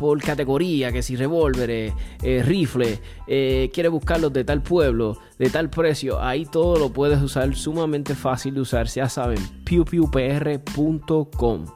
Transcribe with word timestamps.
por 0.00 0.20
categoría, 0.22 0.90
que 0.92 1.02
si 1.02 1.14
revólveres, 1.14 1.92
eh, 2.22 2.42
rifles, 2.42 3.02
eh, 3.26 3.68
quieres 3.70 3.92
buscarlos 3.92 4.32
de 4.32 4.44
tal 4.44 4.62
pueblo, 4.62 5.18
de 5.38 5.50
tal 5.50 5.68
precio, 5.68 6.22
ahí 6.22 6.46
todo 6.46 6.78
lo 6.78 6.90
puedes 6.90 7.20
usar 7.20 7.54
sumamente 7.54 8.14
fácil 8.14 8.54
de 8.54 8.62
usar, 8.62 8.86
ya 8.86 9.10
saben, 9.10 9.36
pewpewpr.com. 9.66 11.66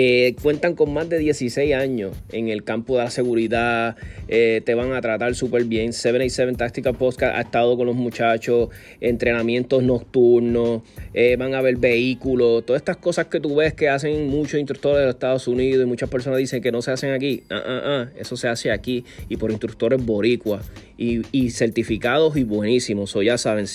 Eh, 0.00 0.36
cuentan 0.40 0.76
con 0.76 0.94
más 0.94 1.08
de 1.08 1.18
16 1.18 1.74
años 1.74 2.16
en 2.30 2.50
el 2.50 2.62
campo 2.62 2.96
de 2.96 3.02
la 3.02 3.10
seguridad, 3.10 3.96
eh, 4.28 4.62
te 4.64 4.76
van 4.76 4.92
a 4.92 5.00
tratar 5.00 5.34
súper 5.34 5.64
bien. 5.64 5.92
787 5.92 6.56
Tactical 6.56 6.94
Podcast 6.94 7.34
ha 7.34 7.40
estado 7.40 7.76
con 7.76 7.88
los 7.88 7.96
muchachos, 7.96 8.68
entrenamientos 9.00 9.82
nocturnos, 9.82 10.82
eh, 11.14 11.34
van 11.36 11.52
a 11.54 11.62
ver 11.62 11.78
vehículos, 11.78 12.64
todas 12.64 12.80
estas 12.80 12.98
cosas 12.98 13.26
que 13.26 13.40
tú 13.40 13.56
ves 13.56 13.74
que 13.74 13.88
hacen 13.88 14.28
muchos 14.28 14.60
instructores 14.60 15.00
de 15.00 15.06
los 15.06 15.14
Estados 15.16 15.48
Unidos 15.48 15.84
y 15.84 15.88
muchas 15.88 16.08
personas 16.08 16.38
dicen 16.38 16.62
que 16.62 16.70
no 16.70 16.80
se 16.80 16.92
hacen 16.92 17.10
aquí. 17.10 17.42
Ah, 17.50 17.60
ah, 17.66 17.80
ah, 17.84 18.08
eso 18.16 18.36
se 18.36 18.46
hace 18.46 18.70
aquí 18.70 19.04
y 19.28 19.36
por 19.36 19.50
instructores 19.50 20.06
boricuas 20.06 20.70
y, 20.96 21.50
certificados 21.50 22.36
y 22.36 22.44
buenísimos. 22.44 23.14
O 23.16 23.22
ya 23.22 23.38
saben, 23.38 23.66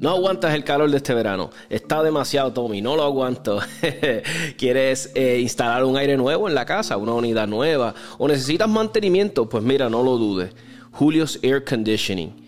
No 0.00 0.10
aguantas 0.10 0.54
el 0.54 0.62
calor 0.62 0.88
de 0.90 0.98
este 0.98 1.12
verano. 1.12 1.50
Está 1.68 2.04
demasiado, 2.04 2.52
Tommy. 2.52 2.80
No 2.80 2.94
lo 2.94 3.02
aguanto. 3.02 3.58
¿Quieres 4.56 5.10
eh, 5.16 5.40
instalar 5.40 5.84
un 5.84 5.96
aire 5.96 6.16
nuevo 6.16 6.48
en 6.48 6.54
la 6.54 6.64
casa? 6.64 6.96
¿Una 6.96 7.14
unidad 7.14 7.48
nueva? 7.48 7.96
¿O 8.16 8.28
necesitas 8.28 8.68
mantenimiento? 8.68 9.48
Pues 9.48 9.64
mira, 9.64 9.90
no 9.90 10.04
lo 10.04 10.16
dudes. 10.16 10.52
Julio's 10.92 11.40
Air 11.42 11.64
Conditioning 11.64 12.47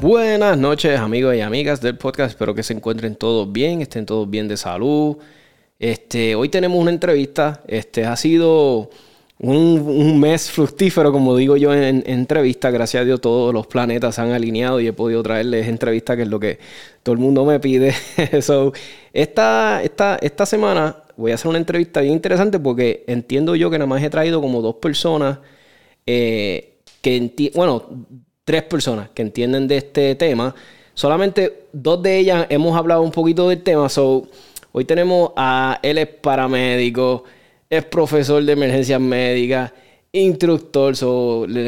Buenas 0.00 0.56
noches 0.56 0.98
amigos 1.00 1.34
y 1.34 1.40
amigas 1.40 1.80
del 1.80 1.98
podcast, 1.98 2.30
espero 2.30 2.54
que 2.54 2.62
se 2.62 2.72
encuentren 2.72 3.16
todos 3.16 3.50
bien, 3.50 3.82
estén 3.82 4.06
todos 4.06 4.30
bien 4.30 4.46
de 4.46 4.56
salud. 4.56 5.16
Este, 5.80 6.36
hoy 6.36 6.48
tenemos 6.48 6.80
una 6.80 6.92
entrevista, 6.92 7.62
este 7.66 8.04
ha 8.04 8.14
sido 8.14 8.90
un, 9.40 10.20
mes 10.20 10.52
fructífero, 10.52 11.10
como 11.10 11.36
digo 11.36 11.56
yo 11.56 11.74
en, 11.74 12.04
entrevista. 12.06 12.70
Gracias 12.70 13.02
a 13.02 13.04
Dios 13.04 13.20
todos 13.20 13.52
los 13.52 13.66
planetas 13.66 14.20
han 14.20 14.30
alineado 14.30 14.78
y 14.78 14.86
he 14.86 14.92
podido 14.92 15.20
traerles 15.24 15.66
entrevista, 15.66 16.14
que 16.14 16.22
es 16.22 16.28
lo 16.28 16.38
que 16.38 16.60
todo 17.02 17.12
el 17.12 17.18
mundo 17.18 17.44
me 17.44 17.58
pide. 17.58 17.92
so, 18.40 18.72
esta, 19.12 19.82
esta, 19.82 20.16
esta 20.20 20.46
semana 20.46 20.96
voy 21.16 21.32
a 21.32 21.34
hacer 21.34 21.48
una 21.48 21.58
entrevista 21.58 22.02
bien 22.02 22.12
interesante 22.12 22.60
porque 22.60 23.02
entiendo 23.08 23.56
yo 23.56 23.68
que 23.68 23.78
nada 23.78 23.88
más 23.88 24.00
he 24.00 24.10
traído 24.10 24.40
como 24.40 24.62
dos 24.62 24.76
personas 24.76 25.38
eh, 26.10 26.78
que, 27.02 27.52
bueno, 27.54 27.84
tres 28.44 28.62
personas 28.62 29.10
que 29.10 29.20
entienden 29.20 29.68
de 29.68 29.76
este 29.76 30.14
tema. 30.14 30.54
Solamente 30.94 31.66
dos 31.70 32.02
de 32.02 32.18
ellas 32.18 32.46
hemos 32.48 32.74
hablado 32.76 33.02
un 33.02 33.10
poquito 33.10 33.46
del 33.50 33.62
tema. 33.62 33.90
So, 33.90 34.26
hoy 34.72 34.86
tenemos 34.86 35.32
a 35.36 35.78
él 35.82 35.98
es 35.98 36.06
paramédico, 36.08 37.24
es 37.68 37.84
profesor 37.84 38.42
de 38.42 38.52
emergencias 38.52 38.98
médicas 38.98 39.70
instructor. 40.12 40.94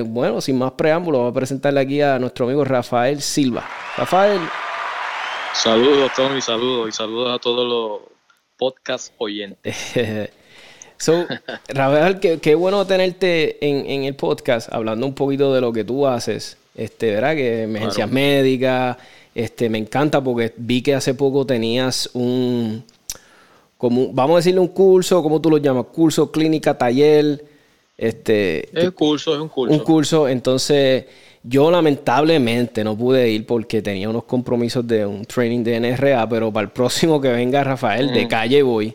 bueno, 0.06 0.40
sin 0.40 0.56
más 0.56 0.72
preámbulos, 0.72 1.20
voy 1.20 1.30
a 1.30 1.34
presentarle 1.34 1.80
aquí 1.80 2.00
a 2.00 2.18
nuestro 2.18 2.46
amigo 2.46 2.64
Rafael 2.64 3.20
Silva. 3.20 3.68
Rafael. 3.98 4.40
Saludos, 5.52 6.12
Tommy, 6.16 6.40
saludos 6.40 6.88
y 6.88 6.92
saludos 6.92 7.34
a 7.34 7.38
todos 7.38 7.68
los 7.68 8.08
podcast 8.56 9.12
oyentes. 9.18 9.76
so, 11.00 11.26
Rafael, 11.68 12.20
qué, 12.20 12.54
bueno 12.54 12.86
tenerte 12.86 13.58
en, 13.66 14.04
el 14.04 14.14
podcast 14.14 14.72
hablando 14.72 15.06
un 15.06 15.14
poquito 15.14 15.52
de 15.52 15.60
lo 15.60 15.72
que 15.72 15.82
tú 15.82 16.06
haces. 16.06 16.56
Este, 16.76 17.12
¿verdad? 17.12 17.34
Que 17.34 17.62
emergencias 17.64 18.10
médicas. 18.10 18.96
Este, 19.34 19.68
me 19.68 19.78
encanta 19.78 20.22
porque 20.22 20.52
vi 20.56 20.82
que 20.82 20.94
hace 20.94 21.14
poco 21.14 21.46
tenías 21.46 22.10
un, 22.14 22.84
como, 23.80 24.12
vamos 24.12 24.34
a 24.34 24.36
decirle 24.36 24.60
un 24.60 24.68
curso, 24.68 25.22
¿cómo 25.22 25.40
tú 25.40 25.48
lo 25.48 25.56
llamas? 25.56 25.86
Curso, 25.86 26.30
clínica, 26.30 26.76
taller. 26.76 27.42
Este, 27.96 28.68
es 28.78 28.84
un 28.84 28.90
curso, 28.90 29.34
es 29.34 29.40
un 29.40 29.48
curso. 29.48 29.74
Un 29.74 29.80
curso, 29.80 30.28
entonces 30.28 31.06
yo 31.42 31.70
lamentablemente 31.70 32.84
no 32.84 32.94
pude 32.94 33.30
ir 33.30 33.46
porque 33.46 33.80
tenía 33.80 34.10
unos 34.10 34.24
compromisos 34.24 34.86
de 34.86 35.06
un 35.06 35.24
training 35.24 35.64
de 35.64 35.80
NRA, 35.80 36.28
pero 36.28 36.52
para 36.52 36.64
el 36.64 36.70
próximo 36.70 37.20
que 37.22 37.28
venga 37.28 37.64
Rafael, 37.64 38.12
de 38.12 38.28
calle 38.28 38.62
voy. 38.62 38.94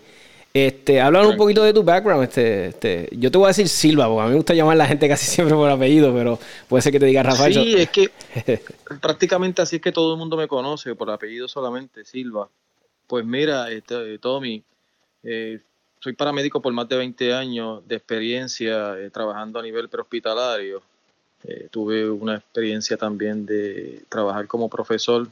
Este, 0.55 1.01
háblanos 1.01 1.31
un 1.31 1.37
poquito 1.37 1.63
de 1.63 1.73
tu 1.73 1.83
background. 1.83 2.23
Este, 2.23 2.67
este, 2.67 3.09
yo 3.11 3.29
te 3.29 3.37
voy 3.37 3.43
a 3.43 3.47
decir 3.49 3.67
Silva, 3.67 4.07
porque 4.07 4.21
a 4.21 4.23
mí 4.23 4.29
me 4.29 4.35
gusta 4.37 4.53
llamar 4.53 4.75
a 4.75 4.77
la 4.77 4.85
gente 4.87 5.09
casi 5.09 5.25
siempre 5.29 5.53
por 5.53 5.69
apellido, 5.69 6.13
pero 6.13 6.39
puede 6.69 6.81
ser 6.81 6.93
que 6.93 6.99
te 7.01 7.07
diga 7.07 7.23
Rafael. 7.23 7.53
Sí, 7.53 7.75
es 7.75 7.89
que 7.89 8.09
prácticamente 9.01 9.61
así 9.61 9.75
es 9.75 9.81
que 9.81 9.91
todo 9.91 10.13
el 10.13 10.17
mundo 10.17 10.37
me 10.37 10.47
conoce, 10.47 10.95
por 10.95 11.11
apellido 11.11 11.49
solamente, 11.49 12.05
Silva. 12.05 12.47
Pues 13.05 13.25
mira, 13.25 13.69
este, 13.69 14.17
Tommy, 14.19 14.63
eh, 15.23 15.59
soy 15.99 16.13
paramédico 16.13 16.61
por 16.61 16.71
más 16.71 16.87
de 16.87 16.95
20 16.95 17.33
años 17.33 17.85
de 17.85 17.97
experiencia 17.97 18.97
eh, 18.97 19.09
trabajando 19.09 19.59
a 19.59 19.61
nivel 19.61 19.89
prehospitalario. 19.89 20.81
Eh, 21.43 21.67
tuve 21.69 22.09
una 22.09 22.37
experiencia 22.37 22.95
también 22.95 23.45
de 23.45 24.03
trabajar 24.07 24.47
como 24.47 24.69
profesor 24.69 25.27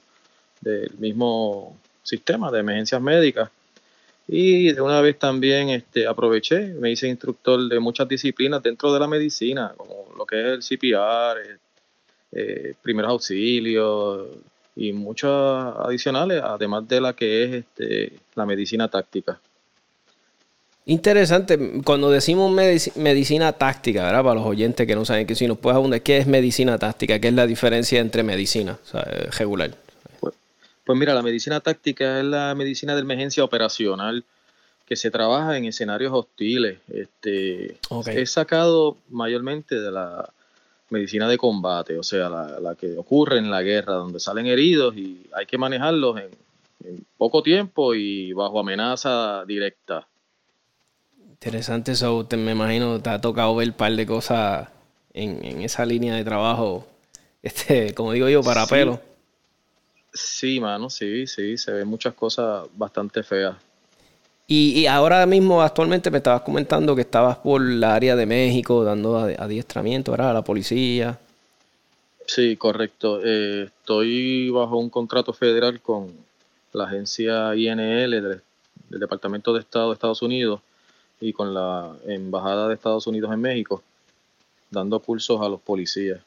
del 0.59 0.91
mismo 0.97 1.77
sistema 2.03 2.51
de 2.51 2.59
emergencias 2.59 3.01
médicas 3.01 3.49
y 4.27 4.71
de 4.71 4.81
una 4.81 5.01
vez 5.01 5.19
también 5.19 5.69
este, 5.69 6.07
aproveché, 6.07 6.67
me 6.79 6.91
hice 6.91 7.07
instructor 7.07 7.67
de 7.67 7.79
muchas 7.79 8.07
disciplinas 8.07 8.63
dentro 8.63 8.93
de 8.93 8.99
la 8.99 9.07
medicina, 9.07 9.73
como 9.75 10.07
lo 10.17 10.25
que 10.25 10.39
es 10.39 10.45
el 10.47 10.59
CPR, 10.59 11.39
eh, 11.41 11.57
eh, 12.31 12.73
primeros 12.81 13.11
auxilios 13.11 14.27
y 14.75 14.93
muchas 14.93 15.29
adicionales, 15.29 16.41
además 16.43 16.87
de 16.87 17.01
la 17.01 17.13
que 17.13 17.43
es 17.43 17.53
este, 17.53 18.13
la 18.35 18.45
medicina 18.45 18.87
táctica. 18.87 19.39
Interesante, 20.85 21.81
cuando 21.85 22.11
decimos 22.11 22.51
medicina 22.51 23.53
táctica, 23.53 24.03
¿verdad? 24.03 24.23
Para 24.23 24.35
los 24.35 24.45
oyentes 24.45 24.85
que 24.85 24.95
no 24.95 25.05
saben 25.05 25.25
que 25.25 25.35
si 25.35 25.47
nos 25.47 25.57
puedes 25.57 25.77
abundar, 25.77 26.01
¿qué 26.01 26.17
es 26.17 26.27
medicina 26.27 26.77
táctica? 26.77 27.19
¿Qué 27.19 27.29
es 27.29 27.33
la 27.33 27.47
diferencia 27.47 28.01
entre 28.01 28.23
medicina 28.23 28.77
sea, 28.83 29.03
regular? 29.37 29.71
Pues 30.83 30.99
mira, 30.99 31.13
la 31.13 31.21
medicina 31.21 31.59
táctica 31.59 32.19
es 32.19 32.25
la 32.25 32.53
medicina 32.55 32.93
de 32.95 33.01
emergencia 33.01 33.43
operacional 33.43 34.25
que 34.85 34.95
se 34.95 35.11
trabaja 35.11 35.57
en 35.57 35.65
escenarios 35.65 36.11
hostiles. 36.13 36.79
Este, 36.89 37.77
Es 38.07 38.31
sacado 38.31 38.97
mayormente 39.09 39.79
de 39.79 39.91
la 39.91 40.29
medicina 40.89 41.27
de 41.27 41.37
combate, 41.37 41.97
o 41.97 42.03
sea, 42.03 42.29
la, 42.29 42.75
que 42.75 42.97
ocurre 42.97 43.39
en 43.39 43.49
la 43.49 43.61
guerra, 43.61 43.95
donde 43.95 44.19
salen 44.19 44.45
heridos 44.45 44.95
y 44.95 45.25
hay 45.33 45.45
que 45.45 45.57
manejarlos 45.57 46.19
en, 46.19 46.29
poco 47.17 47.41
tiempo 47.41 47.95
y 47.95 48.33
bajo 48.33 48.59
amenaza 48.59 49.45
directa. 49.45 50.05
Interesante 51.17 51.93
eso, 51.93 52.27
me 52.37 52.51
imagino, 52.51 53.01
te 53.01 53.09
ha 53.09 53.21
tocado 53.21 53.55
ver 53.55 53.69
un 53.69 53.73
par 53.73 53.93
de 53.93 54.05
cosas 54.05 54.67
en, 55.13 55.61
esa 55.61 55.85
línea 55.85 56.15
de 56.15 56.25
trabajo, 56.25 56.85
este, 57.41 57.93
como 57.93 58.11
digo 58.11 58.27
yo, 58.27 58.43
para 58.43 58.67
pelo. 58.67 58.99
Sí, 60.13 60.59
mano, 60.59 60.89
sí, 60.89 61.25
sí, 61.25 61.57
se 61.57 61.71
ven 61.71 61.87
muchas 61.87 62.13
cosas 62.13 62.67
bastante 62.75 63.23
feas. 63.23 63.55
Y, 64.45 64.85
ahora 64.87 65.25
mismo, 65.25 65.61
actualmente, 65.61 66.11
me 66.11 66.17
estabas 66.17 66.41
comentando 66.41 66.95
que 66.95 67.01
estabas 67.01 67.37
por 67.37 67.61
la 67.61 67.95
área 67.95 68.15
de 68.15 68.25
México 68.25 68.83
dando 68.83 69.17
adiestramiento, 69.17 70.11
¿verdad? 70.11 70.31
A 70.31 70.33
la 70.33 70.43
policía. 70.43 71.17
Sí, 72.27 72.57
correcto. 72.57 73.21
Eh, 73.23 73.63
estoy 73.63 74.49
bajo 74.49 74.77
un 74.77 74.89
contrato 74.89 75.33
federal 75.33 75.81
con 75.81 76.11
la 76.73 76.85
agencia 76.85 77.55
INL 77.55 78.11
del, 78.11 78.41
Departamento 78.89 79.53
de 79.53 79.61
Estado 79.61 79.87
de 79.87 79.93
Estados 79.93 80.21
Unidos 80.21 80.61
y 81.19 81.33
con 81.33 81.53
la 81.53 81.95
Embajada 82.05 82.67
de 82.67 82.75
Estados 82.75 83.07
Unidos 83.07 83.33
en 83.33 83.41
México, 83.41 83.81
dando 84.69 84.99
cursos 84.99 85.41
a 85.41 85.49
los 85.49 85.61
policías. 85.61 86.19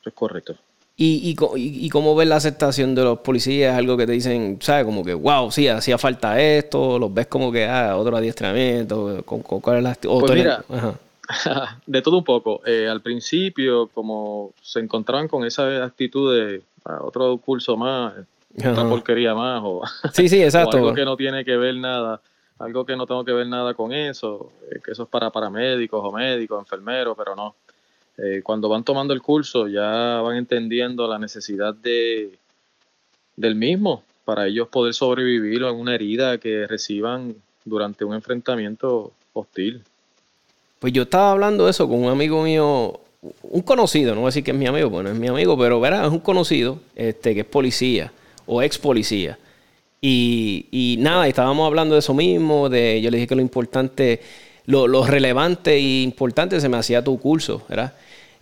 Eso 0.00 0.08
es 0.08 0.14
correcto. 0.14 0.54
Y, 0.94 1.34
y, 1.34 1.88
cómo 1.88 2.14
ves 2.14 2.28
la 2.28 2.36
aceptación 2.36 2.94
de 2.94 3.02
los 3.02 3.18
policías, 3.20 3.76
algo 3.76 3.96
que 3.96 4.06
te 4.06 4.12
dicen, 4.12 4.58
¿sabes? 4.60 4.84
Como 4.84 5.02
que, 5.02 5.14
wow, 5.14 5.50
sí, 5.50 5.66
hacía 5.66 5.98
falta 5.98 6.40
esto, 6.40 6.98
los 6.98 7.12
ves 7.12 7.26
como 7.26 7.50
que, 7.50 7.66
ah, 7.66 7.96
otro 7.96 8.16
adiestramiento, 8.16 9.22
con, 9.24 9.40
cuál 9.40 9.78
es 9.78 9.82
la... 9.82 9.94
Pues 9.94 10.32
mira, 10.32 10.64
de 11.86 12.02
todo 12.02 12.18
un 12.18 12.24
poco. 12.24 12.60
Eh, 12.66 12.88
al 12.88 13.00
principio, 13.00 13.88
como 13.88 14.52
se 14.60 14.80
encontraban 14.80 15.28
con 15.28 15.44
esa 15.44 15.84
actitud 15.84 16.34
de 16.36 16.62
ah, 16.84 16.98
otro 17.02 17.36
curso 17.38 17.76
más, 17.76 18.14
otra 18.56 18.88
porquería 18.88 19.34
más, 19.34 19.62
o, 19.64 19.82
sí, 20.12 20.28
sí, 20.28 20.42
exacto. 20.44 20.76
algo 20.76 20.94
que 20.94 21.04
no 21.04 21.16
tiene 21.16 21.44
que 21.44 21.56
ver 21.56 21.76
nada, 21.76 22.20
algo 22.58 22.84
que 22.84 22.96
no 22.96 23.06
tengo 23.06 23.24
que 23.24 23.32
ver 23.32 23.46
nada 23.46 23.74
con 23.74 23.92
eso, 23.92 24.52
eh, 24.70 24.80
que 24.84 24.92
eso 24.92 25.04
es 25.04 25.08
para 25.08 25.30
paramédicos 25.30 26.00
o 26.04 26.12
médicos, 26.12 26.60
enfermeros, 26.60 27.16
pero 27.16 27.34
no 27.34 27.56
eh, 28.18 28.40
cuando 28.42 28.68
van 28.68 28.84
tomando 28.84 29.14
el 29.14 29.22
curso 29.22 29.68
ya 29.68 30.20
van 30.20 30.36
entendiendo 30.36 31.08
la 31.08 31.18
necesidad 31.18 31.74
de, 31.74 32.38
del 33.36 33.54
mismo 33.54 34.02
para 34.24 34.46
ellos 34.46 34.68
poder 34.68 34.94
sobrevivir 34.94 35.64
a 35.64 35.72
una 35.72 35.94
herida 35.94 36.38
que 36.38 36.66
reciban 36.66 37.34
durante 37.64 38.04
un 38.04 38.14
enfrentamiento 38.14 39.12
hostil. 39.32 39.82
Pues 40.78 40.92
yo 40.92 41.02
estaba 41.02 41.32
hablando 41.32 41.64
de 41.64 41.70
eso 41.70 41.88
con 41.88 42.04
un 42.04 42.10
amigo 42.10 42.42
mío, 42.42 43.00
un 43.42 43.62
conocido, 43.62 44.14
no 44.14 44.22
voy 44.22 44.26
a 44.26 44.30
decir 44.30 44.44
que 44.44 44.50
es 44.50 44.56
mi 44.56 44.66
amigo, 44.66 44.90
bueno, 44.90 45.10
es 45.10 45.16
mi 45.16 45.28
amigo, 45.28 45.56
pero 45.56 45.80
verá, 45.80 46.04
es 46.04 46.10
un 46.10 46.20
conocido 46.20 46.80
este, 46.94 47.34
que 47.34 47.40
es 47.40 47.46
policía 47.46 48.12
o 48.46 48.62
ex 48.62 48.78
policía. 48.78 49.38
Y, 50.04 50.96
nada, 50.98 51.28
estábamos 51.28 51.64
hablando 51.64 51.94
de 51.94 52.00
eso 52.00 52.12
mismo, 52.12 52.68
de 52.68 53.00
yo 53.00 53.10
le 53.10 53.18
dije 53.18 53.28
que 53.28 53.36
lo 53.36 53.40
importante 53.40 54.20
lo, 54.66 55.06
relevante 55.06 55.74
e 55.74 56.02
importante 56.02 56.60
se 56.60 56.68
me 56.68 56.76
hacía 56.76 57.04
tu 57.04 57.20
curso, 57.20 57.64
¿verdad? 57.68 57.94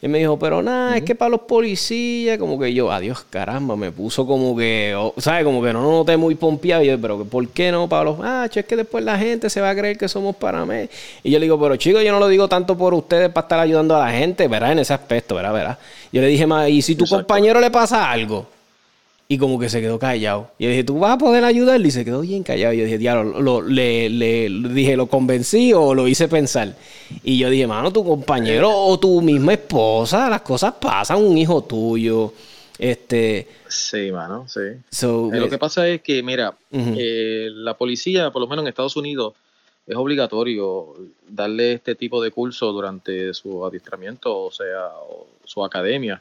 Y 0.02 0.08
me 0.08 0.18
dijo, 0.18 0.38
pero 0.38 0.62
nada, 0.62 0.96
es 0.96 1.02
que 1.02 1.14
para 1.14 1.28
los 1.28 1.42
policías, 1.42 2.38
como 2.38 2.58
que 2.58 2.72
yo, 2.72 2.90
adiós, 2.90 3.22
caramba, 3.28 3.76
me 3.76 3.92
puso 3.92 4.26
como 4.26 4.56
que, 4.56 4.96
¿sabes? 5.18 5.44
Como 5.44 5.62
que 5.62 5.74
no 5.74 5.82
lo 5.82 5.90
noté 5.90 6.16
muy 6.16 6.34
pompeado. 6.36 6.82
Y 6.82 6.86
yo, 6.86 6.98
pero 6.98 7.22
¿por 7.24 7.46
qué 7.48 7.70
no 7.70 7.86
para 7.86 8.04
los 8.04 8.18
ah, 8.22 8.48
Es 8.50 8.64
que 8.64 8.76
después 8.76 9.04
la 9.04 9.18
gente 9.18 9.50
se 9.50 9.60
va 9.60 9.68
a 9.68 9.74
creer 9.74 9.98
que 9.98 10.08
somos 10.08 10.34
paramédicos. 10.36 10.96
Y 11.22 11.30
yo 11.30 11.38
le 11.38 11.44
digo, 11.44 11.60
pero 11.60 11.76
chicos, 11.76 12.02
yo 12.02 12.12
no 12.12 12.18
lo 12.18 12.28
digo 12.28 12.48
tanto 12.48 12.78
por 12.78 12.94
ustedes 12.94 13.28
para 13.28 13.44
estar 13.44 13.60
ayudando 13.60 13.94
a 13.94 14.06
la 14.06 14.12
gente, 14.12 14.48
¿verdad? 14.48 14.72
En 14.72 14.78
ese 14.78 14.94
aspecto, 14.94 15.34
¿verdad? 15.34 15.52
¿verdad? 15.52 15.78
Yo 16.10 16.22
le 16.22 16.28
dije, 16.28 16.46
¿y 16.70 16.80
si 16.80 16.96
tu 16.96 17.04
compañero 17.04 17.60
le 17.60 17.70
pasa 17.70 18.10
algo? 18.10 18.46
Y 19.32 19.38
como 19.38 19.60
que 19.60 19.68
se 19.68 19.80
quedó 19.80 19.96
callado. 19.96 20.50
Y 20.58 20.64
yo 20.64 20.70
dije, 20.70 20.82
¿tú 20.82 20.98
vas 20.98 21.12
a 21.12 21.18
poder 21.18 21.44
ayudarle? 21.44 21.86
Y 21.86 21.92
se 21.92 22.04
quedó 22.04 22.22
bien 22.22 22.42
callado. 22.42 22.74
Y 22.74 22.78
yo 22.78 22.84
dije, 22.84 22.98
diablo, 22.98 23.40
lo, 23.40 23.62
le, 23.62 24.10
le, 24.10 24.48
dije, 24.50 24.96
¿lo 24.96 25.06
convencí 25.06 25.72
o 25.72 25.94
lo 25.94 26.08
hice 26.08 26.26
pensar? 26.26 26.74
Y 27.22 27.38
yo 27.38 27.48
dije, 27.48 27.64
mano, 27.68 27.92
tu 27.92 28.04
compañero 28.04 28.76
o 28.76 28.98
tu 28.98 29.22
misma 29.22 29.52
esposa, 29.52 30.28
las 30.28 30.40
cosas 30.40 30.74
pasan, 30.80 31.24
un 31.24 31.38
hijo 31.38 31.62
tuyo. 31.62 32.32
Este. 32.76 33.46
Sí, 33.68 34.10
mano, 34.10 34.48
sí. 34.48 34.62
Eh, 34.62 35.38
lo 35.38 35.48
que 35.48 35.58
pasa 35.58 35.86
es 35.86 36.02
que, 36.02 36.24
mira, 36.24 36.56
eh, 36.72 37.50
la 37.52 37.74
policía, 37.74 38.32
por 38.32 38.42
lo 38.42 38.48
menos 38.48 38.64
en 38.64 38.68
Estados 38.70 38.96
Unidos, 38.96 39.34
es 39.86 39.94
obligatorio 39.94 40.96
darle 41.28 41.74
este 41.74 41.94
tipo 41.94 42.20
de 42.20 42.32
curso 42.32 42.72
durante 42.72 43.32
su 43.34 43.64
adiestramiento, 43.64 44.36
o 44.46 44.50
sea, 44.50 44.88
su 45.44 45.64
academia. 45.64 46.20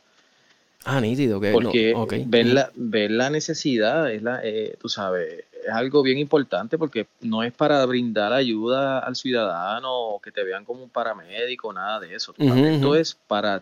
Ah, 0.86 1.02
nítido, 1.02 1.42
que 1.42 1.52
Porque 1.52 1.94
ver, 2.28 2.46
la, 2.46 2.72
ver 2.74 3.12
la 3.12 3.30
necesidad, 3.30 4.12
es 4.12 4.24
la, 4.24 4.40
eh, 4.44 4.78
tú 4.80 4.88
sabes, 4.88 5.44
es 5.66 5.70
algo 5.74 6.02
bien 6.02 6.18
importante 6.18 6.78
porque 6.78 7.08
no 7.20 7.44
es 7.44 7.52
para 7.52 7.86
brindar 7.86 8.32
ayuda 8.32 9.00
al 9.00 9.16
ciudadano 9.16 9.94
o 9.94 10.22
que 10.22 10.32
te 10.32 10.44
vean 10.44 10.64
como 10.64 10.84
un 10.84 10.90
paramédico, 10.90 11.74
nada 11.74 12.00
de 12.00 12.16
eso. 12.16 12.34
Esto 12.38 12.96
es 12.96 13.14
para, 13.28 13.62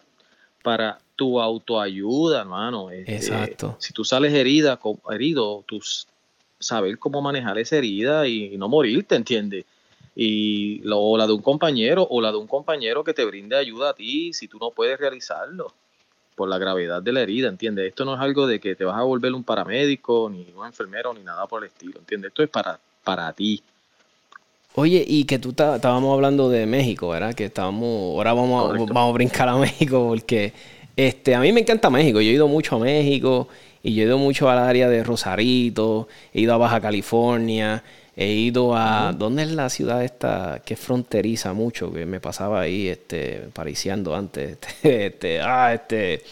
para 0.64 1.00
tu 1.16 1.42
autoayuda, 1.42 2.42
hermano. 2.42 2.92
Este, 2.92 3.16
Exacto. 3.16 3.76
Si 3.80 3.94
tú 3.94 4.06
sales 4.06 4.34
herida, 4.34 4.80
herido, 5.10 5.64
tú 5.66 5.82
saber 6.60 7.00
cómo 7.00 7.22
manejar 7.22 7.58
esa 7.58 7.78
herida 7.78 8.28
y 8.28 8.58
no 8.58 8.70
morirte, 8.70 9.16
¿entiendes? 9.16 9.66
Y 10.16 10.80
lo, 10.84 11.00
o 11.00 11.18
la 11.18 11.26
de 11.26 11.34
un 11.34 11.42
compañero 11.42 12.08
o 12.10 12.22
la 12.22 12.32
de 12.32 12.38
un 12.38 12.48
compañero 12.48 13.04
que 13.04 13.14
te 13.14 13.26
brinde 13.26 13.56
ayuda 13.56 13.90
a 13.90 13.94
ti 13.96 14.34
si 14.34 14.48
tú 14.48 14.60
no 14.60 14.72
puedes 14.72 15.00
realizarlo 15.00 15.74
por 16.38 16.48
la 16.48 16.60
gravedad 16.60 17.02
de 17.02 17.12
la 17.12 17.22
herida, 17.22 17.50
¿entiendes? 17.50 17.88
Esto 17.88 18.06
no 18.06 18.14
es 18.14 18.22
algo 18.22 18.46
de 18.46 18.60
que 18.60 18.76
te 18.76 18.86
vas 18.86 18.96
a 18.96 19.02
volver 19.02 19.34
un 19.34 19.44
paramédico, 19.44 20.30
ni 20.30 20.46
un 20.56 20.68
enfermero, 20.68 21.12
ni 21.12 21.24
nada 21.24 21.48
por 21.48 21.64
el 21.64 21.70
estilo, 21.70 21.98
¿entiendes? 21.98 22.30
Esto 22.30 22.44
es 22.44 22.50
para, 22.50 22.80
para 23.04 23.34
ti. 23.34 23.64
Oye, 24.76 25.04
y 25.08 25.24
que 25.24 25.40
tú 25.40 25.50
estábamos 25.50 26.14
hablando 26.14 26.48
de 26.48 26.68
México, 26.68 27.10
¿verdad? 27.10 27.34
Que 27.34 27.46
estábamos, 27.46 28.16
ahora 28.16 28.34
vamos 28.34 28.70
a, 28.70 28.78
vamos 28.94 29.10
a 29.10 29.14
brincar 29.14 29.50
a 29.50 29.58
México 29.58 30.06
porque 30.10 30.54
este, 30.96 31.34
a 31.34 31.40
mí 31.40 31.52
me 31.52 31.62
encanta 31.62 31.90
México. 31.90 32.22
Yo 32.22 32.30
he 32.30 32.34
ido 32.34 32.48
mucho 32.48 32.76
a 32.76 32.80
México 32.80 33.48
y 33.82 33.96
yo 33.96 34.04
he 34.04 34.06
ido 34.06 34.20
mucho 34.20 34.48
al 34.48 34.60
área 34.60 34.88
de 34.90 35.04
Rosarito, 35.04 36.08
he 36.36 36.42
ido 36.42 36.54
a 36.54 36.58
Baja 36.58 36.80
California, 36.80 37.84
he 38.18 38.32
ido 38.32 38.76
a... 38.76 39.14
¿Dónde 39.16 39.44
es 39.44 39.52
la 39.52 39.70
ciudad 39.70 40.04
esta 40.04 40.62
que 40.66 40.76
fronteriza 40.76 41.54
mucho? 41.54 41.94
Que 41.94 42.06
me 42.08 42.20
pasaba 42.20 42.62
ahí, 42.62 42.88
este, 42.88 43.48
pariciando 43.54 44.16
antes. 44.16 44.58
Este, 44.84 45.06
este, 45.06 45.42
ah, 45.42 45.74
este 45.74 46.24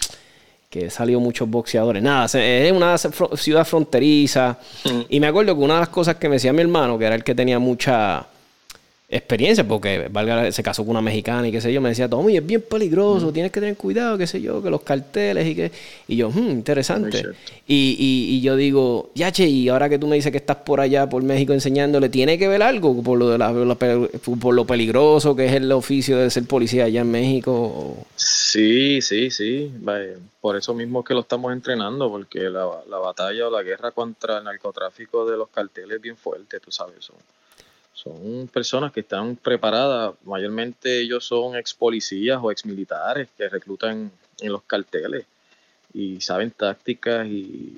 que 0.69 0.89
salió 0.89 1.21
muchos 1.21 1.49
boxeadores. 1.49 2.03
Nada, 2.03 2.25
es 2.25 2.71
una 2.73 2.97
ciudad 2.97 3.63
fronteriza. 3.63 4.57
Y 5.07 5.21
me 5.21 5.27
acuerdo 5.27 5.55
que 5.55 5.63
una 5.63 5.75
de 5.75 5.79
las 5.81 5.89
cosas 5.89 6.17
que 6.17 6.27
me 6.27 6.35
decía 6.35 6.51
mi 6.51 6.61
hermano, 6.61 6.97
que 6.97 7.05
era 7.05 7.15
el 7.15 7.23
que 7.23 7.33
tenía 7.33 7.59
mucha 7.59 8.27
experiencia, 9.07 9.67
porque 9.67 10.07
valga, 10.09 10.51
se 10.51 10.63
casó 10.63 10.83
con 10.83 10.91
una 10.91 11.01
mexicana 11.01 11.47
y 11.47 11.51
qué 11.51 11.61
sé 11.61 11.71
yo, 11.71 11.79
me 11.79 11.89
decía, 11.89 12.09
Tommy, 12.09 12.37
es 12.37 12.45
bien 12.45 12.61
peligroso, 12.61 13.31
tienes 13.31 13.51
que 13.51 13.59
tener 13.59 13.77
cuidado, 13.77 14.17
qué 14.17 14.25
sé 14.25 14.41
yo, 14.41 14.63
que 14.63 14.69
los 14.69 14.81
carteles 14.81 15.47
y 15.47 15.55
que... 15.55 15.71
Y 16.07 16.15
yo, 16.15 16.29
hmm, 16.29 16.49
interesante. 16.49 17.23
Y, 17.67 17.95
y, 17.99 18.41
yo 18.41 18.55
digo, 18.55 19.11
ya, 19.13 19.31
che, 19.31 19.47
y 19.47 19.69
ahora 19.69 19.89
que 19.89 19.99
tú 19.99 20.07
me 20.07 20.15
dices 20.15 20.31
que 20.31 20.37
estás 20.37 20.57
por 20.57 20.79
allá, 20.79 21.07
por 21.07 21.21
México, 21.21 21.53
enseñándole, 21.53 22.09
¿tiene 22.09 22.39
que 22.39 22.47
ver 22.47 22.63
algo 22.63 23.01
por 23.03 23.19
lo, 23.19 23.29
de 23.29 23.37
la, 23.37 23.53
por 23.53 24.53
lo 24.53 24.65
peligroso 24.65 25.35
que 25.35 25.45
es 25.45 25.53
el 25.53 25.71
oficio 25.71 26.17
de 26.17 26.29
ser 26.31 26.45
policía 26.45 26.85
allá 26.85 27.01
en 27.01 27.11
México? 27.11 27.95
Sí, 28.15 29.01
sí, 29.01 29.29
sí. 29.29 29.71
Por 30.41 30.57
eso 30.57 30.73
mismo 30.73 31.03
que 31.03 31.13
lo 31.13 31.21
estamos 31.21 31.53
entrenando, 31.53 32.09
porque 32.09 32.41
la, 32.41 32.67
la 32.89 32.97
batalla 32.97 33.47
o 33.47 33.51
la 33.51 33.61
guerra 33.61 33.91
contra 33.91 34.39
el 34.39 34.43
narcotráfico 34.43 35.29
de 35.29 35.37
los 35.37 35.49
carteles 35.49 35.97
es 35.97 36.01
bien 36.01 36.17
fuerte, 36.17 36.59
tú 36.59 36.71
sabes. 36.71 36.97
Eso 36.99 37.13
son 37.95 38.49
personas 38.51 38.91
que 38.91 38.99
están 38.99 39.37
preparadas, 39.37 40.13
mayormente 40.25 40.99
ellos 40.99 41.25
son 41.25 41.55
ex 41.55 41.73
policías 41.73 42.39
o 42.41 42.51
ex 42.51 42.65
militares 42.65 43.29
que 43.37 43.47
reclutan 43.47 44.11
en 44.41 44.51
los 44.51 44.63
carteles 44.63 45.25
y 45.93 46.19
saben 46.19 46.51
tácticas 46.51 47.25
y 47.25 47.77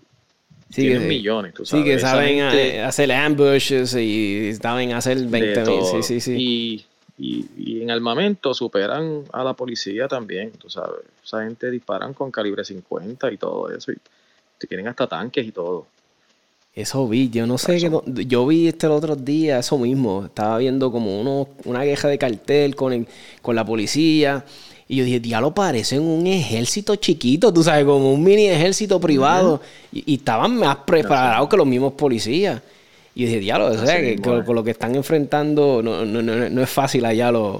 tienen 0.74 1.07
millones, 1.07 1.53
tú 1.53 1.65
sabes. 1.65 1.86
Sí, 1.86 1.91
que 1.91 2.00
saben 2.00 2.41
hacer 2.81 3.12
ambushes 3.12 3.93
y 3.93 4.53
saben 4.55 4.91
hacer 4.93 5.19
20 5.19 5.65
mil, 5.65 5.83
sí, 5.86 6.03
sí, 6.03 6.19
sí. 6.19 6.86
Y, 7.19 7.45
y, 7.55 7.81
en 7.83 7.91
armamento 7.91 8.53
superan 8.55 9.24
a 9.31 9.43
la 9.43 9.53
policía 9.53 10.07
también, 10.07 10.51
tú 10.51 10.67
sabes. 10.69 11.01
Esa 11.24 11.43
gente 11.43 11.69
disparan 11.69 12.13
con 12.13 12.31
calibre 12.31 12.65
50 12.65 13.31
y 13.31 13.38
todo 13.38 13.69
eso 13.71 13.91
y 13.91 13.97
tienen 14.67 14.88
hasta 14.88 15.07
tanques 15.07 15.45
y 15.45 15.51
todo. 15.51 15.86
Eso 16.77 17.07
vi, 17.07 17.31
yo 17.31 17.48
no 17.48 17.57
sé, 17.57 17.79
que 17.79 17.89
yo 18.27 18.46
vi 18.46 18.67
este 18.67 18.86
el 18.86 18.91
otro 18.91 19.15
día, 19.15 19.57
eso 19.57 19.79
mismo, 19.79 20.25
estaba 20.25 20.60
viendo 20.60 20.91
como 20.91 21.19
uno, 21.19 21.48
una 21.65 21.81
queja 21.81 22.07
de 22.07 22.19
cartel 22.19 22.75
con, 22.75 23.07
con 23.41 23.55
la 23.55 23.65
policía. 23.65 24.46
Y 24.88 24.98
yo 24.98 25.03
dije, 25.03 25.19
diablo, 25.19 25.55
parecen 25.55 26.03
un 26.03 26.27
ejército 26.27 26.96
chiquito, 26.96 27.51
tú 27.51 27.63
sabes, 27.63 27.84
como 27.84 28.13
un 28.13 28.24
mini 28.24 28.46
ejército 28.46 29.00
privado. 29.00 29.60
y, 29.91 30.13
estaban 30.13 30.55
más 30.55 30.75
preparados 30.86 31.50
que 31.50 31.57
los 31.57 31.65
mismos 31.65 31.93
policías. 31.93 32.62
Y 33.15 33.22
yo 33.22 33.25
dije, 33.25 33.39
diablo, 33.39 33.69
o 33.69 33.77
sea, 33.84 34.00
que, 34.00 34.17
con, 34.22 34.46
lo 34.46 34.63
que 34.63 34.69
están 34.69 34.93
enfrentando 34.93 35.81
no, 35.81 36.05
no, 36.05 36.22
no, 36.22 36.48
no 36.48 36.62
es 36.62 36.69
fácil 36.69 37.05
allá 37.05 37.31
los, 37.31 37.60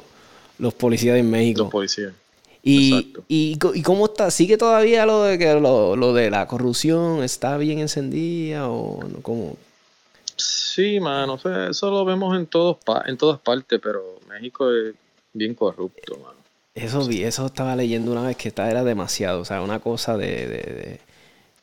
los 0.60 0.76
policías 0.76 1.18
en 1.18 1.28
México. 1.28 1.64
Los 1.64 1.72
policías. 1.72 2.14
Y, 2.68 3.14
y, 3.30 3.58
y, 3.74 3.82
cómo 3.82 4.08
está? 4.08 4.30
¿Sigue 4.30 4.58
todavía 4.58 5.06
lo 5.06 5.24
de 5.24 5.38
que 5.38 5.54
lo, 5.54 5.96
lo, 5.96 6.14
de 6.14 6.30
la 6.30 6.48
corrupción 6.48 7.24
está 7.24 7.58
bien 7.58 7.80
encendida 7.80 8.70
o 8.70 9.00
cómo? 9.22 9.56
Sí, 10.36 11.00
mano, 11.00 11.40
eso 11.70 11.90
lo 11.90 12.04
vemos 12.04 12.36
en 12.36 12.46
todos 12.46 12.78
en 13.06 13.18
todas 13.18 13.40
partes, 13.40 13.80
pero 13.82 14.20
México 14.28 14.70
es 14.70 14.94
bien 15.32 15.56
corrupto, 15.56 16.18
mano. 16.18 16.38
Eso 16.76 17.08
vi, 17.08 17.24
eso 17.24 17.46
estaba 17.46 17.76
leyendo 17.76 18.12
una 18.12 18.22
vez 18.22 18.36
que 18.36 18.50
esta 18.50 18.70
era 18.70 18.84
demasiado, 18.84 19.40
o 19.42 19.46
sea, 19.46 19.62
una 19.62 19.80
cosa 19.80 20.18
de, 20.18 20.48
de, 20.48 21.00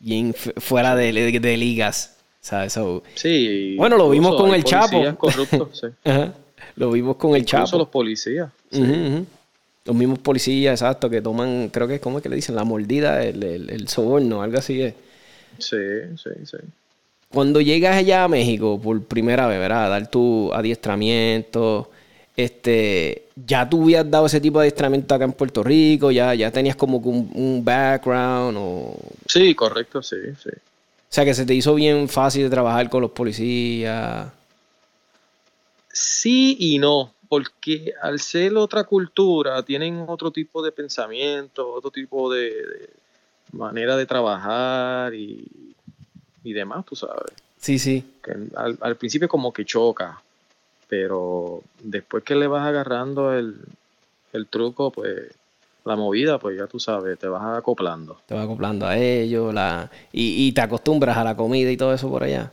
bien 0.01 0.35
fuera 0.35 0.97
de, 0.97 1.13
de, 1.13 1.57
ligas, 1.57 2.17
¿sabes? 2.41 2.77
sí. 3.15 3.77
Bueno, 3.77 3.97
lo 3.99 4.09
vimos 4.09 4.35
con 4.37 4.55
el 4.55 4.65
Chapo. 4.65 5.03
sí. 5.73 5.87
Lo 6.77 6.91
vimos 6.91 7.17
con 7.17 7.37
el 7.37 7.45
Chapo. 7.45 7.77
los 7.77 7.89
policías. 7.89 8.51
Los 9.85 9.95
mismos 9.95 10.19
policías, 10.19 10.81
exacto, 10.81 11.11
que 11.11 11.21
toman, 11.21 11.69
creo 11.69 11.87
que 11.87 11.97
es 11.97 12.01
como 12.01 12.21
que 12.23 12.29
le 12.29 12.37
dicen, 12.37 12.55
la 12.55 12.65
mordida, 12.65 13.23
el, 13.23 13.43
el, 13.43 13.89
soborno, 13.89 14.43
algo 14.43 14.59
así 14.59 14.81
es. 14.81 14.95
Sí, 15.59 15.77
sí, 16.17 16.31
sí. 16.45 16.57
Cuando 17.31 17.61
llegas 17.61 17.97
allá 17.97 18.25
a 18.25 18.29
México 18.29 18.81
por 18.81 19.03
primera 19.05 19.47
vez, 19.47 19.59
¿verdad? 19.59 19.87
A 19.87 19.89
dar 19.89 20.11
tu 20.11 20.53
adiestramiento, 20.55 21.91
este, 22.37 23.27
ya 23.47 23.69
tú 23.69 23.83
habías 23.83 24.11
dado 24.11 24.27
ese 24.27 24.41
tipo 24.41 24.59
de 24.59 24.65
adiestramiento 24.65 25.15
acá 25.15 25.25
en 25.25 25.33
Puerto 25.33 25.63
Rico, 25.63 26.11
ya, 26.11 26.35
ya 26.35 26.51
tenías 26.51 26.77
como 26.77 26.99
un, 26.99 27.31
un 27.35 27.65
background 27.65 28.57
o... 28.59 28.97
Sí, 29.27 29.55
correcto, 29.55 30.03
sí, 30.03 30.17
sí. 30.43 30.51
O 30.51 31.15
sea, 31.15 31.25
que 31.25 31.35
se 31.35 31.47
te 31.47 31.55
hizo 31.55 31.75
bien 31.77 32.09
fácil 32.09 32.43
de 32.43 32.51
trabajar 32.51 32.91
con 32.91 33.03
los 33.03 33.13
policías. 33.13 34.27
Sí 35.93 36.57
y 36.59 36.79
no 36.79 37.14
porque 37.29 37.95
al 38.03 38.21
ser 38.21 38.57
otra 38.57 38.85
cultura 38.85 39.63
tienen 39.63 40.05
otro 40.09 40.31
tipo 40.31 40.63
de 40.63 40.73
pensamiento, 40.73 41.73
otro 41.73 41.91
tipo 41.91 42.33
de, 42.33 42.91
manera 43.55 43.97
de 43.97 44.07
trabajar 44.07 45.15
y, 45.15 45.47
demás, 46.43 46.85
tú 46.85 46.95
sabes. 46.97 47.33
Sí, 47.59 47.79
sí. 47.79 48.05
al, 48.57 48.77
al, 48.81 48.97
principio 48.97 49.29
como 49.29 49.53
que 49.53 49.65
choca, 49.65 50.21
pero 50.89 51.63
después 51.83 52.23
que 52.23 52.35
le 52.35 52.47
vas 52.47 52.67
agarrando 52.67 53.33
el, 53.33 53.57
truco, 54.51 54.91
pues 54.91 55.31
la 55.85 55.97
movida, 55.97 56.39
pues 56.39 56.59
ya 56.59 56.67
tú 56.67 56.79
sabes, 56.79 57.19
te 57.19 57.27
vas 57.27 57.59
acoplando. 57.59 58.19
Te 58.27 58.35
vas 58.35 58.45
acoplando 58.45 58.87
a 58.87 58.99
ellos, 58.99 59.55
la... 59.55 59.91
y, 60.13 60.47
y 60.47 60.53
te 60.53 60.61
acostumbras 60.61 61.17
a 61.17 61.25
la 61.25 61.37
comida 61.37 61.71
y 61.71 61.77
todo 61.77 61.95
eso 61.95 62.11
por 62.11 62.25
allá. 62.25 62.53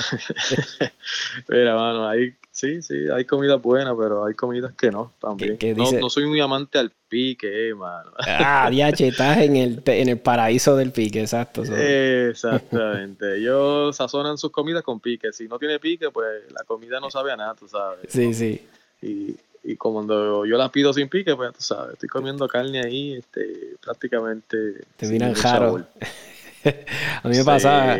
Mira, 1.48 1.74
mano, 1.76 2.08
ahí 2.08 2.34
Sí, 2.60 2.82
sí, 2.82 3.08
hay 3.10 3.24
comida 3.24 3.54
buena, 3.56 3.96
pero 3.96 4.26
hay 4.26 4.34
comidas 4.34 4.74
que 4.74 4.90
no 4.90 5.12
también. 5.18 5.56
no, 5.76 6.10
soy 6.10 6.26
muy 6.26 6.40
amante 6.40 6.78
al 6.78 6.92
pique, 7.08 7.72
mano. 7.74 8.10
Ah, 8.18 8.68
diache, 8.70 9.08
estás 9.08 9.38
en 9.38 9.56
el, 9.56 9.82
en 9.86 10.08
el 10.10 10.18
paraíso 10.18 10.76
del 10.76 10.92
pique, 10.92 11.22
exacto. 11.22 11.62
Exactamente. 11.62 13.38
Ellos 13.38 13.96
sazonan 13.96 14.36
sus 14.36 14.50
comidas 14.50 14.82
con 14.82 15.00
pique. 15.00 15.32
Si 15.32 15.48
no 15.48 15.58
tiene 15.58 15.78
pique, 15.78 16.10
pues 16.10 16.42
la 16.52 16.64
comida 16.64 17.00
no 17.00 17.10
sabe 17.10 17.32
a 17.32 17.36
nada, 17.36 17.54
tú 17.54 17.66
sabes. 17.66 18.00
Sí, 18.08 18.34
sí. 18.34 18.60
Y, 19.00 19.36
y 19.62 19.76
cuando 19.76 20.44
yo 20.44 20.58
las 20.58 20.70
pido 20.70 20.92
sin 20.92 21.08
pique, 21.08 21.34
pues 21.36 21.54
tú 21.54 21.62
sabes, 21.62 21.94
estoy 21.94 22.10
comiendo 22.10 22.46
carne 22.46 22.80
ahí, 22.80 23.14
este, 23.14 23.76
prácticamente. 23.80 24.82
Te 24.98 25.06
miran 25.06 25.32
jaro. 25.32 25.86
a 27.22 27.28
mí 27.28 27.36
me 27.36 27.44
pasaba 27.44 27.98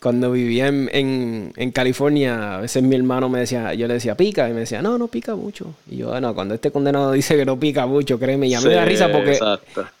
cuando 0.00 0.32
vivía 0.32 0.68
en, 0.68 1.72
California, 1.74 2.56
a 2.56 2.60
veces 2.62 2.82
mi 2.82 2.96
hermano 2.96 3.28
me 3.28 3.40
decía, 3.40 3.74
yo 3.74 3.86
le 3.86 3.94
decía 3.94 4.16
pica, 4.16 4.48
y 4.48 4.54
me 4.54 4.60
decía, 4.60 4.80
no, 4.80 4.96
no 4.96 5.08
pica 5.08 5.34
mucho. 5.36 5.74
Y 5.90 5.98
yo, 5.98 6.08
bueno, 6.08 6.34
cuando 6.34 6.54
este 6.54 6.70
condenado 6.70 7.12
dice 7.12 7.36
que 7.36 7.44
no 7.44 7.60
pica 7.60 7.86
mucho, 7.86 8.18
créeme, 8.18 8.48
y 8.48 8.54
a 8.54 8.60
mí 8.60 8.68
me 8.68 8.74
da 8.74 8.84
risa 8.86 9.12
porque 9.12 9.38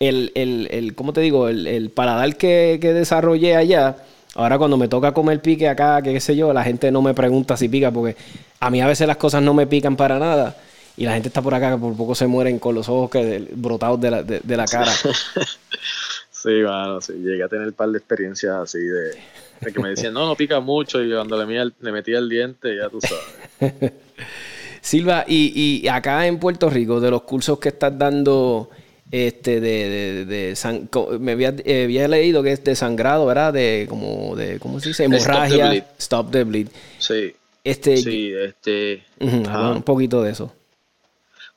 el, 0.00 0.32
el, 0.34 0.68
el, 0.70 0.94
¿cómo 0.94 1.12
te 1.12 1.20
digo? 1.20 1.48
El, 1.48 1.66
el 1.66 1.90
paladar 1.90 2.34
que, 2.36 2.78
que 2.80 2.94
desarrollé 2.94 3.56
allá, 3.56 3.96
ahora 4.34 4.56
cuando 4.56 4.78
me 4.78 4.88
toca 4.88 5.12
comer 5.12 5.42
pique 5.42 5.68
acá, 5.68 6.00
que 6.00 6.14
qué 6.14 6.20
sé 6.20 6.34
yo, 6.34 6.52
la 6.54 6.64
gente 6.64 6.90
no 6.90 7.02
me 7.02 7.12
pregunta 7.12 7.58
si 7.58 7.68
pica, 7.68 7.90
porque 7.90 8.16
a 8.58 8.70
mí 8.70 8.80
a 8.80 8.86
veces 8.86 9.06
las 9.06 9.18
cosas 9.18 9.42
no 9.42 9.52
me 9.52 9.66
pican 9.66 9.96
para 9.96 10.18
nada. 10.18 10.56
Y 10.96 11.04
la 11.04 11.14
gente 11.14 11.28
está 11.28 11.40
por 11.40 11.54
acá 11.54 11.70
que 11.70 11.78
por 11.78 11.96
poco 11.96 12.14
se 12.14 12.26
mueren 12.26 12.58
con 12.58 12.74
los 12.74 12.88
ojos 12.88 13.10
que, 13.10 13.48
brotados 13.54 14.00
de 14.00 14.10
la, 14.10 14.22
de 14.22 14.56
la 14.56 14.66
cara. 14.66 14.92
Sí, 16.40 16.62
bueno, 16.62 17.00
sí, 17.00 17.12
llegué 17.14 17.42
a 17.42 17.48
tener 17.48 17.66
un 17.66 17.72
par 17.74 17.90
de 17.90 17.98
experiencias 17.98 18.54
así 18.54 18.78
de, 18.78 19.72
que 19.72 19.80
me 19.80 19.90
decían, 19.90 20.14
no, 20.14 20.26
no 20.26 20.34
pica 20.36 20.60
mucho, 20.60 21.02
y 21.02 21.12
cuando 21.12 21.42
le, 21.44 21.72
le 21.80 21.92
metía 21.92 22.18
el 22.18 22.28
diente, 22.28 22.76
ya 22.76 22.88
tú 22.88 22.98
sabes. 23.00 23.92
Silva, 24.80 25.26
y, 25.28 25.82
y, 25.82 25.88
acá 25.88 26.26
en 26.26 26.38
Puerto 26.38 26.70
Rico, 26.70 26.98
de 26.98 27.10
los 27.10 27.22
cursos 27.22 27.58
que 27.58 27.68
estás 27.68 27.98
dando, 27.98 28.70
este, 29.10 29.60
de, 29.60 30.24
de, 30.24 30.54
de 30.54 31.18
me 31.18 31.32
eh, 31.32 31.84
había, 31.84 32.08
leído 32.08 32.42
que 32.42 32.52
es 32.52 32.64
de 32.64 32.74
sangrado, 32.74 33.26
¿verdad? 33.26 33.52
De, 33.52 33.86
como, 33.86 34.34
de, 34.34 34.58
¿cómo 34.58 34.80
se 34.80 34.88
dice? 34.88 35.04
Hemorragia. 35.04 35.86
Stop 35.98 36.30
the 36.30 36.44
bleed. 36.44 36.68
Sí. 36.98 37.34
Este, 37.62 37.98
sí, 37.98 38.32
este. 38.32 39.04
un 39.20 39.82
poquito 39.82 40.22
de 40.22 40.30
eso. 40.30 40.50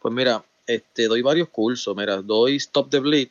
Pues 0.02 0.14
mira, 0.14 0.44
este, 0.68 1.08
doy 1.08 1.22
varios 1.22 1.48
cursos. 1.48 1.96
Mira, 1.96 2.18
doy 2.22 2.58
Stop 2.58 2.90
the 2.90 3.00
Bleed, 3.00 3.30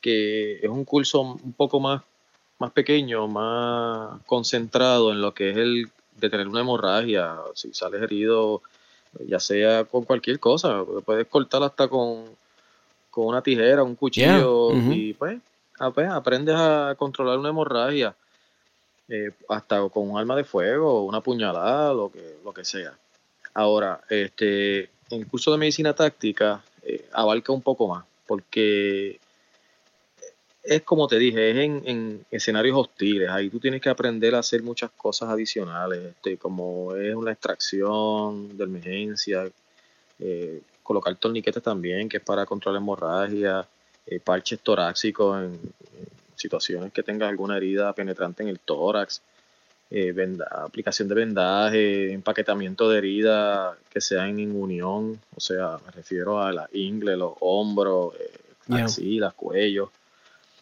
que 0.00 0.56
es 0.56 0.68
un 0.68 0.84
curso 0.84 1.20
un 1.20 1.52
poco 1.52 1.80
más, 1.80 2.02
más 2.58 2.72
pequeño, 2.72 3.28
más 3.28 4.20
concentrado 4.26 5.12
en 5.12 5.20
lo 5.20 5.34
que 5.34 5.50
es 5.50 5.56
el 5.56 5.90
de 6.16 6.30
tener 6.30 6.48
una 6.48 6.60
hemorragia, 6.60 7.36
si 7.54 7.72
sales 7.72 8.02
herido, 8.02 8.62
ya 9.26 9.40
sea 9.40 9.84
con 9.84 10.04
cualquier 10.04 10.38
cosa, 10.40 10.84
puedes 11.04 11.26
cortar 11.28 11.62
hasta 11.62 11.88
con, 11.88 12.24
con 13.10 13.26
una 13.26 13.42
tijera, 13.42 13.82
un 13.82 13.94
cuchillo, 13.94 14.72
y 14.92 15.12
pues, 15.14 15.38
pues, 15.94 16.08
aprendes 16.08 16.56
a 16.56 16.94
controlar 16.98 17.38
una 17.38 17.50
hemorragia, 17.50 18.14
eh, 19.08 19.30
hasta 19.48 19.88
con 19.88 20.10
un 20.10 20.18
arma 20.18 20.36
de 20.36 20.44
fuego, 20.44 21.04
una 21.04 21.20
puñalada, 21.20 21.94
lo 21.94 22.10
que, 22.10 22.38
lo 22.44 22.52
que 22.52 22.64
sea. 22.64 22.92
Ahora, 23.54 24.00
este, 24.10 24.90
el 25.10 25.26
curso 25.26 25.52
de 25.52 25.58
medicina 25.58 25.94
táctica 25.94 26.62
eh, 26.82 27.08
abarca 27.12 27.52
un 27.52 27.62
poco 27.62 27.88
más, 27.88 28.04
porque 28.26 29.18
es 30.68 30.82
como 30.82 31.08
te 31.08 31.18
dije, 31.18 31.50
es 31.50 31.56
en, 31.86 32.26
escenarios 32.30 32.76
hostiles. 32.76 33.30
Ahí 33.30 33.48
tú 33.48 33.58
tienes 33.58 33.80
que 33.80 33.88
aprender 33.88 34.34
a 34.34 34.40
hacer 34.40 34.62
muchas 34.62 34.90
cosas 34.90 35.30
adicionales, 35.30 35.98
este, 36.04 36.36
como 36.36 36.94
es 36.94 37.14
una 37.14 37.32
extracción 37.32 38.54
de 38.56 38.64
emergencia, 38.64 39.48
eh, 40.18 40.60
colocar 40.82 41.16
torniquetes 41.16 41.62
también, 41.62 42.06
que 42.06 42.18
es 42.18 42.22
para 42.22 42.44
controlar 42.44 42.82
hemorragia, 42.82 43.66
eh, 44.06 44.20
parches 44.20 44.60
torácicos 44.60 45.42
en, 45.42 45.58
situaciones 46.36 46.92
que 46.92 47.02
tengas 47.02 47.30
alguna 47.30 47.56
herida 47.56 47.92
penetrante 47.94 48.44
en 48.44 48.50
el 48.50 48.60
tórax, 48.60 49.22
eh, 49.90 50.14
aplicación 50.50 51.08
de 51.08 51.14
vendaje, 51.14 52.12
empaquetamiento 52.12 52.88
de 52.90 52.98
herida 52.98 53.76
que 53.90 54.00
sea 54.00 54.28
en 54.28 54.54
unión, 54.54 55.18
o 55.34 55.40
sea, 55.40 55.78
me 55.84 55.90
refiero 55.90 56.40
a 56.40 56.52
la 56.52 56.68
ingle, 56.72 57.16
los 57.16 57.32
hombros, 57.40 58.14
axilas, 58.68 59.32
cuello 59.34 59.90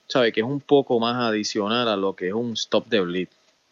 sabe 0.09 0.33
que 0.33 0.41
es 0.41 0.47
un 0.47 0.61
poco 0.61 0.99
más 1.01 1.17
adicional 1.17 1.89
a 1.89 1.97
lo 1.97 2.15
que 2.15 2.29
es 2.29 2.35
un 2.35 2.53
stop 2.53 2.87
de 2.87 3.01
bleed. 3.01 3.29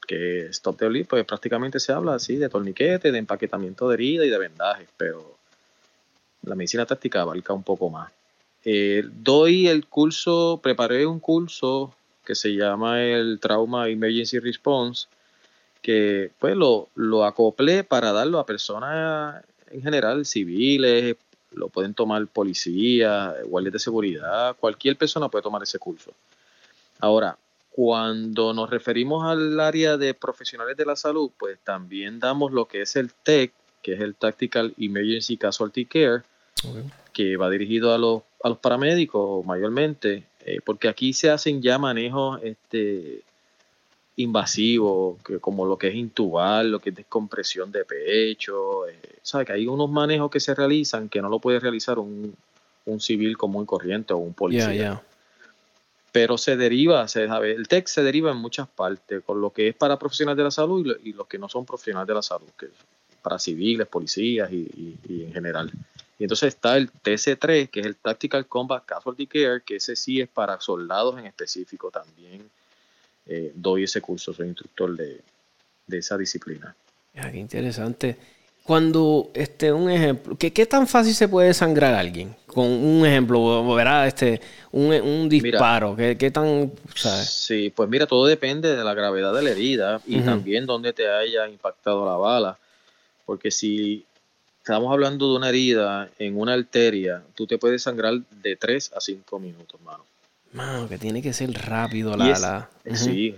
Que 0.06 0.46
stop 0.46 0.78
de 0.78 0.88
bleed, 0.88 1.06
pues 1.06 1.24
prácticamente 1.24 1.80
se 1.80 1.92
habla 1.92 2.14
así 2.14 2.36
de 2.36 2.48
torniquete, 2.48 3.10
de 3.10 3.18
empaquetamiento 3.18 3.88
de 3.88 3.94
herida 3.94 4.24
y 4.26 4.30
de 4.30 4.38
vendajes, 4.38 4.88
pero 4.96 5.36
la 6.42 6.54
medicina 6.54 6.84
táctica 6.84 7.22
abarca 7.22 7.52
un 7.52 7.62
poco 7.62 7.88
más. 7.88 8.12
Eh, 8.64 9.04
doy 9.06 9.68
el 9.68 9.86
curso, 9.86 10.60
preparé 10.62 11.06
un 11.06 11.20
curso 11.20 11.94
que 12.24 12.34
se 12.34 12.50
llama 12.54 13.02
el 13.02 13.38
Trauma 13.40 13.88
Emergency 13.88 14.38
Response, 14.38 15.06
que 15.82 16.30
pues 16.38 16.56
lo, 16.56 16.88
lo 16.94 17.24
acoplé 17.24 17.84
para 17.84 18.12
darlo 18.12 18.38
a 18.38 18.46
personas 18.46 19.44
en 19.70 19.82
general, 19.82 20.24
civiles, 20.24 21.16
lo 21.54 21.68
pueden 21.68 21.94
tomar 21.94 22.26
policía, 22.26 23.34
guardias 23.46 23.72
de 23.72 23.78
seguridad, 23.78 24.56
cualquier 24.58 24.96
persona 24.96 25.28
puede 25.28 25.42
tomar 25.42 25.62
ese 25.62 25.78
curso. 25.78 26.12
Ahora, 27.00 27.36
cuando 27.70 28.52
nos 28.52 28.70
referimos 28.70 29.24
al 29.24 29.58
área 29.58 29.96
de 29.96 30.14
profesionales 30.14 30.76
de 30.76 30.86
la 30.86 30.94
salud, 30.94 31.30
pues 31.36 31.58
también 31.64 32.20
damos 32.20 32.52
lo 32.52 32.66
que 32.66 32.82
es 32.82 32.94
el 32.96 33.12
TEC, 33.12 33.52
que 33.82 33.94
es 33.94 34.00
el 34.00 34.14
Tactical 34.14 34.74
Emergency 34.78 35.36
Casualty 35.36 35.84
Care, 35.86 36.22
que 37.12 37.36
va 37.36 37.50
dirigido 37.50 37.92
a 37.92 37.98
los, 37.98 38.22
a 38.42 38.48
los 38.48 38.58
paramédicos 38.58 39.44
mayormente, 39.44 40.24
eh, 40.46 40.60
porque 40.64 40.88
aquí 40.88 41.12
se 41.12 41.30
hacen 41.30 41.62
ya 41.62 41.78
manejos 41.78 42.40
este, 42.42 43.22
invasivo, 44.16 45.18
que 45.24 45.40
como 45.40 45.66
lo 45.66 45.76
que 45.76 45.88
es 45.88 45.94
intubar, 45.94 46.64
lo 46.64 46.78
que 46.78 46.90
es 46.90 46.96
descompresión 46.96 47.72
de 47.72 47.84
pecho, 47.84 48.86
eh, 48.86 48.98
sabe 49.22 49.44
que 49.44 49.52
hay 49.52 49.66
unos 49.66 49.90
manejos 49.90 50.30
que 50.30 50.40
se 50.40 50.54
realizan 50.54 51.08
que 51.08 51.20
no 51.20 51.28
lo 51.28 51.40
puede 51.40 51.58
realizar 51.58 51.98
un, 51.98 52.36
civil 52.98 53.36
común 53.36 53.64
y 53.64 53.66
corriente 53.66 54.12
o 54.12 54.18
un 54.18 54.34
policía. 54.34 55.02
Pero 56.12 56.38
se 56.38 56.56
deriva, 56.56 57.08
se 57.08 57.26
sabe, 57.26 57.52
el 57.52 57.66
TEC 57.66 57.88
se 57.88 58.04
deriva 58.04 58.30
en 58.30 58.36
muchas 58.36 58.68
partes, 58.68 59.24
con 59.24 59.40
lo 59.40 59.50
que 59.50 59.68
es 59.68 59.74
para 59.74 59.98
profesionales 59.98 60.36
de 60.36 60.44
la 60.44 60.50
salud 60.52 60.96
y, 61.02 61.12
los 61.12 61.26
que 61.26 61.38
no 61.38 61.48
son 61.48 61.66
profesionales 61.66 62.06
de 62.06 62.14
la 62.14 62.22
salud, 62.22 62.48
que 62.56 62.68
para 63.20 63.38
civiles, 63.38 63.88
policías 63.88 64.52
y, 64.52 64.96
y 65.08 65.24
en 65.24 65.32
general. 65.32 65.72
Y 66.18 66.24
entonces 66.24 66.54
está 66.54 66.76
el 66.76 66.92
TC3, 66.92 67.68
que 67.68 67.80
es 67.80 67.86
el 67.86 67.96
Tactical 67.96 68.46
Combat 68.46 68.84
Casualty 68.84 69.26
Care, 69.26 69.62
que 69.62 69.76
ese 69.76 69.96
sí 69.96 70.20
es 70.20 70.28
para 70.28 70.60
soldados 70.60 71.18
en 71.18 71.26
específico 71.26 71.90
también 71.90 72.48
eh, 73.26 73.52
doy 73.54 73.84
ese 73.84 74.00
curso, 74.00 74.32
soy 74.32 74.48
instructor 74.48 74.96
de, 74.96 75.20
esa 75.90 76.16
disciplina. 76.16 76.74
qué 77.12 77.38
interesante. 77.38 78.16
Cuando, 78.64 79.30
este, 79.34 79.70
un 79.72 79.90
ejemplo, 79.90 80.38
¿qué, 80.38 80.50
¿qué, 80.50 80.64
tan 80.64 80.88
fácil 80.88 81.14
se 81.14 81.28
puede 81.28 81.52
sangrar 81.52 81.92
a 81.92 82.00
alguien? 82.00 82.34
Con 82.46 82.66
un 82.66 83.04
ejemplo, 83.06 83.74
¿verdad? 83.74 84.06
Este, 84.06 84.40
un, 84.72 85.28
disparo, 85.28 85.94
¿qué, 85.94 86.30
tan, 86.30 86.72
sabes? 86.94 87.28
Sí, 87.28 87.70
pues 87.74 87.90
mira, 87.90 88.06
todo 88.06 88.24
depende 88.24 88.74
de 88.74 88.82
la 88.82 88.94
gravedad 88.94 89.34
de 89.34 89.42
la 89.42 89.50
herida 89.50 90.00
y 90.06 90.20
también 90.20 90.64
dónde 90.64 90.94
te 90.94 91.08
haya 91.10 91.46
impactado 91.46 92.06
la 92.06 92.16
bala. 92.16 92.58
Porque 93.26 93.50
si 93.50 94.06
estamos 94.62 94.90
hablando 94.90 95.30
de 95.30 95.36
una 95.36 95.50
herida 95.50 96.08
en 96.18 96.38
una 96.38 96.54
arteria, 96.54 97.22
tú 97.34 97.46
te 97.46 97.58
puedes 97.58 97.82
sangrar 97.82 98.14
de 98.42 98.56
3 98.56 98.92
a 98.96 99.00
5 99.00 99.38
minutos, 99.38 99.78
mano. 99.82 100.04
Mano, 100.54 100.88
que 100.88 100.98
tiene 100.98 101.20
que 101.20 101.32
ser 101.32 101.52
rápido 101.52 102.16
la... 102.16 102.68
Sí, 102.94 103.34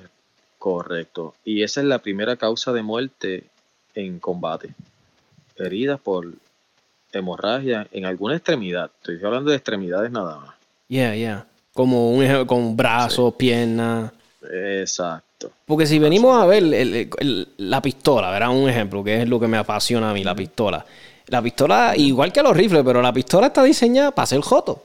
correcto. 0.58 1.34
Y 1.46 1.62
esa 1.62 1.80
es 1.80 1.86
la 1.86 1.98
primera 1.98 2.36
causa 2.36 2.74
de 2.74 2.82
muerte 2.82 3.44
en 3.94 4.18
combate. 4.18 4.68
Heridas 5.56 5.98
por 5.98 6.26
hemorragia 7.12 7.88
en 7.90 8.04
alguna 8.04 8.36
extremidad. 8.36 8.90
Estoy 9.00 9.18
hablando 9.24 9.50
de 9.50 9.56
extremidades 9.56 10.10
nada 10.10 10.36
más. 10.36 10.54
Yeah, 10.88 11.16
yeah. 11.16 11.46
Como 11.72 12.10
un 12.10 12.44
con 12.44 12.76
brazos, 12.76 13.34
piernas. 13.34 14.12
Exacto. 14.52 15.50
Porque 15.64 15.86
si 15.86 15.98
venimos 15.98 16.36
a 16.36 16.44
ver 16.44 17.08
la 17.56 17.80
pistola, 17.80 18.30
¿verdad? 18.30 18.50
Un 18.50 18.68
ejemplo, 18.68 19.02
que 19.02 19.22
es 19.22 19.28
lo 19.28 19.40
que 19.40 19.48
me 19.48 19.56
apasiona 19.56 20.10
a 20.10 20.12
mí, 20.12 20.22
la 20.22 20.34
pistola. 20.34 20.84
La 21.28 21.40
pistola, 21.40 21.94
igual 21.96 22.30
que 22.30 22.42
los 22.42 22.54
rifles, 22.54 22.82
pero 22.84 23.00
la 23.00 23.12
pistola 23.12 23.46
está 23.46 23.62
diseñada 23.64 24.10
para 24.10 24.26
ser 24.26 24.42
joto 24.42 24.82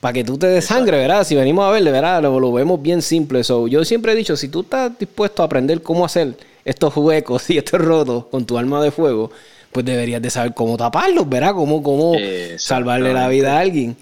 para 0.00 0.12
que 0.12 0.24
tú 0.24 0.36
te 0.36 0.46
des 0.46 0.64
sangre, 0.64 0.98
¿verdad? 0.98 1.24
Si 1.24 1.34
venimos 1.34 1.64
a 1.64 1.70
ver, 1.70 1.84
¿verdad? 1.84 2.22
Lo, 2.22 2.38
lo 2.40 2.52
vemos 2.52 2.80
bien 2.82 3.02
simple. 3.02 3.42
yo 3.42 3.84
siempre 3.84 4.12
he 4.12 4.16
dicho, 4.16 4.36
si 4.36 4.48
tú 4.48 4.60
estás 4.62 4.98
dispuesto 4.98 5.42
a 5.42 5.46
aprender 5.46 5.82
cómo 5.82 6.04
hacer 6.04 6.36
estos 6.64 6.96
huecos 6.96 7.48
y 7.50 7.58
estos 7.58 7.80
rotos 7.80 8.26
con 8.26 8.44
tu 8.44 8.58
arma 8.58 8.82
de 8.82 8.90
fuego, 8.90 9.30
pues 9.70 9.86
deberías 9.86 10.20
de 10.20 10.30
saber 10.30 10.54
cómo 10.54 10.76
taparlos, 10.76 11.28
¿verdad? 11.28 11.54
Cómo, 11.54 11.82
cómo 11.82 12.14
salvarle 12.58 13.14
la 13.14 13.28
vida 13.28 13.56
a 13.56 13.60
alguien. 13.60 13.96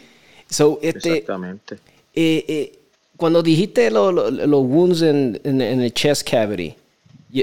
este, 0.82 1.18
Exactamente. 1.18 1.76
Eh, 2.14 2.44
eh, 2.48 2.72
cuando 3.16 3.42
dijiste 3.42 3.90
los 3.90 4.14
wounds 4.50 5.02
en, 5.02 5.38
el 5.44 5.92
chest 5.92 6.28
cavity, 6.28 6.74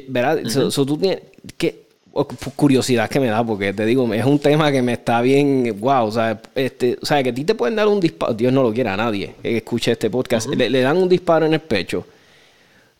¿verdad? 0.07 0.39
tú 0.85 0.97
tienes, 0.97 1.21
¿qué, 1.57 1.86
curiosidad 2.25 3.09
que 3.09 3.19
me 3.19 3.27
da, 3.27 3.43
porque 3.45 3.73
te 3.73 3.85
digo, 3.85 4.11
es 4.13 4.25
un 4.25 4.39
tema 4.39 4.71
que 4.71 4.81
me 4.81 4.93
está 4.93 5.21
bien, 5.21 5.75
wow, 5.79 6.05
o 6.07 6.11
sea, 6.11 6.39
este, 6.55 6.97
o 7.01 7.05
sea, 7.05 7.21
que 7.21 7.29
a 7.29 7.33
ti 7.33 7.43
te 7.43 7.55
pueden 7.55 7.75
dar 7.75 7.87
un 7.87 7.99
disparo, 7.99 8.33
Dios 8.33 8.51
no 8.51 8.63
lo 8.63 8.73
quiera 8.73 8.93
a 8.93 8.97
nadie 8.97 9.35
que 9.41 9.57
escuche 9.57 9.91
este 9.91 10.09
podcast, 10.09 10.47
le, 10.47 10.81
dan 10.81 10.97
un 10.97 11.09
disparo 11.09 11.45
en 11.45 11.53
el 11.53 11.59
pecho 11.59 12.05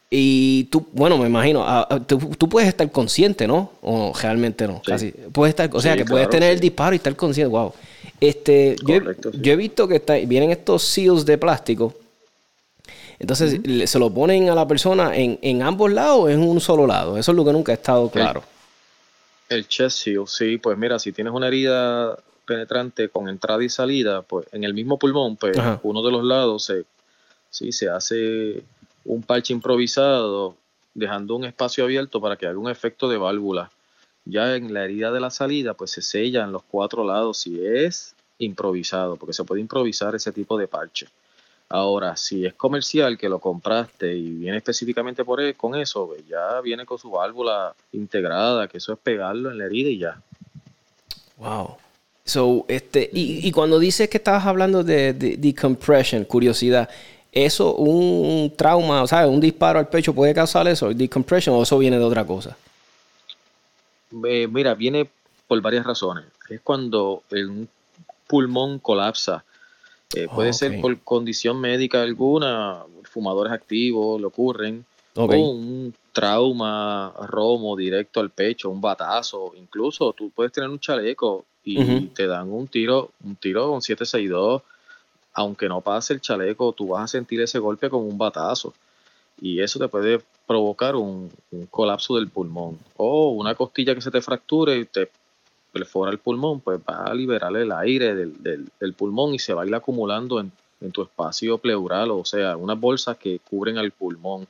y 0.10 0.66
tú, 0.66 0.88
bueno, 0.94 1.18
me 1.18 1.28
imagino, 1.28 1.66
tú, 2.06 2.48
puedes 2.48 2.70
estar 2.70 2.90
consciente, 2.92 3.48
¿no? 3.48 3.72
O 3.82 4.14
realmente 4.22 4.68
no, 4.68 4.82
casi, 4.86 5.12
puedes 5.32 5.52
estar, 5.52 5.70
o 5.74 5.82
sea, 5.82 5.98
que 5.98 6.06
puedes 6.06 6.30
tener 6.30 6.54
el 6.54 6.60
disparo 6.60 6.94
y 6.94 6.98
estar 6.98 7.16
consciente, 7.16 7.52
wow. 7.52 7.74
Este, 8.20 8.76
yo, 8.86 9.52
he 9.52 9.56
visto 9.56 9.88
que 9.88 9.98
está, 9.98 10.16
vienen 10.16 10.52
estos 10.52 10.84
seals 10.84 11.26
de 11.26 11.38
plástico. 11.38 11.94
Entonces, 13.20 13.60
¿se 13.90 14.00
lo 14.00 14.12
ponen 14.12 14.50
a 14.50 14.56
la 14.56 14.68
persona 14.68 15.16
en, 15.16 15.40
en 15.42 15.64
ambos 15.64 15.92
lados 15.92 16.20
o 16.22 16.30
en 16.30 16.40
un 16.40 16.60
solo 16.62 16.86
lado? 16.86 17.18
Eso 17.18 17.32
es 17.32 17.36
lo 17.36 17.44
que 17.44 17.52
nunca 17.52 17.72
ha 17.72 17.76
estado 17.76 18.10
claro. 18.10 18.44
El 19.50 19.68
chest 19.68 20.00
seal, 20.00 20.28
sí, 20.28 20.58
pues 20.58 20.78
mira, 20.78 21.00
si 21.00 21.12
tienes 21.12 21.34
una 21.34 21.48
herida 21.48 22.18
penetrante 22.46 23.10
con 23.10 23.30
entrada 23.30 23.64
y 23.64 23.70
salida, 23.70 24.22
pues 24.22 24.48
en 24.52 24.64
el 24.64 24.74
mismo 24.74 24.98
pulmón, 24.98 25.36
pues 25.38 25.58
uno 25.84 26.02
de 26.02 26.12
los 26.12 26.24
lados 26.24 26.66
se, 26.66 26.86
sí, 27.50 27.72
se 27.72 27.90
hace 27.90 28.64
un 29.06 29.24
parche 29.24 29.54
improvisado, 29.54 30.56
dejando 30.94 31.36
un 31.36 31.46
espacio 31.46 31.84
abierto 31.84 32.20
para 32.20 32.38
que 32.38 32.48
haga 32.48 32.58
un 32.58 32.70
efecto 32.70 33.08
de 33.08 33.18
válvula. 33.18 33.72
Ya 34.26 34.56
en 34.56 34.74
la 34.74 34.84
herida 34.84 35.12
de 35.12 35.20
la 35.20 35.30
salida, 35.30 35.74
pues 35.74 35.92
se 35.92 36.02
sellan 36.02 36.52
los 36.52 36.64
cuatro 36.64 37.06
lados 37.06 37.38
si 37.38 37.64
es 37.66 38.16
improvisado, 38.40 39.16
porque 39.16 39.34
se 39.34 39.44
puede 39.44 39.62
improvisar 39.62 40.16
ese 40.16 40.32
tipo 40.32 40.58
de 40.58 40.68
parche. 40.68 41.08
Ahora, 41.70 42.16
si 42.16 42.46
es 42.46 42.54
comercial 42.54 43.18
que 43.18 43.28
lo 43.28 43.40
compraste 43.40 44.16
y 44.16 44.32
viene 44.32 44.58
específicamente 44.58 45.26
por 45.26 45.42
él, 45.42 45.56
con 45.56 45.76
eso, 45.76 46.08
pues 46.08 46.26
ya 46.28 46.62
viene 46.62 46.86
con 46.86 46.98
su 46.98 47.12
válvula 47.12 47.76
integrada, 47.92 48.68
que 48.68 48.78
eso 48.78 48.94
es 48.94 49.00
pegarlo 49.00 49.52
en 49.52 49.58
la 49.58 49.66
herida 49.66 49.90
y 49.90 49.98
ya. 49.98 50.22
Wow. 51.38 51.78
So, 52.24 52.66
este, 52.68 53.10
y, 53.14 53.50
cuando 53.52 53.80
dices 53.80 54.10
que 54.10 54.18
estabas 54.18 54.46
hablando 54.46 54.84
de, 54.84 55.14
decompression, 55.14 56.26
curiosidad, 56.26 56.90
¿eso 57.32 57.74
un 57.76 58.54
trauma, 58.56 59.02
o 59.02 59.08
sea, 59.08 59.28
un 59.28 59.40
disparo 59.40 59.80
al 59.80 59.88
pecho 59.88 60.14
puede 60.14 60.34
causar 60.34 60.68
eso, 60.68 60.94
decompression, 60.94 61.56
o 61.56 61.64
eso 61.64 61.78
viene 61.78 61.98
de 61.98 62.04
otra 62.04 62.26
cosa? 62.26 62.58
Eh, 64.26 64.48
mira, 64.50 64.74
viene 64.74 65.10
por 65.48 65.62
varias 65.62 65.86
razones. 65.86 66.26
Es 66.50 66.62
cuando 66.62 67.24
el 67.32 67.68
pulmón 68.28 68.80
colapsa 68.80 69.46
eh, 70.15 70.28
puede 70.34 70.54
ser 70.54 70.80
por 70.82 70.98
condición 71.02 71.60
médica 71.60 72.02
alguna, 72.02 72.84
fumadores 73.04 73.52
activos 73.52 74.20
le 74.20 74.28
ocurren, 74.28 74.86
o 75.15 75.26
un 75.26 75.93
trauma 76.13 77.13
romo 77.28 77.76
directo 77.76 78.20
al 78.20 78.30
pecho, 78.30 78.70
un 78.70 78.82
batazo, 78.82 79.54
incluso 79.56 80.13
tú 80.13 80.30
puedes 80.30 80.52
tener 80.52 80.70
un 80.70 80.80
chaleco 80.80 81.46
y 81.63 82.08
te 82.08 82.28
dan 82.28 82.52
un 82.52 82.67
tiro, 82.67 83.12
un 83.24 83.36
tiro 83.36 83.70
con 83.70 83.82
762, 83.82 84.62
aunque 85.34 85.67
no 85.67 85.82
pase 85.82 86.13
el 86.13 86.22
chaleco, 86.22 86.72
tú 86.72 86.89
vas 86.89 87.04
a 87.04 87.08
sentir 87.08 87.41
ese 87.41 87.60
golpe 87.60 87.89
como 87.89 88.06
un 88.06 88.17
batazo. 88.17 88.74
Y 89.39 89.60
eso 89.60 89.78
te 89.78 89.88
puede 89.88 90.22
provocar 90.48 90.96
un, 90.96 91.30
colapso 91.70 92.15
del 92.15 92.30
pulmón 92.30 92.80
o 92.96 93.30
una 93.32 93.54
costilla 93.54 93.93
que 93.93 94.02
se 94.02 94.10
te 94.10 94.22
fracture 94.22 94.78
y 94.78 94.86
te 94.86 95.12
perfora 95.78 96.12
el 96.12 96.18
pulmón, 96.18 96.62
pues 96.62 96.80
va 96.80 97.06
a 97.06 97.13
liberar 97.13 97.56
el 97.56 97.72
aire 97.72 98.16
del, 98.16 98.94
pulmón 98.96 99.36
y 99.36 99.40
se 99.40 99.54
va 99.54 99.62
a 99.62 99.68
ir 99.68 99.76
acumulando 99.76 100.40
en, 100.40 100.52
tu 100.92 101.02
espacio 101.02 101.58
pleural, 101.58 102.12
o 102.12 102.24
sea, 102.24 102.56
unas 102.56 102.80
bolsas 102.80 103.18
que 103.18 103.40
cubren 103.40 103.78
el 103.78 103.92
pulmón. 103.92 104.48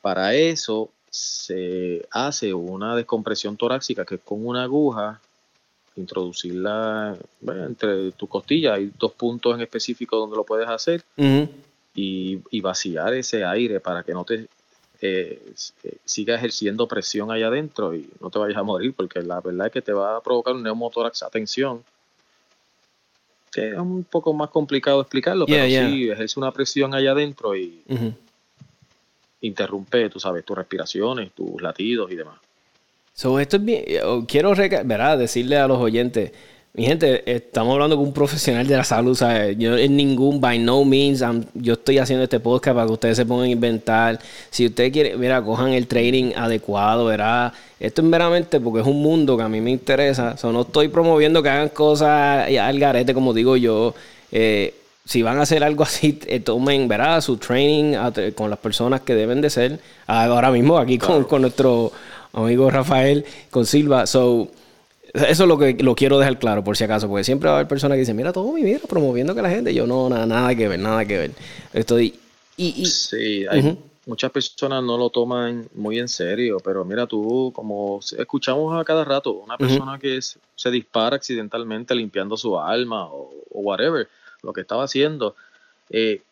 Para 0.00 0.34
eso 0.34 0.90
se 1.10 2.06
hace 2.12 2.54
una 2.54 2.94
descompresión 2.94 3.56
torácica 3.56 4.04
que 4.04 4.16
es 4.16 4.20
con 4.24 4.46
una 4.46 4.62
aguja 4.62 5.20
introducirla 5.96 7.16
entre 7.42 8.12
tu 8.12 8.28
costilla. 8.28 8.74
Hay 8.74 8.92
dos 8.96 9.12
puntos 9.12 9.54
en 9.54 9.60
específico 9.62 10.16
donde 10.16 10.36
lo 10.36 10.44
puedes 10.44 10.68
hacer 10.68 11.02
y, 11.94 12.38
y, 12.50 12.60
vaciar 12.60 13.14
ese 13.14 13.44
aire 13.44 13.80
para 13.80 14.04
que 14.04 14.12
no 14.12 14.24
te 14.24 14.46
eh, 15.00 15.40
siga 16.04 16.34
ejerciendo 16.34 16.88
presión 16.88 17.30
allá 17.30 17.48
adentro 17.48 17.94
y 17.94 18.08
no 18.20 18.30
te 18.30 18.38
vayas 18.38 18.58
a 18.58 18.62
morir, 18.62 18.94
porque 18.94 19.22
la 19.22 19.40
verdad 19.40 19.68
es 19.68 19.72
que 19.72 19.82
te 19.82 19.92
va 19.92 20.16
a 20.16 20.20
provocar 20.20 20.54
un 20.54 20.62
neumotórax 20.62 21.22
a 21.22 21.30
tensión. 21.30 21.84
Que 23.52 23.70
es 23.70 23.78
un 23.78 24.04
poco 24.04 24.32
más 24.34 24.50
complicado 24.50 25.00
explicarlo, 25.00 25.46
pero 25.46 25.64
sí 25.64 26.10
ejerce 26.10 26.38
una 26.38 26.52
presión 26.52 26.94
allá 26.94 27.12
adentro 27.12 27.56
y 27.56 27.82
interrumpe, 29.40 30.10
tú 30.10 30.20
sabes, 30.20 30.44
tus 30.44 30.56
respiraciones, 30.56 31.32
tus 31.32 31.62
latidos 31.62 32.10
y 32.10 32.16
demás. 32.16 32.38
So, 33.14 33.40
esto 33.40 33.56
es 33.56 33.64
bien, 33.64 33.84
quiero 34.26 34.54
¿verdad? 34.54 35.18
decirle 35.18 35.56
a 35.56 35.66
los 35.66 35.78
oyentes, 35.78 36.32
mi 36.74 36.84
gente, 36.84 37.28
estamos 37.30 37.72
hablando 37.72 37.96
con 37.96 38.06
un 38.06 38.12
profesional 38.12 38.66
de 38.66 38.76
la 38.76 38.84
salud, 38.84 39.16
¿sabes? 39.16 39.56
Yo 39.58 39.76
en 39.76 39.96
ningún, 39.96 40.40
by 40.40 40.58
no 40.60 40.84
means, 40.84 41.24
yo 41.54 41.72
estoy 41.72 41.98
haciendo 41.98 42.22
este 42.22 42.38
podcast 42.38 42.74
para 42.76 42.86
que 42.86 42.92
ustedes 42.92 43.16
se 43.16 43.26
pongan 43.26 43.46
a 43.46 43.50
inventar. 43.50 44.20
Si 44.50 44.66
usted 44.66 44.92
quiere, 44.92 45.16
mira, 45.16 45.42
cojan 45.42 45.72
el 45.72 45.88
training 45.88 46.32
adecuado, 46.36 47.06
¿verdad? 47.06 47.52
Esto 47.80 48.02
es 48.02 48.08
meramente 48.08 48.60
porque 48.60 48.80
es 48.80 48.86
un 48.86 49.02
mundo 49.02 49.36
que 49.36 49.42
a 49.42 49.48
mí 49.48 49.60
me 49.60 49.72
interesa. 49.72 50.36
O 50.42 50.52
no 50.52 50.60
estoy 50.60 50.88
promoviendo 50.88 51.42
que 51.42 51.48
hagan 51.48 51.70
cosas 51.70 52.48
al 52.48 52.78
garete, 52.78 53.12
como 53.12 53.34
digo 53.34 53.56
yo. 53.56 53.94
Eh, 54.30 54.74
si 55.04 55.22
van 55.22 55.38
a 55.38 55.42
hacer 55.42 55.64
algo 55.64 55.82
así, 55.84 56.20
eh, 56.26 56.38
tomen, 56.38 56.86
¿verdad? 56.86 57.20
Su 57.22 57.38
training 57.38 57.96
con 58.36 58.50
las 58.50 58.58
personas 58.60 59.00
que 59.00 59.16
deben 59.16 59.40
de 59.40 59.50
ser. 59.50 59.80
Ahora 60.06 60.52
mismo 60.52 60.78
aquí 60.78 60.98
con, 60.98 61.24
con 61.24 61.42
nuestro 61.42 61.90
amigo 62.32 62.70
Rafael, 62.70 63.24
con 63.50 63.66
Silva. 63.66 64.06
So, 64.06 64.48
eso 65.14 65.42
es 65.44 65.48
lo 65.48 65.58
que 65.58 65.74
lo 65.74 65.94
quiero 65.94 66.18
dejar 66.18 66.38
claro, 66.38 66.64
por 66.64 66.76
si 66.76 66.84
acaso, 66.84 67.08
porque 67.08 67.24
siempre 67.24 67.48
va 67.48 67.56
a 67.56 67.58
haber 67.58 67.68
personas 67.68 67.96
que 67.96 68.00
dicen, 68.00 68.16
mira, 68.16 68.32
todo 68.32 68.52
mi 68.52 68.62
vida 68.62 68.80
promoviendo 68.88 69.34
que 69.34 69.42
la 69.42 69.50
gente, 69.50 69.74
yo 69.74 69.86
no, 69.86 70.08
nada, 70.08 70.26
nada 70.26 70.54
que 70.54 70.68
ver, 70.68 70.78
nada 70.78 71.04
que 71.04 71.18
ver. 71.18 71.30
Estoy... 71.72 72.18
Y, 72.56 72.86
sí, 72.86 73.46
hay 73.48 73.78
muchas 74.08 74.32
personas 74.32 74.82
no 74.82 74.96
lo 74.96 75.10
toman 75.10 75.68
muy 75.74 75.98
en 75.98 76.08
serio, 76.08 76.58
pero 76.64 76.84
mira 76.84 77.06
tú, 77.06 77.52
como 77.54 78.00
escuchamos 78.18 78.74
a 78.76 78.84
cada 78.84 79.04
rato, 79.04 79.32
una 79.32 79.56
persona 79.56 79.98
que 79.98 80.18
se 80.20 80.70
dispara 80.70 81.16
accidentalmente 81.16 81.94
limpiando 81.94 82.36
su 82.36 82.58
alma 82.58 83.06
o, 83.06 83.30
whatever, 83.50 84.08
lo 84.42 84.52
que 84.52 84.62
estaba 84.62 84.84
haciendo, 84.84 85.36
eh, 85.90 86.22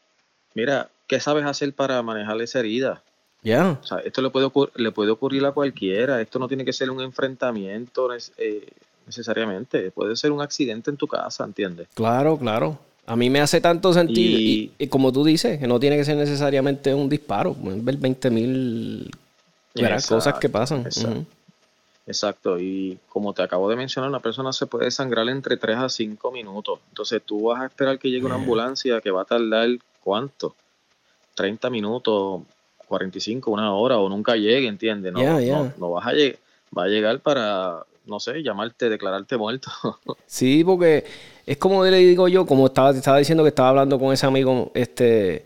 mira, 0.54 0.90
¿qué 1.06 1.20
sabes 1.20 1.44
hacer 1.44 1.72
para 1.74 2.02
manejar 2.02 2.40
esa 2.40 2.60
herida? 2.60 3.02
Ya. 3.46 3.78
O 3.80 3.86
sea, 3.86 3.98
esto 3.98 4.22
le 4.22 4.30
puede, 4.30 4.50
le 4.74 4.90
puede 4.90 5.12
ocurrir 5.12 5.44
a 5.46 5.52
cualquiera. 5.52 6.20
Esto 6.20 6.40
no 6.40 6.48
tiene 6.48 6.64
que 6.64 6.72
ser 6.72 6.90
un 6.90 7.00
enfrentamiento 7.00 8.08
eh, 8.38 8.66
necesariamente. 9.06 9.92
Puede 9.92 10.16
ser 10.16 10.32
un 10.32 10.40
accidente 10.40 10.90
en 10.90 10.96
tu 10.96 11.06
casa, 11.06 11.44
¿entiendes? 11.44 11.86
Claro, 11.94 12.36
claro. 12.36 12.76
A 13.06 13.14
mí 13.14 13.30
me 13.30 13.40
hace 13.40 13.60
tanto 13.60 13.92
sentido. 13.92 14.36
Y, 14.36 14.88
como 14.88 15.12
tú 15.12 15.22
dices, 15.22 15.60
que 15.60 15.68
no 15.68 15.78
tiene 15.78 15.96
que 15.96 16.04
ser 16.04 16.16
necesariamente 16.16 16.92
un 16.92 17.08
disparo. 17.08 17.54
Pueden 17.54 17.84
ver 17.84 17.96
20 17.98 18.30
mil 18.30 19.10
cosas 20.08 20.34
que 20.40 20.48
pasan. 20.48 20.84
Exacto. 22.04 22.58
Y 22.58 22.98
como 23.08 23.32
te 23.32 23.44
acabo 23.44 23.70
de 23.70 23.76
mencionar, 23.76 24.10
una 24.10 24.18
persona 24.18 24.52
se 24.52 24.66
puede 24.66 24.90
sangrar 24.90 25.28
entre 25.28 25.56
3 25.56 25.76
a 25.76 25.88
5 25.88 26.32
minutos. 26.32 26.80
Entonces 26.88 27.22
tú 27.24 27.44
vas 27.44 27.62
a 27.62 27.66
esperar 27.66 28.00
que 28.00 28.10
llegue 28.10 28.26
una 28.26 28.34
ambulancia 28.34 29.00
que 29.00 29.12
va 29.12 29.22
a 29.22 29.24
tardar, 29.24 29.68
¿cuánto? 30.02 30.56
30 31.36 31.70
minutos, 31.70 32.42
45, 32.86 33.50
una 33.50 33.74
hora 33.74 33.98
o 33.98 34.08
nunca 34.08 34.36
llegue, 34.36 34.66
¿entiendes? 34.66 35.12
No, 35.12 35.72
no, 35.78 35.90
vas 35.90 36.06
a 36.06 36.12
llegar, 36.12 36.38
va 36.76 36.84
a 36.84 36.88
llegar 36.88 37.20
para, 37.20 37.84
no 38.06 38.20
sé, 38.20 38.42
llamarte, 38.42 38.88
declararte 38.88 39.36
muerto. 39.36 39.70
sí, 40.26 40.62
porque 40.64 41.04
es 41.44 41.56
como 41.58 41.84
le 41.84 41.98
digo 41.98 42.28
yo, 42.28 42.46
como 42.46 42.66
estaba, 42.66 42.90
estaba 42.90 43.18
diciendo 43.18 43.42
que 43.44 43.48
estaba 43.48 43.70
hablando 43.70 43.98
con 43.98 44.12
ese 44.12 44.26
amigo 44.26 44.70
este 44.74 45.44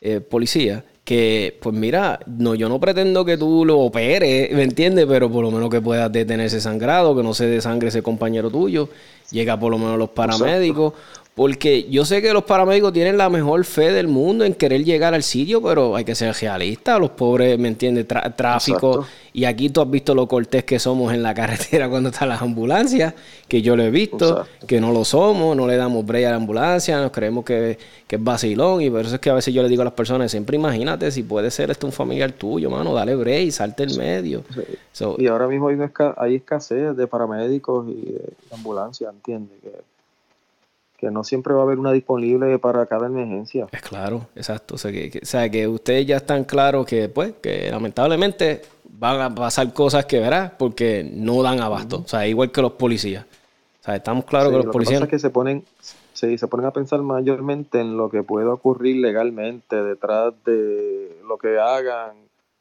eh, 0.00 0.20
policía, 0.20 0.84
que 1.04 1.58
pues 1.60 1.74
mira, 1.74 2.20
no, 2.26 2.54
yo 2.54 2.68
no 2.68 2.78
pretendo 2.78 3.24
que 3.24 3.36
tú 3.36 3.64
lo 3.64 3.80
operes, 3.80 4.52
¿me 4.52 4.62
entiendes? 4.62 5.06
Pero 5.08 5.30
por 5.30 5.42
lo 5.42 5.50
menos 5.50 5.68
que 5.68 5.80
puedas 5.80 6.10
detener 6.12 6.46
ese 6.46 6.60
sangrado, 6.60 7.16
que 7.16 7.22
no 7.22 7.34
se 7.34 7.46
desangre 7.46 7.88
ese 7.88 8.02
compañero 8.02 8.50
tuyo, 8.50 8.88
llega 9.30 9.58
por 9.58 9.70
lo 9.70 9.78
menos 9.78 9.98
los 9.98 10.10
paramédicos. 10.10 10.94
Porque 11.40 11.88
yo 11.88 12.04
sé 12.04 12.20
que 12.20 12.34
los 12.34 12.44
paramédicos 12.44 12.92
tienen 12.92 13.16
la 13.16 13.30
mejor 13.30 13.64
fe 13.64 13.92
del 13.92 14.08
mundo 14.08 14.44
en 14.44 14.52
querer 14.52 14.84
llegar 14.84 15.14
al 15.14 15.22
sitio, 15.22 15.62
pero 15.62 15.96
hay 15.96 16.04
que 16.04 16.14
ser 16.14 16.34
realista. 16.34 16.98
Los 16.98 17.12
pobres, 17.12 17.58
¿me 17.58 17.68
entiendes? 17.68 18.06
tráfico. 18.36 19.06
Y 19.32 19.46
aquí 19.46 19.70
tú 19.70 19.80
has 19.80 19.90
visto 19.90 20.14
lo 20.14 20.28
cortés 20.28 20.64
que 20.64 20.78
somos 20.78 21.14
en 21.14 21.22
la 21.22 21.32
carretera 21.40 21.88
cuando 21.88 22.10
están 22.10 22.28
las 22.28 22.42
ambulancias, 22.42 23.14
que 23.48 23.62
yo 23.62 23.74
lo 23.74 23.82
he 23.84 23.90
visto, 23.90 24.44
que 24.66 24.82
no 24.82 24.92
lo 24.92 25.02
somos, 25.02 25.56
no 25.56 25.66
le 25.66 25.76
damos 25.76 26.04
break 26.04 26.26
a 26.26 26.30
la 26.30 26.36
ambulancia, 26.36 27.00
nos 27.00 27.10
creemos 27.10 27.42
que, 27.42 27.78
es 28.06 28.22
vacilón. 28.22 28.82
Y 28.82 28.90
por 28.90 29.00
eso 29.00 29.14
es 29.14 29.20
que 29.22 29.30
a 29.30 29.34
veces 29.34 29.54
yo 29.54 29.62
le 29.62 29.70
digo 29.70 29.80
a 29.80 29.86
las 29.86 29.94
personas, 29.94 30.30
siempre 30.30 30.56
imagínate 30.56 31.10
si 31.10 31.22
puede 31.22 31.50
ser 31.50 31.70
esto 31.70 31.86
un 31.86 31.94
familiar 31.94 32.32
tuyo, 32.32 32.68
mano, 32.68 32.92
dale 32.92 33.14
break, 33.16 33.50
salte 33.50 33.84
en 33.84 33.96
medio. 33.96 34.44
y 35.16 35.26
ahora 35.26 35.48
mismo 35.48 35.68
hay, 35.68 35.78
hay 36.18 36.34
escasez 36.34 36.94
de 36.94 37.06
paramédicos 37.06 37.88
y 37.88 38.12
de 38.12 38.34
ambulancias, 38.52 39.10
¿entiendes? 39.10 39.58
Que 39.62 39.90
que 41.00 41.10
no 41.10 41.24
siempre 41.24 41.54
va 41.54 41.60
a 41.60 41.62
haber 41.62 41.78
una 41.78 41.92
disponible 41.92 42.58
para 42.58 42.84
cada 42.84 43.06
emergencia. 43.06 43.66
Es 43.72 43.80
claro, 43.80 44.26
exacto. 44.36 44.74
O 44.74 44.78
sea, 44.78 44.92
que, 44.92 45.20
sea, 45.22 45.48
que 45.50 45.66
ustedes 45.66 46.06
ya 46.06 46.18
están 46.18 46.44
claros 46.44 46.84
que, 46.84 47.08
pues, 47.08 47.32
que 47.40 47.70
lamentablemente 47.70 48.60
van 48.84 49.20
a 49.20 49.34
pasar 49.34 49.72
cosas 49.72 50.04
que 50.04 50.20
verás 50.20 50.52
porque 50.58 51.08
no 51.10 51.42
dan 51.42 51.60
abasto. 51.60 52.02
O 52.04 52.06
sea, 52.06 52.26
igual 52.26 52.52
que 52.52 52.60
los 52.60 52.72
policías. 52.72 53.24
O 53.24 53.82
sea, 53.82 53.96
estamos 53.96 54.26
claros 54.26 54.50
que 54.50 54.58
los 54.58 54.66
policías... 54.66 55.00
Que 55.00 55.08
que 55.08 55.18
se 55.18 55.30
ponen, 55.30 55.64
se 56.12 56.36
ponen 56.48 56.66
a 56.66 56.72
pensar 56.72 57.00
mayormente 57.00 57.80
en 57.80 57.96
lo 57.96 58.10
que 58.10 58.22
puede 58.22 58.46
ocurrir 58.46 58.96
legalmente 58.96 59.82
detrás 59.82 60.34
de 60.44 61.16
lo 61.26 61.38
que 61.38 61.58
hagan 61.58 62.12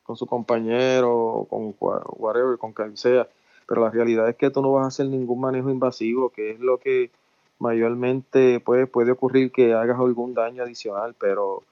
con 0.03 0.15
su 0.15 0.25
compañero, 0.25 1.45
con 1.49 1.75
whatever, 1.79 2.57
con 2.57 2.71
quien 2.71 2.95
sea. 2.95 3.27
Pero 3.67 3.81
la 3.81 3.89
realidad 3.89 4.29
es 4.29 4.37
que 4.37 4.49
tú 4.49 4.61
no 4.61 4.71
vas 4.71 4.85
a 4.85 4.87
hacer 4.87 5.07
ningún 5.07 5.41
manejo 5.41 5.69
invasivo, 5.69 6.29
que 6.29 6.51
es 6.51 6.59
lo 6.59 6.77
que 6.77 7.11
mayormente 7.59 8.59
puede, 8.59 8.87
puede 8.87 9.11
ocurrir 9.11 9.51
que 9.51 9.73
hagas 9.73 9.99
algún 9.99 10.33
daño 10.33 10.63
adicional, 10.63 11.15
pero 11.19 11.63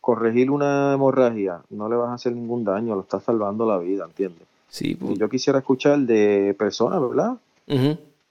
corregir 0.00 0.50
una 0.50 0.92
hemorragia 0.94 1.62
no 1.70 1.88
le 1.88 1.96
vas 1.96 2.10
a 2.10 2.14
hacer 2.14 2.32
ningún 2.32 2.64
daño, 2.64 2.94
lo 2.94 3.02
estás 3.02 3.24
salvando 3.24 3.66
la 3.66 3.78
vida, 3.78 4.04
¿entiendes? 4.04 4.46
Sí, 4.68 4.94
pues. 4.94 5.18
yo 5.18 5.28
quisiera 5.28 5.58
escuchar 5.58 5.98
de 6.00 6.54
personas, 6.58 7.00
¿verdad? 7.00 7.38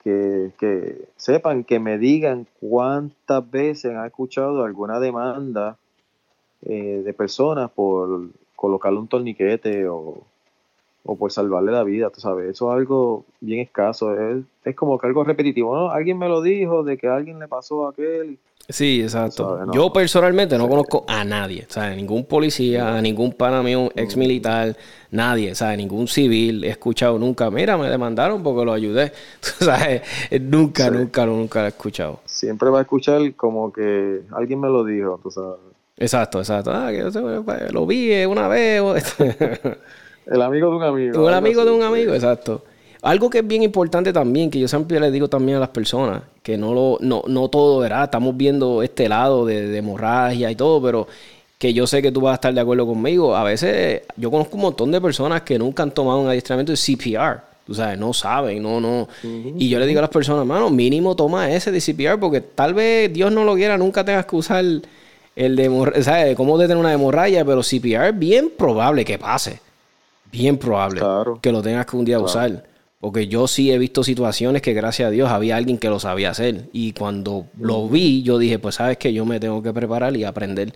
que, 0.02 0.50
que, 0.58 1.08
sepan, 1.16 1.64
que 1.64 1.78
me 1.78 1.98
digan 1.98 2.46
cuántas 2.60 3.50
veces 3.50 3.94
han 3.94 4.06
escuchado 4.06 4.64
alguna 4.64 5.00
demanda 5.00 5.76
eh, 6.62 7.02
de 7.04 7.12
personas 7.12 7.70
por 7.70 8.28
colocarle 8.56 8.98
un 8.98 9.08
torniquete 9.08 9.88
o, 9.88 10.22
o 11.04 11.16
por 11.16 11.32
salvarle 11.32 11.72
la 11.72 11.82
vida, 11.82 12.10
tú 12.10 12.20
sabes, 12.20 12.50
eso 12.50 12.70
es 12.70 12.76
algo 12.76 13.24
bien 13.40 13.60
escaso, 13.60 14.14
es, 14.14 14.44
es 14.64 14.76
como 14.76 14.98
que 14.98 15.06
algo 15.06 15.24
repetitivo, 15.24 15.74
¿no? 15.74 15.90
Alguien 15.90 16.18
me 16.18 16.28
lo 16.28 16.42
dijo 16.42 16.82
de 16.82 16.98
que 16.98 17.08
a 17.08 17.16
alguien 17.16 17.38
le 17.38 17.48
pasó 17.48 17.86
a 17.86 17.90
aquel. 17.90 18.38
Sí, 18.68 19.02
exacto. 19.02 19.58
Yo 19.72 19.92
personalmente 19.92 20.56
no 20.56 20.68
conozco 20.68 21.04
a 21.08 21.24
nadie, 21.24 21.66
¿sabes? 21.68 21.96
Ningún 21.96 22.24
policía, 22.24 22.96
a 22.96 23.02
ningún 23.02 23.32
pana 23.32 23.62
mío, 23.64 23.90
ex 23.96 24.16
militar, 24.16 24.76
nadie, 25.10 25.56
¿sabes? 25.56 25.78
Ningún 25.78 26.06
civil 26.06 26.62
he 26.62 26.68
escuchado 26.68 27.18
nunca, 27.18 27.50
mira, 27.50 27.76
me 27.76 27.88
demandaron 27.88 28.42
porque 28.44 28.64
lo 28.64 28.72
ayudé, 28.72 29.12
¿sabes? 29.40 30.02
Nunca, 30.40 30.88
nunca, 30.90 31.26
nunca 31.26 31.60
lo 31.60 31.64
he 31.64 31.68
escuchado. 31.68 32.20
Siempre 32.26 32.70
va 32.70 32.78
a 32.78 32.82
escuchar 32.82 33.34
como 33.34 33.72
que 33.72 34.20
alguien 34.30 34.60
me 34.60 34.68
lo 34.68 34.84
dijo, 34.84 35.18
tú 35.20 35.32
sabes. 35.32 35.58
Exacto, 35.96 36.38
exacto. 36.38 36.70
Ah, 36.72 36.90
que 36.90 37.72
lo 37.72 37.86
vi 37.86 38.24
una 38.24 38.46
vez. 38.46 38.82
El 40.26 40.42
amigo 40.42 40.70
de 40.70 40.76
un 40.76 40.82
amigo. 40.82 41.28
El 41.28 41.34
amigo 41.34 41.64
de 41.64 41.70
un 41.70 41.82
amigo, 41.82 42.14
exacto. 42.14 42.62
Algo 43.02 43.30
que 43.30 43.38
es 43.38 43.46
bien 43.46 43.62
importante 43.62 44.12
también, 44.12 44.50
que 44.50 44.58
yo 44.58 44.68
siempre 44.68 45.00
le 45.00 45.10
digo 45.10 45.28
también 45.28 45.56
a 45.56 45.60
las 45.60 45.70
personas, 45.70 46.22
que 46.42 46.58
no 46.58 46.74
lo, 46.74 46.98
no, 47.00 47.22
no 47.26 47.48
todo, 47.48 47.80
¿verdad? 47.80 48.04
Estamos 48.04 48.36
viendo 48.36 48.82
este 48.82 49.08
lado 49.08 49.46
de, 49.46 49.76
hemorragia 49.76 50.50
y 50.50 50.54
todo, 50.54 50.82
pero 50.82 51.08
que 51.58 51.72
yo 51.72 51.86
sé 51.86 52.02
que 52.02 52.12
tú 52.12 52.20
vas 52.20 52.32
a 52.32 52.34
estar 52.34 52.52
de 52.52 52.60
acuerdo 52.60 52.86
conmigo. 52.86 53.34
A 53.34 53.42
veces 53.42 54.02
yo 54.16 54.30
conozco 54.30 54.56
un 54.56 54.62
montón 54.62 54.92
de 54.92 55.00
personas 55.00 55.42
que 55.42 55.58
nunca 55.58 55.82
han 55.82 55.92
tomado 55.92 56.20
un 56.20 56.28
adiestramiento 56.28 56.72
de 56.72 56.78
CPR. 56.78 57.40
Tú 57.66 57.74
sabes, 57.74 57.98
no 57.98 58.12
saben, 58.12 58.62
no, 58.62 58.80
no. 58.80 59.08
Y 59.22 59.68
yo 59.68 59.78
le 59.78 59.86
digo 59.86 60.00
a 60.00 60.02
las 60.02 60.10
personas, 60.10 60.44
mano, 60.44 60.68
mínimo 60.68 61.16
toma 61.16 61.50
ese 61.50 61.70
de 61.70 61.80
CPR 61.80 62.18
porque 62.18 62.40
tal 62.40 62.74
vez 62.74 63.10
Dios 63.12 63.32
no 63.32 63.44
lo 63.44 63.54
quiera, 63.54 63.78
nunca 63.78 64.04
tengas 64.04 64.26
que 64.26 64.36
usar 64.36 64.64
el 64.64 65.56
de, 65.56 66.02
¿sabes? 66.02 66.36
Cómo 66.36 66.58
detener 66.58 66.80
una 66.80 66.92
hemorragia, 66.92 67.44
pero 67.44 67.62
CPR 67.62 68.08
es 68.08 68.18
bien 68.18 68.50
probable 68.56 69.04
que 69.04 69.18
pase 69.18 69.60
bien 70.30 70.58
probable 70.58 71.00
que 71.40 71.52
lo 71.52 71.62
tengas 71.62 71.86
que 71.86 71.96
un 71.96 72.04
día 72.04 72.18
usar. 72.18 72.64
Porque 73.00 73.28
yo 73.28 73.48
sí 73.48 73.72
he 73.72 73.78
visto 73.78 74.04
situaciones 74.04 74.60
que 74.60 74.74
gracias 74.74 75.08
a 75.08 75.10
Dios 75.10 75.30
había 75.30 75.56
alguien 75.56 75.78
que 75.78 75.88
lo 75.88 75.98
sabía 75.98 76.30
hacer. 76.30 76.68
Y 76.72 76.92
cuando 76.92 77.46
lo 77.58 77.88
vi, 77.88 78.22
yo 78.22 78.36
dije, 78.36 78.58
pues 78.58 78.74
sabes 78.74 78.98
que 78.98 79.10
yo 79.14 79.24
me 79.24 79.40
tengo 79.40 79.62
que 79.62 79.72
preparar 79.72 80.14
y 80.18 80.24
aprender. 80.24 80.74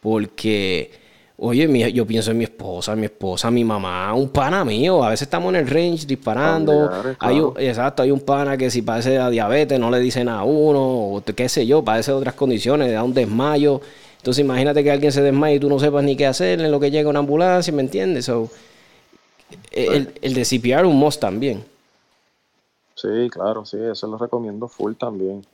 Porque, 0.00 0.90
oye, 1.36 1.92
yo 1.92 2.06
pienso 2.06 2.30
en 2.30 2.38
mi 2.38 2.44
esposa, 2.44 2.96
mi 2.96 3.04
esposa, 3.04 3.50
mi 3.50 3.64
mamá, 3.64 4.14
un 4.14 4.30
pana 4.30 4.64
mío. 4.64 5.04
A 5.04 5.10
veces 5.10 5.26
estamos 5.26 5.52
en 5.54 5.60
el 5.60 5.66
range 5.68 6.06
disparando. 6.06 6.90
hay 7.18 7.42
exacto, 7.58 8.02
hay 8.02 8.12
un 8.12 8.20
pana 8.20 8.56
que 8.56 8.70
si 8.70 8.80
padece 8.80 9.18
a 9.18 9.28
diabetes 9.28 9.78
no 9.78 9.90
le 9.90 10.00
dicen 10.00 10.30
a 10.30 10.44
uno, 10.44 10.80
o 10.80 11.22
qué 11.22 11.50
sé 11.50 11.66
yo, 11.66 11.84
padece 11.84 12.12
de 12.12 12.16
otras 12.16 12.32
condiciones, 12.32 12.90
da 12.90 13.02
un 13.02 13.12
desmayo. 13.12 13.82
Entonces 14.16 14.42
imagínate 14.42 14.82
que 14.82 14.90
alguien 14.90 15.12
se 15.12 15.20
desmaye 15.20 15.56
y 15.56 15.60
tú 15.60 15.68
no 15.68 15.78
sepas 15.78 16.02
ni 16.02 16.16
qué 16.16 16.24
hacer 16.24 16.62
en 16.62 16.70
lo 16.70 16.80
que 16.80 16.90
llega 16.90 17.10
una 17.10 17.18
ambulancia, 17.18 17.74
¿me 17.74 17.82
entiendes? 17.82 18.24
So, 18.24 18.50
el, 19.72 20.14
el 20.20 20.34
de 20.34 20.42
CPR 20.42 20.86
un 20.86 20.96
must 20.98 21.20
también. 21.20 21.64
Sí, 22.98 23.30
claro, 23.30 23.64
sí, 23.64 23.76
eso 23.80 24.08
lo 24.08 24.18
recomiendo 24.18 24.66
full 24.66 24.94
también. 24.94 25.46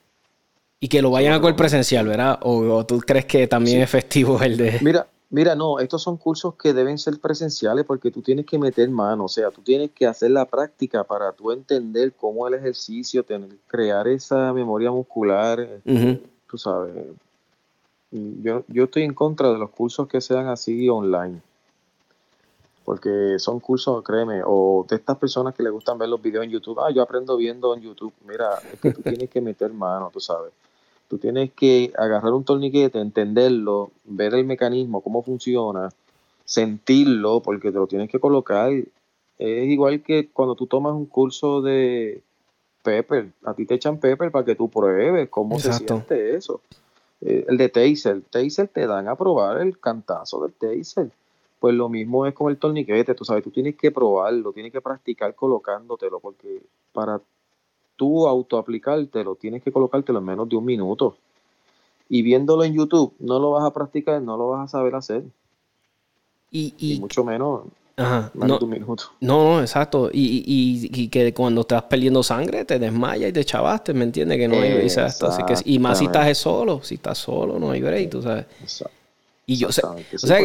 Y 0.80 0.88
que 0.88 1.02
lo 1.02 1.10
vayan 1.10 1.34
a 1.34 1.40
coger 1.40 1.56
presencial, 1.56 2.06
¿verdad? 2.06 2.38
O, 2.42 2.84
tú 2.86 3.00
crees 3.00 3.26
que 3.26 3.46
también 3.46 3.78
es 3.78 3.84
efectivo 3.84 4.40
el 4.40 4.56
de... 4.56 4.78
Mira, 4.80 5.06
mira, 5.28 5.54
no, 5.54 5.78
estos 5.78 6.02
son 6.02 6.16
cursos 6.16 6.54
que 6.54 6.72
deben 6.72 6.96
ser 6.96 7.20
presenciales 7.20 7.84
porque 7.84 8.10
tú 8.10 8.22
tienes 8.22 8.46
que 8.46 8.58
meter 8.58 8.88
mano, 8.88 9.24
o 9.24 9.28
sea, 9.28 9.50
tú 9.50 9.60
tienes 9.60 9.90
que 9.90 10.06
hacer 10.06 10.30
la 10.30 10.46
práctica 10.46 11.04
para 11.04 11.32
tú 11.32 11.52
entender 11.52 12.14
cómo 12.14 12.48
el 12.48 12.54
ejercicio, 12.54 13.22
tener, 13.22 13.50
crear 13.66 14.08
esa 14.08 14.52
memoria 14.54 14.90
muscular, 14.90 15.60
este, 15.60 16.22
tú 16.48 16.56
sabes. 16.56 16.94
Yo, 18.10 18.64
yo 18.68 18.84
estoy 18.84 19.02
en 19.02 19.12
contra 19.12 19.52
de 19.52 19.58
los 19.58 19.68
cursos 19.68 20.08
que 20.08 20.20
sean 20.22 20.48
así 20.48 20.88
online 20.88 21.42
porque 22.84 23.38
son 23.38 23.60
cursos, 23.60 24.04
créeme, 24.04 24.42
o 24.44 24.86
de 24.88 24.96
estas 24.96 25.16
personas 25.16 25.54
que 25.54 25.62
le 25.62 25.70
gustan 25.70 25.98
ver 25.98 26.08
los 26.08 26.20
videos 26.20 26.44
en 26.44 26.50
YouTube, 26.50 26.78
ah, 26.80 26.90
yo 26.90 27.02
aprendo 27.02 27.36
viendo 27.36 27.74
en 27.74 27.80
YouTube, 27.80 28.12
mira, 28.26 28.58
es 28.72 28.80
que 28.80 28.92
tú 28.92 29.02
tienes 29.02 29.30
que 29.30 29.40
meter 29.40 29.72
mano, 29.72 30.10
tú 30.12 30.20
sabes, 30.20 30.52
tú 31.08 31.18
tienes 31.18 31.52
que 31.52 31.92
agarrar 31.96 32.32
un 32.32 32.44
torniquete, 32.44 33.00
entenderlo, 33.00 33.90
ver 34.04 34.34
el 34.34 34.44
mecanismo, 34.44 35.00
cómo 35.00 35.22
funciona, 35.22 35.88
sentirlo, 36.44 37.40
porque 37.40 37.72
te 37.72 37.78
lo 37.78 37.86
tienes 37.86 38.10
que 38.10 38.20
colocar. 38.20 38.70
Es 39.38 39.68
igual 39.68 40.02
que 40.02 40.28
cuando 40.28 40.54
tú 40.54 40.66
tomas 40.66 40.92
un 40.92 41.06
curso 41.06 41.62
de 41.62 42.22
Pepper, 42.82 43.30
a 43.44 43.54
ti 43.54 43.64
te 43.64 43.74
echan 43.74 43.98
Pepper 43.98 44.30
para 44.30 44.44
que 44.44 44.54
tú 44.54 44.68
pruebes 44.68 45.28
cómo 45.30 45.58
se 45.58 45.72
siente 45.72 46.36
eso. 46.36 46.60
Eh, 47.22 47.46
el 47.48 47.56
de 47.56 47.70
Taser, 47.70 48.20
Taser 48.30 48.68
te 48.68 48.86
dan 48.86 49.08
a 49.08 49.16
probar 49.16 49.60
el 49.62 49.78
cantazo 49.78 50.42
del 50.42 50.52
Taser 50.52 51.10
pues 51.64 51.74
lo 51.74 51.88
mismo 51.88 52.26
es 52.26 52.34
con 52.34 52.50
el 52.50 52.58
torniquete, 52.58 53.14
tú 53.14 53.24
sabes, 53.24 53.42
tú 53.42 53.50
tienes 53.50 53.74
que 53.74 53.90
probarlo, 53.90 54.52
tienes 54.52 54.70
que 54.70 54.82
practicar 54.82 55.34
colocándotelo, 55.34 56.20
porque 56.20 56.60
para 56.92 57.22
tú 57.96 58.26
autoaplicártelo, 58.26 59.34
tienes 59.36 59.62
que 59.62 59.72
colocártelo 59.72 60.18
en 60.18 60.26
menos 60.26 60.46
de 60.46 60.56
un 60.56 60.64
minuto. 60.66 61.16
Y 62.10 62.20
viéndolo 62.20 62.64
en 62.64 62.74
YouTube, 62.74 63.14
no 63.18 63.38
lo 63.38 63.52
vas 63.52 63.64
a 63.64 63.72
practicar, 63.72 64.20
no 64.20 64.36
lo 64.36 64.48
vas 64.48 64.64
a 64.64 64.76
saber 64.76 64.94
hacer. 64.94 65.24
Y, 66.50 66.98
mucho 67.00 67.24
menos, 67.24 67.62
Ajá, 67.96 68.30
no, 68.34 68.58
de 68.58 68.64
un 68.66 68.70
minuto. 68.70 69.04
No, 69.20 69.62
exacto. 69.62 70.10
Y, 70.12 70.44
y, 70.92 71.08
que 71.08 71.32
cuando 71.32 71.62
estás 71.62 71.84
perdiendo 71.84 72.22
sangre 72.22 72.66
te 72.66 72.78
desmayas 72.78 73.30
y 73.30 73.32
te 73.32 73.42
chavaste, 73.42 73.94
¿me 73.94 74.04
entiendes? 74.04 74.36
Que 74.36 74.48
no 74.48 74.56
hay 74.56 74.86
Así 74.86 75.42
que, 75.46 75.54
y 75.64 75.78
más 75.78 75.98
si 75.98 76.04
estás 76.04 76.36
solo, 76.36 76.82
si 76.82 76.96
estás 76.96 77.16
solo, 77.16 77.58
no 77.58 77.70
hay 77.70 77.80
break, 77.80 78.10
tú 78.10 78.20
sabes. 78.20 78.44
Exacto. 78.60 79.03
Y 79.46 79.56
yo, 79.56 79.68
o 79.68 79.72
sea, 79.72 79.94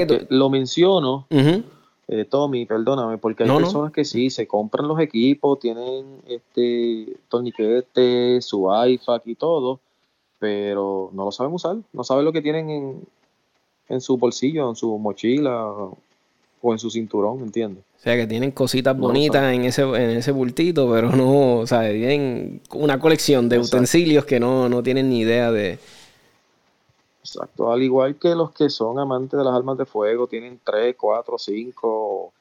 que 0.08 0.28
lo 0.30 0.50
menciono, 0.50 1.28
eh, 1.30 2.26
Tommy, 2.26 2.66
perdóname, 2.66 3.18
porque 3.18 3.44
hay 3.44 3.50
personas 3.50 3.92
que 3.92 4.04
sí, 4.04 4.30
se 4.30 4.48
compran 4.48 4.88
los 4.88 5.00
equipos, 5.00 5.60
tienen 5.60 6.22
este 6.28 7.18
torniquete, 7.30 8.42
su 8.42 8.68
iFac 8.88 9.26
y 9.26 9.36
todo, 9.36 9.80
pero 10.40 11.10
no 11.14 11.26
lo 11.26 11.32
saben 11.32 11.54
usar, 11.54 11.78
no 11.94 12.04
saben 12.04 12.26
lo 12.26 12.34
que 12.34 12.42
tienen 12.42 12.70
en, 12.70 13.02
en 13.90 14.02
su 14.02 14.18
bolsillo, 14.18 14.70
en 14.70 14.76
su 14.76 14.98
mochila 14.98 15.68
o 16.62 16.74
en 16.74 16.80
su 16.80 16.90
cinturón, 16.90 17.42
¿entiendes? 17.42 17.84
O 18.00 18.02
sea, 18.02 18.16
que 18.16 18.28
tienen 18.28 18.52
cositas 18.52 18.98
bonitas 18.98 19.54
en 19.54 19.66
ese, 19.66 19.82
en 19.82 20.12
ese 20.12 20.32
bultito, 20.32 20.90
pero 20.90 21.12
no, 21.12 21.58
o 21.58 21.68
sea, 21.68 21.82
tienen 21.92 22.62
una 22.74 22.98
colección 22.98 23.50
de 23.50 23.60
utensilios 23.60 24.24
que 24.24 24.40
no, 24.40 24.70
no 24.70 24.82
tienen 24.82 25.10
ni 25.10 25.20
idea 25.20 25.52
de, 25.52 25.80
Exacto, 27.22 27.72
al 27.72 27.84
igual 27.84 28.16
que 28.16 28.34
los 28.36 28.52
que 28.52 28.70
son 28.70 28.98
amantes 28.98 29.38
de 29.38 29.44
las 29.44 29.54
armas 29.54 29.78
de 29.78 29.86
fuego, 29.86 30.28
tienen 30.28 30.60
3, 30.64 30.96
4, 30.98 31.38
5, 31.38 32.34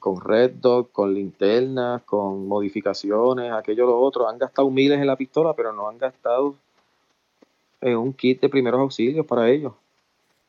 con 0.00 0.20
Red 0.20 0.52
Dot, 0.60 0.90
con 0.92 1.14
linternas, 1.14 2.02
con 2.02 2.46
modificaciones, 2.48 3.52
aquello 3.52 3.86
lo 3.86 4.00
otro, 4.00 4.28
han 4.28 4.38
gastado 4.38 4.68
miles 4.70 4.98
en 4.98 5.06
la 5.06 5.16
pistola, 5.16 5.54
pero 5.54 5.72
no 5.72 5.88
han 5.88 5.98
gastado 5.98 6.56
en 7.80 7.96
un 7.96 8.12
kit 8.12 8.40
de 8.40 8.48
primeros 8.48 8.80
auxilios 8.80 9.24
para 9.24 9.48
ellos. 9.48 9.72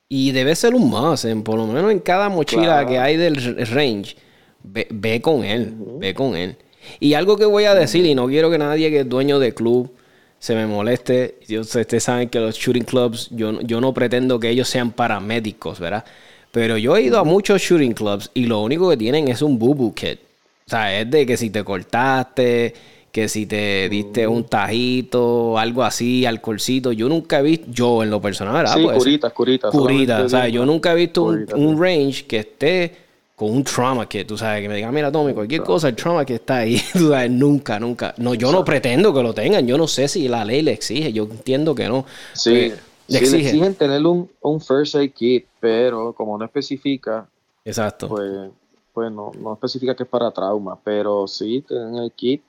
Y 0.07 0.31
debe 0.31 0.55
ser 0.55 0.73
un 0.73 0.89
más, 0.89 1.27
por 1.43 1.57
lo 1.57 1.67
menos 1.67 1.91
en 1.91 1.99
cada 1.99 2.29
mochila 2.29 2.85
que 2.87 2.97
hay 2.97 3.17
del 3.17 3.35
range, 3.67 4.15
ve, 4.63 5.21
con 5.21 5.43
él, 5.43 5.75
ve 5.99 6.15
con 6.15 6.35
él. 6.35 6.57
Y 6.99 7.13
algo 7.13 7.37
que 7.37 7.45
voy 7.45 7.65
a 7.65 7.75
decir, 7.75 8.05
y 8.05 8.15
no 8.15 8.25
quiero 8.25 8.49
que 8.49 8.57
nadie 8.57 8.89
que 8.89 9.01
es 9.01 9.09
dueño 9.09 9.37
de 9.37 9.53
club 9.53 9.91
se 10.39 10.55
me 10.55 10.65
moleste. 10.65 11.35
Yo, 11.47 11.61
ustedes 11.61 12.03
saben 12.03 12.29
que 12.29 12.39
los 12.39 12.55
shooting 12.55 12.85
clubs, 12.85 13.29
yo, 13.31 13.61
yo 13.61 13.81
no 13.81 13.93
pretendo 13.93 14.39
que 14.39 14.49
ellos 14.49 14.69
sean 14.69 14.91
paramédicos, 14.91 15.79
¿verdad? 15.79 16.05
Pero 16.51 16.77
yo 16.77 16.97
he 16.97 17.03
ido 17.03 17.19
a 17.19 17.23
muchos 17.23 17.61
shooting 17.61 17.93
clubs 17.93 18.31
y 18.33 18.45
lo 18.45 18.61
único 18.61 18.89
que 18.89 18.97
tienen 18.97 19.27
es 19.27 19.41
un 19.41 19.59
boo-boo 19.59 19.93
kit. 19.93 20.19
O 20.65 20.69
sea, 20.69 20.99
es 20.99 21.09
de 21.09 21.25
que 21.25 21.37
si 21.37 21.49
te 21.49 21.63
cortaste, 21.63 22.73
que 23.11 23.27
si 23.27 23.45
te 23.45 23.89
diste 23.89 24.27
un 24.27 24.45
tajito, 24.45 25.57
algo 25.57 25.83
así, 25.83 26.25
alcoholcito. 26.25 26.91
Yo 26.91 27.09
nunca 27.09 27.39
he 27.39 27.43
visto, 27.43 27.67
yo 27.71 28.03
en 28.03 28.09
lo 28.09 28.21
personal, 28.21 28.53
¿verdad? 28.53 28.75
Sí, 28.75 28.83
curitas, 28.83 29.33
curitas. 29.33 29.71
Curitas. 29.71 30.23
O 30.23 30.29
sea, 30.29 30.47
yo 30.47 30.65
nunca 30.65 30.93
he 30.93 30.95
visto 30.95 31.23
un, 31.23 31.45
un 31.53 31.81
range 31.81 32.25
que 32.25 32.37
esté 32.37 33.08
con 33.39 33.51
un 33.51 33.63
trauma 33.63 34.05
que 34.05 34.25
tú 34.25 34.37
sabes, 34.37 34.61
que 34.61 34.67
me 34.67 34.75
digan, 34.75 34.93
mira, 34.93 35.09
Tommy, 35.09 35.33
cualquier 35.33 35.63
cosa, 35.63 35.87
el 35.87 35.95
trauma 35.95 36.25
que 36.25 36.35
está 36.35 36.57
ahí, 36.57 36.77
tú 36.91 37.07
sabes, 37.07 37.31
nunca, 37.31 37.79
nunca. 37.79 38.13
No, 38.17 38.33
yo 38.33 38.51
no 38.51 38.65
pretendo 38.65 39.13
que 39.13 39.23
lo 39.23 39.33
tengan, 39.33 39.65
yo 39.65 39.77
no 39.77 39.87
sé 39.87 40.09
si 40.09 40.27
la 40.27 40.43
ley 40.43 40.61
le 40.61 40.73
exige, 40.73 41.13
yo 41.13 41.23
entiendo 41.23 41.73
que 41.73 41.87
no. 41.87 42.03
Sí, 42.33 42.73
le, 43.07 43.17
exigen 43.17 43.75
tener 43.75 44.05
un, 44.05 44.29
un, 44.41 44.59
first 44.59 44.95
aid 44.95 45.13
kit, 45.13 45.45
pero 45.61 46.11
como 46.11 46.37
no 46.37 46.43
especifica, 46.43 47.29
Exacto. 47.63 48.09
pues, 48.09 48.49
pues 48.93 49.09
no, 49.09 49.31
no 49.39 49.53
especifica 49.53 49.95
que 49.95 50.03
es 50.03 50.09
para 50.09 50.31
trauma, 50.31 50.77
pero 50.83 51.25
sí, 51.25 51.63
tener 51.65 52.03
el 52.03 52.11
kit 52.11 52.41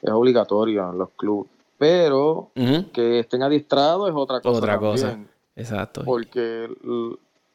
es 0.00 0.10
obligatorio 0.10 0.88
en 0.90 0.98
los 0.98 1.08
clubes. 1.16 1.50
Pero 1.76 2.50
que 2.92 3.18
estén 3.18 3.42
adiestrados 3.42 4.08
es 4.08 4.14
otra 4.14 4.40
cosa. 4.40 4.58
Otra 4.58 4.78
cosa. 4.78 5.18
Exacto. 5.56 6.02
Porque 6.04 6.68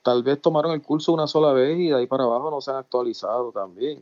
tal 0.02 0.24
vez 0.24 0.42
tomaron 0.42 0.72
el 0.72 0.82
curso 0.82 1.14
una 1.14 1.28
sola 1.28 1.54
vez 1.54 1.80
y 1.80 1.88
de 1.90 1.96
ahí 1.96 2.08
para 2.08 2.24
abajo 2.24 2.50
no 2.50 2.62
se 2.62 2.72
han 2.72 2.78
actualizado 2.78 3.52
también. 3.52 4.00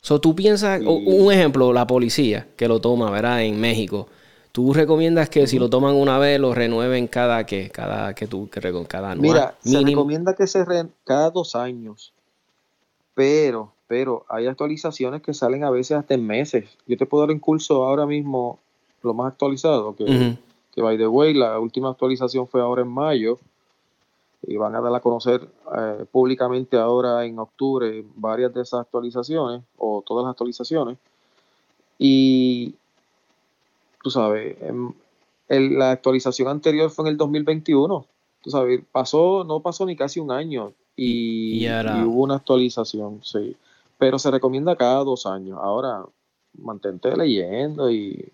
So, 0.00 0.20
tú 0.20 0.34
piensas, 0.34 0.80
un 0.80 1.32
ejemplo, 1.32 1.72
la 1.72 1.86
policía 1.86 2.48
que 2.56 2.68
lo 2.68 2.80
toma, 2.80 3.10
¿verdad? 3.10 3.42
En 3.42 3.60
México. 3.60 4.06
¿Tú 4.52 4.72
recomiendas 4.72 5.28
que 5.28 5.46
si 5.46 5.58
lo 5.58 5.68
toman 5.68 5.94
una 5.94 6.18
vez 6.18 6.40
lo 6.40 6.54
renueven 6.54 7.06
cada 7.06 7.44
que 7.44 7.70
cada 7.70 8.14
que 8.14 8.26
tú 8.26 8.48
que 8.48 8.60
cada 8.88 9.12
anual? 9.12 9.20
Mira, 9.20 9.54
se 9.60 9.80
recomienda 9.80 10.34
que 10.34 10.46
se 10.46 10.64
re, 10.64 10.86
cada 11.04 11.30
dos 11.30 11.54
años. 11.54 12.12
Pero, 13.14 13.72
pero 13.86 14.24
hay 14.28 14.46
actualizaciones 14.46 15.22
que 15.22 15.34
salen 15.34 15.64
a 15.64 15.70
veces 15.70 15.98
hasta 15.98 16.14
en 16.14 16.26
meses. 16.26 16.64
Yo 16.86 16.96
te 16.96 17.04
puedo 17.04 17.26
dar 17.26 17.34
un 17.34 17.40
curso 17.40 17.84
ahora 17.84 18.06
mismo 18.06 18.58
lo 19.02 19.14
más 19.14 19.32
actualizado 19.32 19.94
que, 19.94 20.36
que 20.72 20.82
by 20.82 20.96
the 20.96 21.06
way, 21.06 21.34
la 21.34 21.58
última 21.58 21.90
actualización 21.90 22.48
fue 22.48 22.60
ahora 22.60 22.82
en 22.82 22.88
mayo 22.88 23.38
y 24.42 24.56
van 24.56 24.74
a 24.74 24.80
dar 24.80 24.94
a 24.94 25.00
conocer 25.00 25.48
eh, 25.76 26.04
públicamente 26.10 26.76
ahora 26.76 27.24
en 27.24 27.38
octubre 27.38 28.04
varias 28.14 28.54
de 28.54 28.62
esas 28.62 28.80
actualizaciones 28.80 29.62
o 29.76 30.02
todas 30.06 30.24
las 30.24 30.30
actualizaciones. 30.30 30.98
Y 31.98 32.74
tú 34.02 34.10
sabes, 34.10 34.56
en, 34.62 34.94
la 35.78 35.92
actualización 35.92 36.48
anterior 36.48 36.90
fue 36.90 37.06
en 37.06 37.12
el 37.12 37.16
2021. 37.16 38.06
Tú 38.42 38.50
sabes, 38.50 38.80
pasó, 38.92 39.44
no 39.44 39.60
pasó 39.60 39.84
ni 39.84 39.96
casi 39.96 40.20
un 40.20 40.30
año 40.30 40.72
y, 40.94 41.66
hubo 41.68 42.22
una 42.22 42.36
actualización, 42.36 43.20
sí. 43.22 43.56
Pero 43.98 44.18
se 44.18 44.30
recomienda 44.30 44.76
cada 44.76 45.02
dos 45.02 45.26
años. 45.26 45.58
Ahora, 45.60 46.04
mantente 46.56 47.16
leyendo 47.16 47.90
y, 47.90 48.30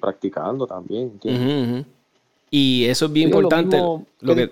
practicando 0.00 0.66
también. 0.66 1.20
Y 2.50 2.84
eso 2.84 3.06
es 3.06 3.12
bien 3.12 3.28
importante. 3.28 3.78
Lo 4.20 4.34
que, 4.34 4.46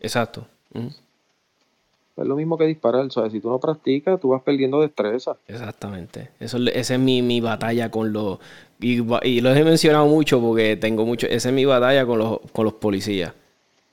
Exacto. 0.00 0.46
Es 0.74 2.26
lo 2.26 2.34
mismo 2.34 2.58
que 2.58 2.64
disparar, 2.64 3.10
¿sabes? 3.12 3.32
Si 3.32 3.40
tú 3.40 3.48
no 3.48 3.60
practicas, 3.60 4.20
tú 4.20 4.30
vas 4.30 4.42
perdiendo 4.42 4.80
destreza. 4.80 5.36
Exactamente. 5.46 6.30
Eso, 6.40 6.58
esa 6.58 6.94
es 6.94 7.00
mi, 7.00 7.40
batalla 7.40 7.90
con 7.90 8.12
los... 8.12 8.38
Y, 8.80 9.00
lo 9.40 9.54
he 9.54 9.64
mencionado 9.64 10.06
mucho 10.06 10.40
porque 10.40 10.76
tengo 10.76 11.06
mucho... 11.06 11.26
Esa 11.28 11.48
es 11.48 11.54
mi 11.54 11.64
batalla 11.64 12.04
con 12.06 12.18
los, 12.18 12.40
con 12.52 12.64
los 12.64 12.74
policías. 12.74 13.32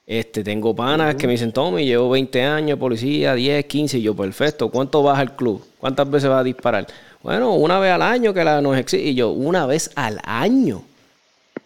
Este, 0.07 0.43
tengo 0.43 0.75
panas 0.75 1.15
que 1.15 1.25
me 1.25 1.33
dicen, 1.33 1.51
Tommy, 1.51 1.85
llevo 1.85 2.11
20 2.11 2.43
años 2.43 2.77
policía, 2.77 3.33
10, 3.33 3.65
15, 3.65 3.97
y 3.97 4.01
yo, 4.03 4.15
perfecto. 4.15 4.69
¿Cuánto 4.69 5.01
vas 5.01 5.17
al 5.17 5.35
club? 5.35 5.63
¿Cuántas 5.79 6.09
veces 6.09 6.29
vas 6.29 6.41
a 6.41 6.43
disparar? 6.43 6.85
Bueno, 7.23 7.55
una 7.55 7.79
vez 7.79 7.91
al 7.91 8.03
año 8.03 8.33
que 8.33 8.43
la 8.43 8.61
nos 8.61 8.77
exige. 8.77 9.03
Y 9.03 9.15
yo, 9.15 9.31
una 9.31 9.65
vez 9.65 9.91
al 9.95 10.19
año. 10.23 10.83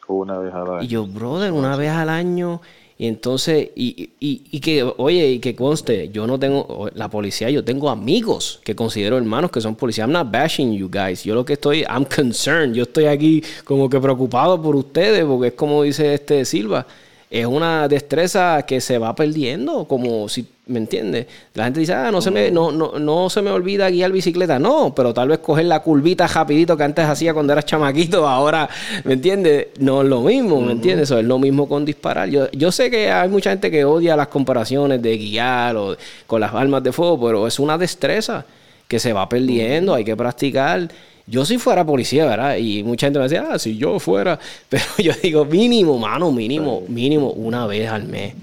Una 0.07 0.39
vez 0.39 0.53
al 0.53 0.69
año. 0.69 0.83
Y 0.83 0.87
yo, 0.87 1.05
brother, 1.05 1.51
una 1.51 1.75
vez 1.75 1.91
al 1.91 2.09
año. 2.09 2.61
Y 3.01 3.07
entonces, 3.07 3.69
y, 3.77 4.09
y, 4.19 4.41
y, 4.51 4.59
que, 4.59 4.83
oye, 4.83 5.31
y 5.31 5.39
que 5.39 5.55
conste, 5.55 6.09
yo 6.09 6.27
no 6.27 6.37
tengo, 6.37 6.89
la 6.93 7.09
policía, 7.09 7.49
yo 7.49 7.63
tengo 7.63 7.89
amigos 7.89 8.59
que 8.61 8.75
considero 8.75 9.17
hermanos 9.17 9.51
que 9.51 9.61
son 9.61 9.75
policías. 9.75 10.05
I'm 10.05 10.11
not 10.11 10.29
bashing 10.29 10.73
you 10.73 10.89
guys. 10.91 11.23
Yo 11.23 11.33
lo 11.33 11.45
que 11.45 11.53
estoy, 11.53 11.83
I'm 11.83 12.03
concerned. 12.03 12.75
Yo 12.75 12.83
estoy 12.83 13.05
aquí 13.05 13.41
como 13.63 13.89
que 13.89 14.01
preocupado 14.01 14.61
por 14.61 14.75
ustedes, 14.75 15.23
porque 15.23 15.47
es 15.47 15.53
como 15.53 15.83
dice 15.83 16.13
este 16.13 16.43
Silva 16.43 16.85
es 17.31 17.45
una 17.45 17.87
destreza 17.87 18.63
que 18.63 18.81
se 18.81 18.97
va 18.97 19.13
perdiendo, 19.13 19.85
como 19.85 20.27
si, 20.27 20.47
¿me 20.65 20.79
entiendes? 20.79 21.27
La 21.53 21.65
gente 21.65 21.79
dice, 21.79 21.93
ah, 21.93 22.09
no 22.11 22.23
se, 22.23 22.31
me, 22.31 22.49
no, 22.49 22.71
no, 22.71 22.97
no 22.97 23.29
se 23.29 23.43
me 23.43 23.51
olvida 23.51 23.87
guiar 23.91 24.11
bicicleta. 24.11 24.57
No, 24.57 24.95
pero 24.95 25.13
tal 25.13 25.27
vez 25.27 25.37
coger 25.37 25.65
la 25.65 25.81
curvita 25.81 26.25
rapidito 26.25 26.75
que 26.75 26.83
antes 26.83 27.05
hacía 27.05 27.35
cuando 27.35 27.53
eras 27.53 27.65
chamaquito, 27.65 28.27
ahora, 28.27 28.67
¿me 29.03 29.13
entiendes? 29.13 29.67
No 29.79 30.01
es 30.01 30.07
lo 30.07 30.21
mismo, 30.21 30.59
¿me 30.59 30.71
entiendes? 30.71 31.03
Eso 31.03 31.19
es 31.19 31.25
lo 31.25 31.37
mismo 31.37 31.69
con 31.69 31.85
disparar. 31.85 32.29
Yo, 32.29 32.49
yo 32.51 32.71
sé 32.71 32.89
que 32.89 33.11
hay 33.11 33.29
mucha 33.29 33.51
gente 33.51 33.69
que 33.69 33.85
odia 33.85 34.15
las 34.15 34.29
comparaciones 34.29 34.99
de 34.99 35.15
guiar 35.15 35.75
o 35.77 35.95
con 36.25 36.41
las 36.41 36.51
armas 36.51 36.81
de 36.81 36.91
fuego, 36.91 37.27
pero 37.27 37.45
es 37.45 37.59
una 37.59 37.77
destreza 37.77 38.43
que 38.87 38.97
se 38.97 39.13
va 39.13 39.29
perdiendo, 39.29 39.93
hay 39.93 40.03
que 40.03 40.17
practicar. 40.17 40.89
Yo 41.29 41.45
si 41.45 41.57
fuera 41.57 41.85
policía, 41.85 42.25
¿verdad? 42.25 42.57
Y 42.57 42.83
mucha 42.83 43.07
gente 43.07 43.19
me 43.19 43.23
decía, 43.23 43.47
ah, 43.51 43.59
si 43.59 43.77
yo 43.77 43.99
fuera. 43.99 44.39
Pero 44.69 44.83
yo 44.97 45.13
digo, 45.21 45.45
mínimo, 45.45 45.97
mano, 45.97 46.31
mínimo, 46.31 46.83
mínimo 46.87 47.31
una 47.31 47.67
vez 47.67 47.89
al 47.89 48.05
mes. 48.05 48.33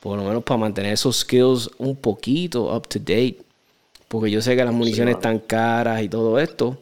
Por 0.00 0.18
lo 0.18 0.24
menos 0.24 0.42
para 0.42 0.58
mantener 0.58 0.92
esos 0.92 1.18
skills 1.20 1.68
un 1.78 1.96
poquito 1.96 2.74
up 2.74 2.88
to 2.88 2.98
date. 2.98 3.38
Porque 4.08 4.30
yo 4.30 4.40
sé 4.40 4.56
que 4.56 4.64
las 4.64 4.72
municiones 4.72 5.16
están 5.16 5.40
caras 5.40 6.02
y 6.02 6.08
todo 6.08 6.38
esto. 6.38 6.78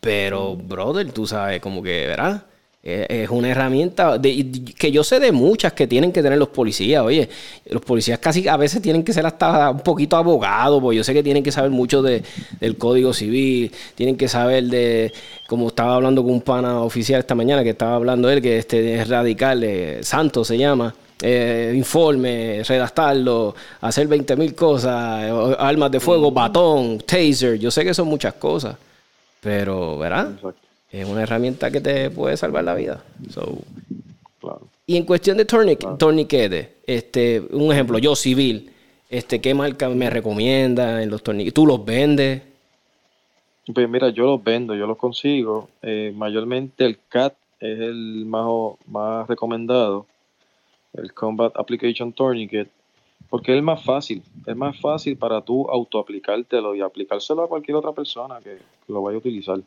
Pero, 0.00 0.56
brother, 0.56 1.10
tú 1.12 1.26
sabes, 1.26 1.60
como 1.60 1.82
que, 1.82 2.06
¿verdad? 2.06 2.44
Es 2.80 3.28
una 3.28 3.50
herramienta 3.50 4.20
que 4.22 4.92
yo 4.92 5.02
sé 5.02 5.18
de 5.18 5.32
muchas 5.32 5.72
que 5.72 5.86
tienen 5.86 6.12
que 6.12 6.22
tener 6.22 6.38
los 6.38 6.48
policías. 6.48 7.02
Oye, 7.02 7.28
los 7.66 7.82
policías 7.82 8.18
casi 8.18 8.46
a 8.48 8.56
veces 8.56 8.80
tienen 8.80 9.02
que 9.02 9.12
ser 9.12 9.26
hasta 9.26 9.70
un 9.70 9.80
poquito 9.80 10.16
abogados, 10.16 10.80
porque 10.80 10.96
yo 10.96 11.04
sé 11.04 11.12
que 11.12 11.22
tienen 11.22 11.42
que 11.42 11.52
saber 11.52 11.70
mucho 11.70 12.02
de, 12.02 12.22
del 12.60 12.78
código 12.78 13.12
civil, 13.12 13.72
tienen 13.94 14.16
que 14.16 14.28
saber 14.28 14.64
de, 14.64 15.12
como 15.48 15.68
estaba 15.68 15.96
hablando 15.96 16.22
con 16.22 16.32
un 16.32 16.40
pana 16.40 16.80
oficial 16.82 17.20
esta 17.20 17.34
mañana, 17.34 17.64
que 17.64 17.70
estaba 17.70 17.96
hablando 17.96 18.30
él, 18.30 18.40
que 18.40 18.58
este 18.58 18.94
es 18.94 19.08
radical, 19.08 19.64
eh, 19.64 19.98
Santos 20.02 20.46
se 20.46 20.56
llama. 20.56 20.94
Eh, 21.20 21.72
informe, 21.74 22.62
redactarlo, 22.62 23.52
hacer 23.80 24.06
20 24.06 24.36
mil 24.36 24.54
cosas, 24.54 25.24
eh, 25.24 25.56
armas 25.58 25.90
de 25.90 25.98
fuego, 25.98 26.30
batón, 26.30 26.98
taser. 26.98 27.58
Yo 27.58 27.72
sé 27.72 27.84
que 27.84 27.92
son 27.92 28.06
muchas 28.06 28.34
cosas, 28.34 28.76
pero, 29.40 29.98
¿verdad? 29.98 30.30
Es 30.90 31.08
una 31.08 31.22
herramienta 31.22 31.70
que 31.70 31.80
te 31.80 32.10
puede 32.10 32.36
salvar 32.36 32.64
la 32.64 32.74
vida. 32.74 33.04
Y 34.86 34.96
en 34.96 35.04
cuestión 35.04 35.36
de 35.36 35.44
torniquetes, 35.44 36.68
este, 36.86 37.42
un 37.50 37.72
ejemplo, 37.72 37.98
yo 37.98 38.16
civil, 38.16 38.70
este, 39.10 39.40
¿qué 39.40 39.54
marca 39.54 39.88
me 39.90 40.08
recomienda 40.08 41.02
en 41.02 41.10
los 41.10 41.22
torniquetes? 41.22 41.54
¿Tú 41.54 41.66
los 41.66 41.84
vendes? 41.84 42.42
Pues 43.72 43.88
mira, 43.88 44.08
yo 44.08 44.24
los 44.24 44.42
vendo, 44.42 44.74
yo 44.74 44.86
los 44.86 44.96
consigo. 44.96 45.68
Eh, 45.82 46.12
mayormente 46.16 46.86
el 46.86 46.98
CAT 47.08 47.34
es 47.60 47.80
el 47.80 48.24
más, 48.24 48.46
más 48.86 49.28
recomendado, 49.28 50.06
el 50.94 51.12
Combat 51.12 51.54
Application 51.56 52.12
Tourniquet, 52.12 52.70
porque 53.28 53.52
es 53.52 53.56
el 53.56 53.62
más 53.62 53.84
fácil, 53.84 54.22
es 54.46 54.56
más 54.56 54.80
fácil 54.80 55.18
para 55.18 55.42
tú 55.42 55.68
autoaplicártelo 55.68 56.74
y 56.74 56.80
aplicárselo 56.80 57.42
a 57.42 57.48
cualquier 57.48 57.76
otra 57.76 57.92
persona 57.92 58.40
que 58.40 58.58
lo 58.86 59.02
vaya 59.02 59.16
a 59.16 59.18
utilizar. 59.18 59.60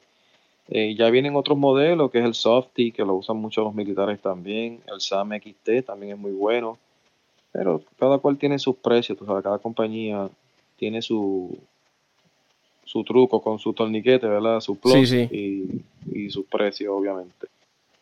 Eh, 0.67 0.95
ya 0.95 1.09
vienen 1.09 1.35
otros 1.35 1.57
modelos, 1.57 2.11
que 2.11 2.19
es 2.19 2.25
el 2.25 2.33
Softy, 2.33 2.91
que 2.91 3.03
lo 3.03 3.15
usan 3.15 3.37
mucho 3.37 3.61
los 3.61 3.73
militares 3.75 4.21
también. 4.21 4.79
El 4.87 5.01
SAM 5.01 5.31
XT 5.31 5.85
también 5.85 6.13
es 6.13 6.17
muy 6.17 6.31
bueno. 6.31 6.77
Pero 7.51 7.83
cada 7.99 8.17
cual 8.19 8.37
tiene 8.37 8.59
sus 8.59 8.77
precios, 8.77 9.17
tú 9.17 9.25
sabes, 9.25 9.43
cada 9.43 9.59
compañía 9.59 10.29
tiene 10.77 11.01
su, 11.01 11.57
su 12.85 13.03
truco 13.03 13.41
con 13.41 13.59
su 13.59 13.73
torniquete, 13.73 14.27
¿verdad? 14.27 14.61
Su 14.61 14.77
plus 14.77 15.11
Y, 15.11 15.81
y 16.11 16.29
sus 16.29 16.45
precios, 16.45 16.93
obviamente. 16.93 17.47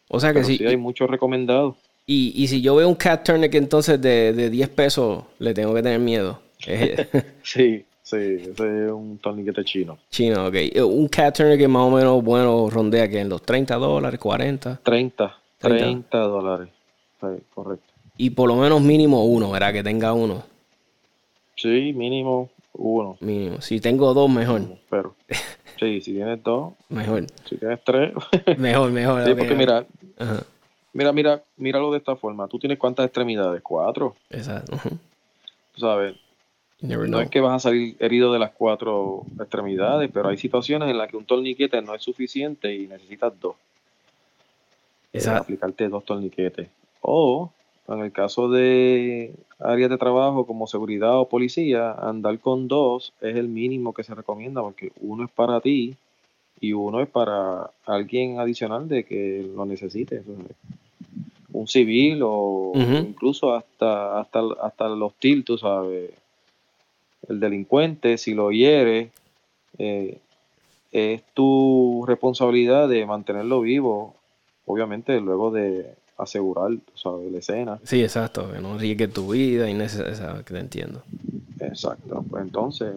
O 0.08 0.20
sea 0.20 0.34
que 0.34 0.44
sí. 0.44 0.64
hay 0.66 0.78
muchos 0.78 1.10
recomendados. 1.10 1.76
Y, 2.06 2.34
y 2.36 2.48
si 2.48 2.62
yo 2.62 2.76
veo 2.76 2.88
un 2.88 2.96
cat 2.96 3.24
tourniquet 3.24 3.62
entonces 3.62 4.02
de, 4.02 4.34
de 4.34 4.50
10 4.50 4.70
pesos, 4.70 5.24
le 5.38 5.54
tengo 5.54 5.74
que 5.74 5.84
tener 5.84 6.00
miedo. 6.00 6.40
sí, 7.44 7.86
Sí, 8.10 8.16
ese 8.42 8.86
es 8.86 8.92
un 8.92 9.20
torniquete 9.20 9.64
chino. 9.64 10.00
Chino, 10.10 10.48
ok. 10.48 10.56
Eh, 10.56 10.82
un 10.82 11.08
cat 11.10 11.38
que 11.38 11.68
más 11.68 11.84
o 11.84 11.92
menos 11.92 12.24
bueno 12.24 12.68
rondea 12.68 13.08
que 13.08 13.20
en 13.20 13.30
los 13.30 13.44
30 13.44 13.76
dólares, 13.76 14.20
40. 14.20 14.80
30, 14.82 15.38
30, 15.60 16.18
dólares. 16.18 16.70
Sí, 17.22 17.28
correcto. 17.54 17.86
Y 18.18 18.32
por 18.32 18.48
lo 18.48 18.56
menos 18.56 18.82
mínimo 18.82 19.26
uno, 19.26 19.52
¿verdad? 19.52 19.74
Que 19.74 19.84
tenga 19.84 20.14
uno. 20.14 20.42
Sí, 21.56 21.94
mínimo 21.94 22.50
uno. 22.74 23.16
Mínimo. 23.20 23.62
Si 23.62 23.80
tengo 23.80 24.12
dos, 24.16 24.28
mejor. 24.28 24.64
Pero, 24.90 25.14
sí, 25.80 26.02
si 26.02 26.14
tienes 26.14 26.42
dos. 26.42 26.74
Mejor. 26.90 27.28
Si 27.48 27.58
tienes 27.58 27.80
tres. 27.84 28.12
mejor, 28.58 28.92
mejor. 28.92 29.24
Sí, 29.24 29.36
porque 29.36 29.54
mira, 29.54 29.86
mira, 30.94 31.12
mira, 31.12 31.44
míralo 31.58 31.92
de 31.92 32.00
esta 32.00 32.16
forma. 32.16 32.48
Tú 32.48 32.58
tienes 32.58 32.80
cuántas 32.80 33.06
extremidades? 33.06 33.62
Cuatro. 33.62 34.16
Exacto. 34.32 34.80
Tú 35.76 35.82
sabes, 35.82 36.16
no 36.82 37.20
es 37.20 37.30
que 37.30 37.42
vas 37.42 37.56
a 37.56 37.70
salir 37.70 37.98
herido 38.00 38.32
de 38.32 38.40
las 38.40 38.52
cuatro 38.52 39.26
extremidades, 39.40 40.10
pero 40.14 40.30
hay 40.30 40.38
situaciones 40.38 40.90
en 40.90 40.98
las 40.98 41.10
que 41.10 41.18
un 41.18 41.26
torniquete 41.26 41.82
no 41.82 41.94
es 41.94 42.02
suficiente 42.02 42.74
y 42.74 42.88
necesitas 42.88 43.34
dos. 43.40 43.56
Exacto. 45.12 45.44
aplicarte 45.44 45.90
dos 45.90 46.06
torniquetes. 46.06 46.70
O, 47.02 47.52
en 47.88 48.00
el 48.00 48.12
caso 48.12 48.50
de 48.50 49.34
áreas 49.60 49.90
de 49.90 49.98
trabajo 49.98 50.46
como 50.46 50.68
seguridad 50.68 51.20
o 51.20 51.28
policía, 51.28 51.92
andar 51.92 52.40
con 52.40 52.68
dos 52.68 53.14
es 53.20 53.36
el 53.36 53.50
mínimo 53.50 53.94
que 53.94 54.04
se 54.04 54.16
recomienda 54.16 54.62
porque 54.62 54.92
uno 55.02 55.26
es 55.26 55.32
para 55.32 55.60
ti 55.60 55.96
y 56.62 56.74
uno 56.74 57.02
es 57.02 57.10
para 57.10 57.72
alguien 57.86 58.40
adicional 58.40 58.88
de 58.88 59.04
que 59.04 59.50
lo 59.54 59.66
necesite. 59.66 60.24
Un 61.52 61.68
civil 61.68 62.22
o 62.24 62.72
incluso 62.76 63.54
hasta, 63.54 64.20
hasta, 64.20 64.42
hasta 64.62 64.86
el 64.86 65.02
hostil, 65.02 65.44
tú 65.44 65.58
sabes 65.58 66.12
el 67.28 67.40
delincuente, 67.40 68.18
si 68.18 68.34
lo 68.34 68.52
hiere, 68.52 69.12
eh, 69.78 70.20
es 70.92 71.24
tu 71.34 72.04
responsabilidad 72.08 72.90
de 72.90 73.06
mantenerlo 73.06 73.62
vivo, 73.62 74.16
obviamente 74.66 75.20
luego 75.20 75.52
de 75.52 75.94
asegurar 76.18 76.72
¿sabes? 76.96 77.32
la 77.32 77.40
escena. 77.40 77.80
Sí, 77.84 78.02
exacto, 78.02 78.52
que 78.52 78.60
no 78.60 78.78
riesgue 78.78 79.08
tu 79.08 79.30
vida 79.30 79.70
y 79.70 79.78
que 79.78 80.54
te 80.54 80.60
entiendo. 80.60 81.04
Exacto, 81.60 82.24
pues 82.30 82.44
entonces 82.44 82.96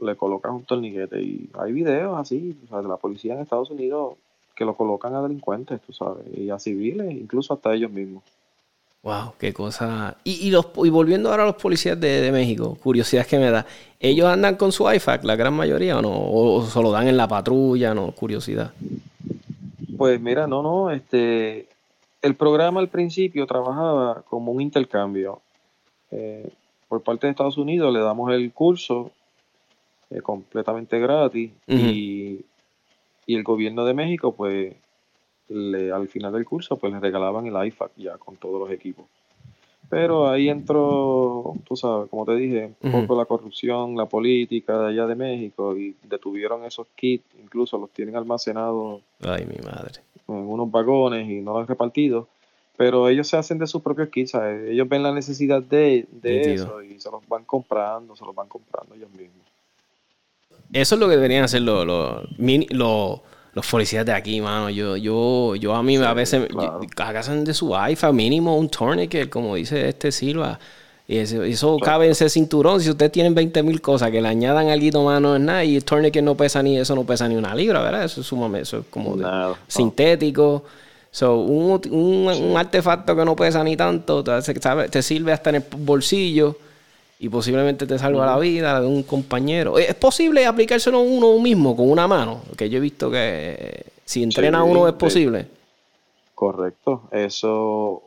le 0.00 0.16
colocas 0.16 0.52
un 0.52 0.64
torniquete 0.64 1.20
y 1.20 1.50
hay 1.58 1.72
videos 1.72 2.18
así, 2.18 2.56
de 2.70 2.82
la 2.88 2.96
policía 2.96 3.34
en 3.34 3.40
Estados 3.40 3.70
Unidos 3.70 4.14
que 4.54 4.64
lo 4.64 4.76
colocan 4.76 5.14
a 5.14 5.22
delincuentes, 5.22 5.80
tú 5.80 5.92
sabes, 5.92 6.26
y 6.36 6.50
a 6.50 6.58
civiles, 6.58 7.10
incluso 7.12 7.54
hasta 7.54 7.74
ellos 7.74 7.90
mismos. 7.90 8.22
Wow, 9.02 9.32
qué 9.38 9.54
cosa. 9.54 10.18
Y, 10.24 10.46
y, 10.46 10.50
los, 10.50 10.66
y 10.84 10.90
volviendo 10.90 11.30
ahora 11.30 11.44
a 11.44 11.46
los 11.46 11.56
policías 11.56 11.98
de, 11.98 12.30
México, 12.32 12.76
curiosidad 12.82 13.26
que 13.26 13.38
me 13.38 13.50
da. 13.50 13.66
¿Ellos 13.98 14.26
andan 14.26 14.56
con 14.56 14.72
su 14.72 14.90
IFAC, 14.90 15.24
la 15.24 15.36
gran 15.36 15.54
mayoría, 15.54 15.98
o 15.98 16.02
no? 16.02 16.10
¿O, 16.12 16.66
se 16.66 16.82
lo 16.82 16.90
dan 16.90 17.08
en 17.08 17.16
la 17.16 17.26
patrulla, 17.26 17.94
no? 17.94 18.12
Curiosidad. 18.12 18.72
Pues 19.96 20.20
mira, 20.20 20.46
no, 20.46 20.62
no. 20.62 20.90
Este, 20.90 21.66
el 22.20 22.34
programa 22.34 22.80
al 22.80 22.88
principio 22.88 23.46
trabajaba 23.46 24.22
como 24.28 24.52
un 24.52 24.60
intercambio. 24.60 25.40
Eh, 26.10 26.50
por 26.88 27.02
parte 27.02 27.26
de 27.26 27.30
Estados 27.30 27.56
Unidos 27.56 27.92
le 27.94 28.00
damos 28.00 28.32
el 28.32 28.52
curso 28.52 29.12
eh, 30.10 30.20
completamente 30.20 30.98
gratis 30.98 31.52
y, 31.68 32.40
y 33.26 33.34
el 33.34 33.44
gobierno 33.44 33.84
de 33.84 33.94
México, 33.94 34.34
pues 34.34 34.74
al 35.50 36.08
final 36.08 36.32
del 36.32 36.44
curso 36.44 36.76
pues 36.76 36.92
le 36.92 37.00
regalaban 37.00 37.46
el 37.46 37.66
iFac 37.66 37.92
ya 37.96 38.16
con 38.18 38.36
todos 38.36 38.60
los 38.60 38.70
equipos. 38.70 39.06
Pero 39.90 40.28
ahí 40.28 40.48
entró, 40.48 41.54
tú 41.66 41.74
sabes, 41.74 42.08
como 42.08 42.24
te 42.24 42.36
dije, 42.36 42.74
un 42.80 42.92
poco 42.92 43.16
la 43.16 43.24
corrupción, 43.24 43.96
la 43.96 44.06
política 44.06 44.78
de 44.78 44.90
allá 44.90 45.06
de 45.08 45.16
México 45.16 45.76
y 45.76 45.96
detuvieron 46.04 46.64
esos 46.64 46.86
kits, 46.94 47.24
incluso 47.42 47.76
los 47.76 47.90
tienen 47.90 48.14
almacenados 48.14 49.02
Ay, 49.20 49.46
mi 49.46 49.56
madre. 49.64 50.00
en 50.28 50.34
unos 50.34 50.70
vagones 50.70 51.28
y 51.28 51.40
no 51.40 51.54
los 51.54 51.62
han 51.62 51.66
repartido. 51.66 52.28
Pero 52.76 53.08
ellos 53.08 53.26
se 53.26 53.36
hacen 53.36 53.58
de 53.58 53.66
sus 53.66 53.82
propios 53.82 54.10
kits, 54.10 54.34
ellos 54.34 54.88
ven 54.88 55.02
la 55.02 55.12
necesidad 55.12 55.60
de, 55.60 56.06
eso 56.22 56.82
y 56.82 57.00
se 57.00 57.10
los 57.10 57.26
van 57.28 57.44
comprando, 57.44 58.14
se 58.14 58.24
los 58.24 58.34
van 58.34 58.46
comprando 58.46 58.94
ellos 58.94 59.10
mismos. 59.10 59.44
Eso 60.72 60.94
es 60.94 61.00
lo 61.00 61.08
que 61.08 61.16
deberían 61.16 61.42
hacer 61.42 61.62
los, 61.62 61.84
los, 61.84 62.28
los 62.38 63.20
los 63.52 63.66
policías 63.66 64.06
de 64.06 64.12
aquí, 64.12 64.40
mano. 64.40 64.70
Yo, 64.70 64.96
yo, 64.96 65.56
yo 65.56 65.74
a 65.74 65.82
mí 65.82 65.96
a 65.96 66.14
veces 66.14 66.48
claro. 66.94 67.44
de 67.44 67.54
su 67.54 67.74
IFA 67.74 68.12
mínimo 68.12 68.56
un 68.56 68.68
tourniquet, 68.68 69.28
como 69.28 69.56
dice 69.56 69.88
este 69.88 70.12
Silva. 70.12 70.58
Y 71.08 71.16
eso, 71.16 71.76
cabe 71.78 72.04
en 72.04 72.12
ese 72.12 72.30
cinturón. 72.30 72.80
Si 72.80 72.88
ustedes 72.88 73.10
tienen 73.10 73.34
20 73.34 73.64
mil 73.64 73.80
cosas 73.80 74.12
que 74.12 74.22
le 74.22 74.28
añadan 74.28 74.68
algo 74.68 75.04
más, 75.04 75.20
no 75.20 75.34
es 75.34 75.42
nada. 75.42 75.64
Y 75.64 75.74
el 75.74 75.84
tourniquet 75.84 76.22
no 76.22 76.36
pesa 76.36 76.62
ni 76.62 76.78
eso, 76.78 76.94
no 76.94 77.02
pesa 77.02 77.26
ni 77.26 77.34
una 77.34 77.52
libra, 77.52 77.82
¿verdad? 77.82 78.04
Eso 78.04 78.20
es 78.20 78.28
sumamente, 78.28 78.62
eso 78.62 78.78
es 78.78 78.84
como 78.90 79.16
sintético. 79.66 80.62
So, 81.10 81.38
un, 81.38 81.80
un, 81.90 82.56
artefacto 82.56 83.16
que 83.16 83.24
no 83.24 83.34
pesa 83.34 83.64
ni 83.64 83.76
tanto, 83.76 84.22
te, 84.22 85.02
sirve 85.02 85.32
hasta 85.32 85.50
en 85.50 85.56
el 85.56 85.64
bolsillo 85.78 86.56
y 87.22 87.28
posiblemente 87.28 87.86
te 87.86 87.98
salva 87.98 88.24
la 88.24 88.38
vida 88.38 88.80
de 88.80 88.86
un 88.86 89.02
compañero. 89.02 89.78
¿Es 89.78 89.94
posible 89.94 90.46
aplicárselo 90.46 91.00
uno 91.00 91.38
mismo 91.38 91.76
con 91.76 91.90
una 91.90 92.08
mano? 92.08 92.40
Que 92.56 92.70
yo 92.70 92.78
he 92.78 92.80
visto 92.80 93.10
que 93.10 93.84
si 94.06 94.22
entrena 94.22 94.64
uno 94.64 94.88
es 94.88 94.94
posible. 94.94 95.46
Correcto, 96.34 97.02
eso 97.10 98.02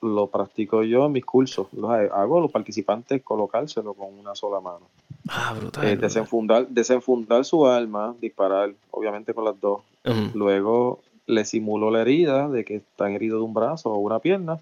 lo 0.00 0.28
practico 0.28 0.82
yo 0.82 1.04
en 1.04 1.12
mis 1.12 1.24
cursos. 1.26 1.66
Los 1.74 1.90
hago 1.90 2.38
a 2.38 2.40
los 2.40 2.50
participantes 2.50 3.22
colocárselo 3.22 3.92
con 3.92 4.18
una 4.18 4.34
sola 4.34 4.58
mano. 4.60 4.86
Ah, 5.28 5.54
brutal. 5.54 5.86
Eh, 5.86 5.96
desenfundar, 5.98 6.66
desenfundar 6.66 7.44
su 7.44 7.66
arma, 7.66 8.14
disparar, 8.22 8.72
obviamente 8.90 9.34
con 9.34 9.44
las 9.44 9.60
dos. 9.60 9.82
Luego 10.32 11.00
le 11.26 11.44
simulo 11.44 11.90
la 11.90 12.00
herida 12.00 12.48
de 12.48 12.64
que 12.64 12.76
están 12.76 13.12
heridos 13.12 13.40
de 13.40 13.44
un 13.44 13.52
brazo 13.52 13.92
o 13.92 13.98
una 13.98 14.18
pierna, 14.18 14.60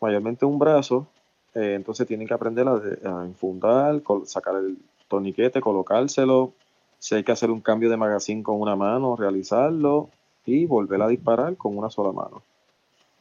mayormente 0.00 0.44
un 0.44 0.58
brazo. 0.58 1.06
Eh, 1.54 1.74
entonces 1.74 2.06
tienen 2.06 2.26
que 2.26 2.34
aprender 2.34 2.66
a, 2.68 2.74
a 2.74 3.26
infundar, 3.26 4.02
sacar 4.24 4.56
el 4.56 4.78
torniquete, 5.08 5.60
colocárselo. 5.60 6.52
Si 6.98 7.14
hay 7.14 7.24
que 7.24 7.32
hacer 7.32 7.50
un 7.50 7.60
cambio 7.60 7.90
de 7.90 7.96
magazine 7.96 8.42
con 8.42 8.60
una 8.60 8.76
mano, 8.76 9.16
realizarlo 9.16 10.10
y 10.46 10.66
volver 10.66 11.02
a 11.02 11.08
disparar 11.08 11.56
con 11.56 11.76
una 11.76 11.90
sola 11.90 12.12
mano. 12.12 12.42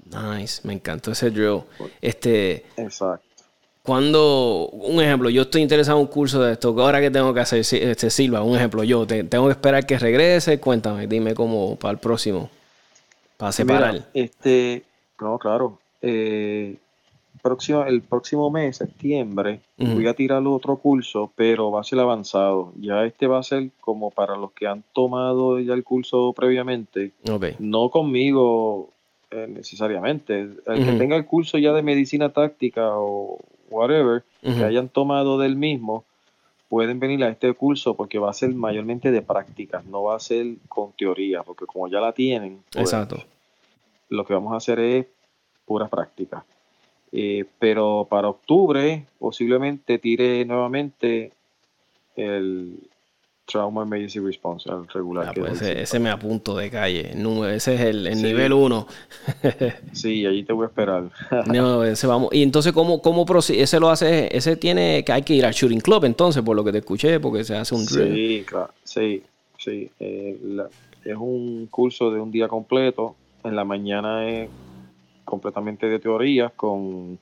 Nice, 0.06 0.62
me 0.66 0.74
encantó 0.74 1.12
ese 1.12 1.30
drill. 1.30 1.64
Este, 2.02 2.66
Exacto. 2.78 3.26
Cuando, 3.84 4.70
un 4.70 5.02
ejemplo, 5.02 5.30
yo 5.30 5.44
estoy 5.44 5.62
interesado 5.62 5.98
en 5.98 6.06
un 6.06 6.12
curso 6.12 6.42
de 6.42 6.54
esto, 6.54 6.80
ahora 6.80 7.00
que 7.00 7.10
tengo 7.10 7.34
que 7.34 7.40
hacer, 7.40 7.60
este 7.60 8.10
Silva, 8.10 8.44
un 8.44 8.56
ejemplo, 8.56 8.84
yo 8.84 9.08
tengo 9.08 9.46
que 9.46 9.52
esperar 9.52 9.86
que 9.86 9.98
regrese, 9.98 10.60
cuéntame, 10.60 11.08
dime 11.08 11.34
cómo 11.34 11.76
para 11.76 11.94
el 11.94 11.98
próximo, 11.98 12.52
para 13.38 13.52
separar. 13.52 14.08
este, 14.14 14.84
no, 15.20 15.40
claro, 15.40 15.80
eh, 16.02 16.78
próximo, 17.42 17.84
el 17.84 18.02
próximo 18.02 18.50
mes, 18.50 18.78
septiembre, 18.78 19.62
voy 19.78 20.08
a 20.08 20.14
tirar 20.14 20.46
otro 20.46 20.78
curso, 20.78 21.32
pero 21.36 21.72
va 21.72 21.82
a 21.82 21.84
ser 21.84 22.00
avanzado. 22.00 22.74
Ya 22.80 23.06
este 23.06 23.28
va 23.28 23.40
a 23.40 23.44
ser 23.44 23.70
como 23.80 24.12
para 24.12 24.36
los 24.36 24.52
que 24.52 24.68
han 24.68 24.84
tomado 24.94 25.60
ya 25.60 25.74
el 25.74 25.84
curso 25.84 26.34
previamente, 26.34 27.12
no 27.60 27.90
conmigo 27.90 28.90
eh, 29.32 29.48
necesariamente. 29.48 30.50
El 30.66 30.86
que 30.86 30.94
tenga 30.94 31.16
el 31.16 31.26
curso 31.26 31.58
ya 31.58 31.74
de 31.74 31.82
medicina 31.82 32.30
táctica 32.30 32.92
o 32.94 33.40
whatever, 33.70 34.24
que 34.42 34.64
hayan 34.64 34.90
tomado 34.90 35.38
del 35.38 35.56
mismo, 35.56 36.04
pueden 36.70 37.00
venir 37.00 37.24
a 37.24 37.30
este 37.30 37.52
curso 37.54 37.96
porque 37.96 38.20
va 38.20 38.30
a 38.30 38.34
ser 38.34 38.54
mayormente 38.54 39.12
de 39.12 39.22
prácticas, 39.22 39.86
no 39.86 40.04
va 40.04 40.16
a 40.16 40.20
ser 40.20 40.56
con 40.68 40.92
teoría, 40.94 41.44
porque 41.44 41.66
como 41.66 41.88
ya 41.88 42.00
la 42.00 42.14
tienen, 42.14 42.64
pues, 42.72 42.86
Exacto. 42.86 43.18
lo 44.10 44.26
que 44.26 44.34
vamos 44.34 44.54
a 44.54 44.58
hacer 44.58 44.80
es 44.80 45.08
pura 45.66 45.88
práctica. 45.88 46.46
Eh, 47.12 47.46
pero 47.58 48.08
para 48.10 48.30
octubre 48.30 49.08
posiblemente 49.18 49.98
tire 49.98 50.46
nuevamente 50.46 51.32
el, 52.16 52.78
Trauma 53.50 53.82
Emergency 53.82 54.20
Response, 54.20 54.70
el 54.70 54.88
regular. 54.88 55.30
Ah, 55.30 55.34
pues 55.36 55.62
ese, 55.62 56.00
me 56.00 56.10
apunto 56.10 56.56
de 56.56 56.70
calle. 56.70 57.12
ese 57.52 57.76
es 57.76 57.82
el, 57.82 58.22
nivel 58.22 58.54
1. 58.54 58.88
sí, 59.92 60.26
allí 60.26 60.44
te 60.44 60.54
voy 60.54 60.66
a 60.66 60.68
esperar. 60.68 61.10
no, 61.48 61.84
ese 61.84 62.06
vamos. 62.06 62.30
Y 62.32 62.44
entonces, 62.44 62.74
¿cómo, 62.74 63.02
cómo 63.02 63.26
ese 63.50 63.80
lo 63.80 63.90
hace? 63.90 64.36
Ese 64.36 64.56
tiene 64.56 65.04
que 65.04 65.12
hay 65.12 65.24
que 65.24 65.34
ir 65.34 65.46
al 65.46 65.54
Shooting 65.54 65.82
Club, 65.82 66.06
entonces, 66.06 66.44
por 66.44 66.56
lo 66.56 66.64
que 66.64 66.72
te 66.72 66.78
escuché, 66.78 67.20
porque 67.20 67.44
se 67.44 67.56
hace 67.56 67.74
un 67.74 67.86
Sí, 67.86 68.44
claro. 68.46 68.70
Sí, 68.84 69.24
sí. 69.58 69.90
Eh, 70.00 70.38
es 71.04 71.18
un 71.18 71.68
curso 71.72 72.12
de 72.12 72.20
un 72.20 72.32
día 72.32 72.48
completo. 72.48 73.16
En 73.44 73.56
la 73.56 73.64
mañana 73.64 74.30
es 74.30 74.50
completamente 75.30 75.88
de 75.88 76.00
teoría, 76.00 76.50
con 76.50 77.20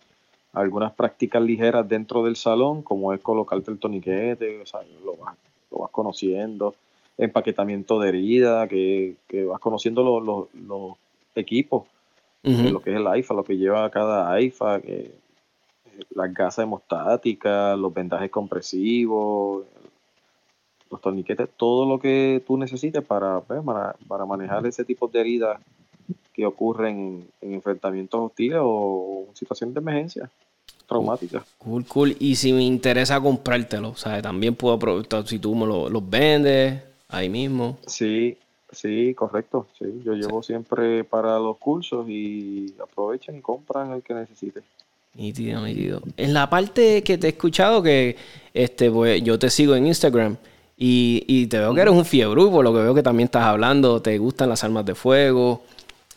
algunas 0.54 0.94
prácticas 0.94 1.42
ligeras 1.42 1.88
dentro 1.88 2.24
del 2.24 2.36
salón, 2.36 2.82
como 2.82 3.14
es 3.14 3.22
colocarte 3.22 3.70
el 3.72 3.80
toniquete, 3.80 4.62
o 4.62 4.66
sea, 4.66 4.82
lo 5.04 5.16
vas 5.18 5.36
lo 5.72 5.80
vas 5.80 5.92
conociendo, 5.92 6.76
empaquetamiento 7.18 8.00
de 8.00 8.10
herida, 8.10 8.68
que, 8.68 9.16
vas 9.50 9.60
conociendo 9.60 10.48
los, 10.54 10.98
equipos, 11.36 11.84
lo 12.44 12.82
que 12.82 12.92
es 12.92 12.96
el 12.98 13.08
AIFA, 13.08 13.34
lo 13.34 13.44
que 13.44 13.58
lleva 13.58 13.90
cada 13.90 14.32
AIFA, 14.32 14.82
que, 14.82 15.12
las 16.12 16.32
gasas 16.32 16.64
hemostáticas, 16.64 17.78
los 17.78 17.92
vendajes 17.92 18.30
compresivos, 18.30 19.66
los 20.92 21.02
torniquetes, 21.02 21.50
todo 21.58 21.88
lo 21.88 22.00
que 22.00 22.44
tú 22.46 22.56
necesites 22.56 23.04
para, 23.04 23.42
pues, 23.42 23.62
para, 24.08 24.26
manejar 24.26 24.66
ese 24.68 24.86
tipo 24.86 25.08
de 25.08 25.20
heridas 25.20 25.60
que 26.38 26.46
ocurren 26.46 27.28
en 27.42 27.54
enfrentamientos 27.56 28.22
hostiles 28.22 28.60
o 28.62 29.26
situaciones 29.34 29.74
de 29.74 29.80
emergencia 29.80 30.30
traumática. 30.88 31.44
Cool, 31.58 31.84
cool. 31.86 32.16
Y 32.20 32.36
si 32.36 32.54
me 32.54 32.62
interesa 32.62 33.20
comprártelo, 33.20 33.96
¿sabes? 33.96 34.22
También 34.22 34.54
puedo 34.54 34.76
aprovechar 34.76 35.28
si 35.28 35.40
tú 35.40 35.56
me 35.56 35.66
los 35.66 36.10
vendes 36.10 36.80
ahí 37.10 37.28
mismo. 37.28 37.80
Sí, 37.88 38.38
sí, 38.72 39.16
correcto. 39.16 39.66
Sí, 39.80 39.86
yo 40.06 40.14
llevo 40.14 40.44
siempre 40.44 41.04
para 41.04 41.40
los 41.40 41.58
cursos 41.58 42.08
y 42.08 42.72
aprovechan 42.82 43.38
y 43.38 43.42
compran 43.42 43.94
el 43.94 44.04
que 44.04 44.14
necesite. 44.14 44.62
Nítido, 45.16 45.66
nítido. 45.66 46.04
En 46.18 46.36
la 46.36 46.48
parte 46.48 47.02
que 47.04 47.18
te 47.18 47.26
he 47.26 47.30
escuchado 47.32 47.82
que 47.82 48.16
este, 48.54 48.92
pues, 48.92 49.24
yo 49.24 49.40
te 49.40 49.50
sigo 49.50 49.76
en 49.76 49.88
Instagram 49.88 50.38
y, 50.78 51.24
y 51.28 51.48
te 51.48 51.58
veo 51.58 51.74
que 51.74 51.82
eres 51.82 51.96
un 51.96 52.06
fiebre, 52.06 52.46
por 52.46 52.64
lo 52.64 52.72
que 52.72 52.82
veo 52.82 52.94
que 52.94 53.02
también 53.02 53.26
estás 53.26 53.46
hablando, 53.46 54.00
te 54.04 54.16
gustan 54.20 54.50
las 54.50 54.64
armas 54.64 54.86
de 54.86 54.94
fuego. 54.94 55.64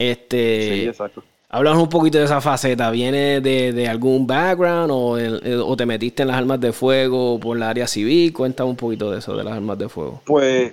Este, 0.00 0.72
sí, 0.72 0.88
exacto. 0.88 1.22
Háblanos 1.50 1.82
un 1.82 1.88
poquito 1.90 2.16
de 2.16 2.24
esa 2.24 2.40
faceta. 2.40 2.90
¿Viene 2.90 3.42
de, 3.42 3.88
algún 3.88 4.26
background 4.26 4.90
o, 4.90 5.76
te 5.76 5.84
metiste 5.84 6.22
en 6.22 6.28
las 6.28 6.38
armas 6.38 6.58
de 6.58 6.72
fuego 6.72 7.38
por 7.38 7.58
la 7.58 7.68
área 7.68 7.86
civil? 7.86 8.32
Cuéntame 8.32 8.70
un 8.70 8.76
poquito 8.76 9.10
de 9.10 9.18
eso, 9.18 9.36
de 9.36 9.44
las 9.44 9.54
armas 9.54 9.76
de 9.76 9.88
fuego. 9.90 10.22
Pues, 10.24 10.72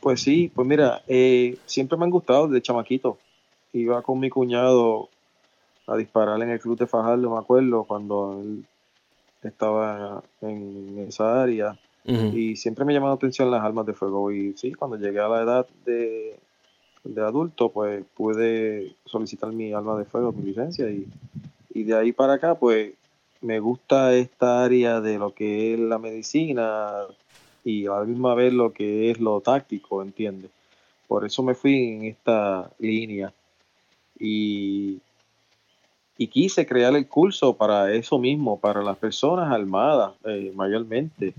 pues 0.00 0.22
sí, 0.22 0.50
pues 0.54 0.66
mira, 0.66 1.02
eh, 1.08 1.58
siempre 1.66 1.98
me 1.98 2.04
han 2.04 2.10
gustado 2.10 2.48
desde 2.48 2.62
chamaquito. 2.62 3.18
Iba 3.74 4.00
con 4.00 4.18
mi 4.18 4.30
cuñado 4.30 5.10
a 5.86 5.96
disparar 5.96 6.40
en 6.40 6.50
el 6.50 6.60
club 6.60 6.78
de 6.78 6.86
Fajardo, 6.86 7.30
me 7.30 7.38
acuerdo, 7.38 7.84
cuando 7.84 8.40
él 8.40 8.64
estaba 9.42 10.22
en 10.40 11.04
esa 11.06 11.42
área. 11.42 11.76
Y 12.06 12.56
siempre 12.56 12.84
me 12.84 12.94
llamado 12.94 13.12
la 13.12 13.16
atención 13.16 13.50
las 13.50 13.62
armas 13.62 13.84
de 13.84 13.94
fuego. 13.94 14.30
Y 14.30 14.54
sí, 14.56 14.72
cuando 14.72 14.96
llegué 14.96 15.20
a 15.20 15.28
la 15.28 15.42
edad 15.42 15.66
de, 15.84 16.36
de 17.04 17.22
adulto, 17.22 17.68
pues 17.70 18.04
pude 18.16 18.94
solicitar 19.04 19.52
mi 19.52 19.72
alma 19.72 19.98
de 19.98 20.04
fuego, 20.06 20.32
mi 20.32 20.42
licencia, 20.42 20.88
y, 20.90 21.06
de 21.84 21.94
ahí 21.96 22.12
para 22.12 22.34
acá, 22.34 22.54
pues 22.54 22.94
me 23.40 23.60
gusta 23.60 24.14
esta 24.14 24.64
área 24.64 25.00
de 25.00 25.18
lo 25.18 25.34
que 25.34 25.74
es 25.74 25.78
la 25.78 25.98
medicina 25.98 26.92
y 27.64 27.86
a 27.86 27.98
la 27.98 28.04
misma 28.04 28.34
vez 28.34 28.52
lo 28.52 28.72
que 28.72 29.10
es 29.10 29.20
lo 29.20 29.40
táctico, 29.40 30.02
¿entiendes? 30.02 30.50
Por 31.08 31.26
eso 31.26 31.42
me 31.42 31.54
fui 31.54 31.88
en 31.88 32.04
esta 32.04 32.70
línea 32.78 33.32
y, 34.18 35.00
y 36.16 36.28
quise 36.28 36.64
crear 36.64 36.94
el 36.94 37.08
curso 37.08 37.56
para 37.56 37.92
eso 37.92 38.18
mismo, 38.18 38.58
para 38.58 38.82
las 38.82 38.96
personas 38.96 39.52
armadas 39.52 40.12
eh, 40.24 40.52
mayormente, 40.54 41.34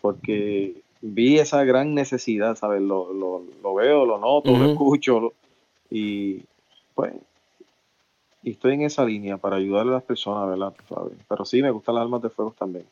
porque 0.00 0.80
vi 1.00 1.38
esa 1.38 1.64
gran 1.64 1.94
necesidad, 1.94 2.56
¿sabes? 2.56 2.82
Lo, 2.82 3.12
lo, 3.12 3.42
lo 3.62 3.74
veo, 3.74 4.04
lo 4.04 4.18
noto, 4.18 4.56
lo 4.56 4.72
escucho 4.72 5.32
y 5.90 6.42
pues 6.94 7.12
y 8.42 8.52
estoy 8.52 8.74
en 8.74 8.82
esa 8.82 9.04
línea 9.04 9.36
para 9.36 9.56
ayudarle 9.56 9.92
a 9.92 9.94
las 9.96 10.02
personas, 10.02 10.48
¿verdad? 10.48 10.72
Pero 11.28 11.44
sí, 11.44 11.60
me 11.60 11.70
gustan 11.70 11.94
las 11.94 12.02
armas 12.02 12.22
de 12.22 12.30
fuego 12.30 12.54
también. 12.58 12.84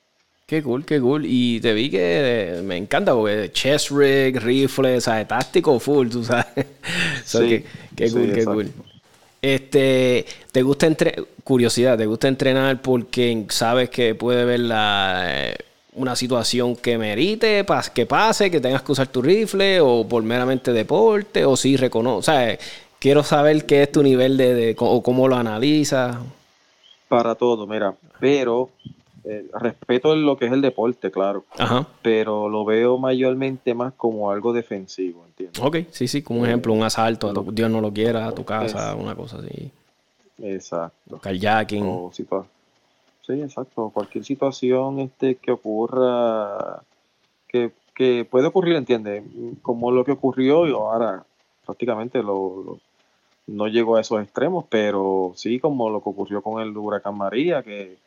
Qué 0.46 0.62
cool, 0.62 0.84
qué 0.84 1.00
cool. 1.00 1.24
Y 1.26 1.60
te 1.60 1.72
vi 1.74 1.90
que 1.90 2.60
me 2.64 2.76
encanta 2.76 3.14
porque 3.14 3.50
chest 3.52 3.90
rig, 3.90 4.38
rifle, 4.40 5.00
¿sabes? 5.00 5.28
Táctico 5.28 5.78
full, 5.78 6.08
tú 6.08 6.24
sabes. 6.24 6.66
sí, 7.24 7.64
qué, 7.96 8.10
cool, 8.10 8.32
qué 8.32 8.44
cool. 8.44 8.72
Este, 9.40 10.26
¿te 10.50 10.62
gusta 10.62 10.86
entre 10.86 11.14
curiosidad, 11.44 11.96
te 11.96 12.06
gusta 12.06 12.28
entrenar 12.28 12.82
porque 12.82 13.46
sabes 13.50 13.88
que 13.88 14.14
puede 14.14 14.44
ver 14.44 14.60
la 14.60 15.50
eh, 15.50 15.56
una 15.98 16.16
situación 16.16 16.76
que 16.76 16.96
merite, 16.96 17.64
que 17.94 18.06
pase, 18.06 18.50
que 18.50 18.60
tengas 18.60 18.82
que 18.82 18.92
usar 18.92 19.08
tu 19.08 19.20
rifle, 19.20 19.80
o 19.80 20.06
por 20.08 20.22
meramente 20.22 20.72
deporte, 20.72 21.44
o 21.44 21.56
si 21.56 21.76
reconoce. 21.76 22.18
O 22.18 22.22
sea, 22.22 22.58
quiero 22.98 23.22
saber 23.22 23.66
qué 23.66 23.82
es 23.82 23.92
tu 23.92 24.02
nivel 24.02 24.36
de, 24.36 24.74
o 24.78 25.02
cómo 25.02 25.28
lo 25.28 25.36
analizas. 25.36 26.16
Para 27.08 27.34
todo, 27.34 27.66
mira, 27.66 27.94
pero 28.20 28.70
eh, 29.24 29.46
respeto 29.60 30.14
lo 30.14 30.36
que 30.36 30.46
es 30.46 30.52
el 30.52 30.60
deporte, 30.60 31.10
claro. 31.10 31.44
Pero 32.02 32.48
lo 32.48 32.64
veo 32.64 32.98
mayormente 32.98 33.74
más 33.74 33.92
como 33.94 34.30
algo 34.30 34.52
defensivo, 34.52 35.24
¿entiendes? 35.26 35.62
Ok, 35.62 35.76
sí, 35.90 36.08
sí, 36.08 36.22
como 36.22 36.40
un 36.40 36.46
ejemplo, 36.46 36.72
un 36.72 36.82
asalto, 36.82 37.32
Dios 37.52 37.70
no 37.70 37.80
lo 37.80 37.92
quiera, 37.92 38.26
a 38.26 38.32
tu 38.32 38.44
casa, 38.44 38.94
una 38.94 39.14
cosa 39.14 39.38
así. 39.38 39.70
Exacto. 40.40 41.18
Kayaking. 41.18 41.84
O 41.86 42.10
Sí, 43.28 43.42
exacto. 43.42 43.90
Cualquier 43.90 44.24
situación 44.24 45.00
este, 45.00 45.34
que 45.34 45.52
ocurra, 45.52 46.82
que, 47.46 47.72
que 47.94 48.24
puede 48.24 48.46
ocurrir, 48.46 48.74
entiende, 48.74 49.22
como 49.60 49.90
lo 49.90 50.02
que 50.02 50.12
ocurrió 50.12 50.66
y 50.66 50.72
ahora 50.72 51.26
prácticamente 51.66 52.22
lo, 52.22 52.80
no 53.46 53.68
llegó 53.68 53.96
a 53.96 54.00
esos 54.00 54.22
extremos, 54.22 54.64
pero 54.70 55.32
sí 55.36 55.60
como 55.60 55.90
lo 55.90 56.02
que 56.02 56.08
ocurrió 56.08 56.40
con 56.40 56.62
el 56.62 56.74
huracán 56.74 57.18
María, 57.18 57.62
que 57.62 57.98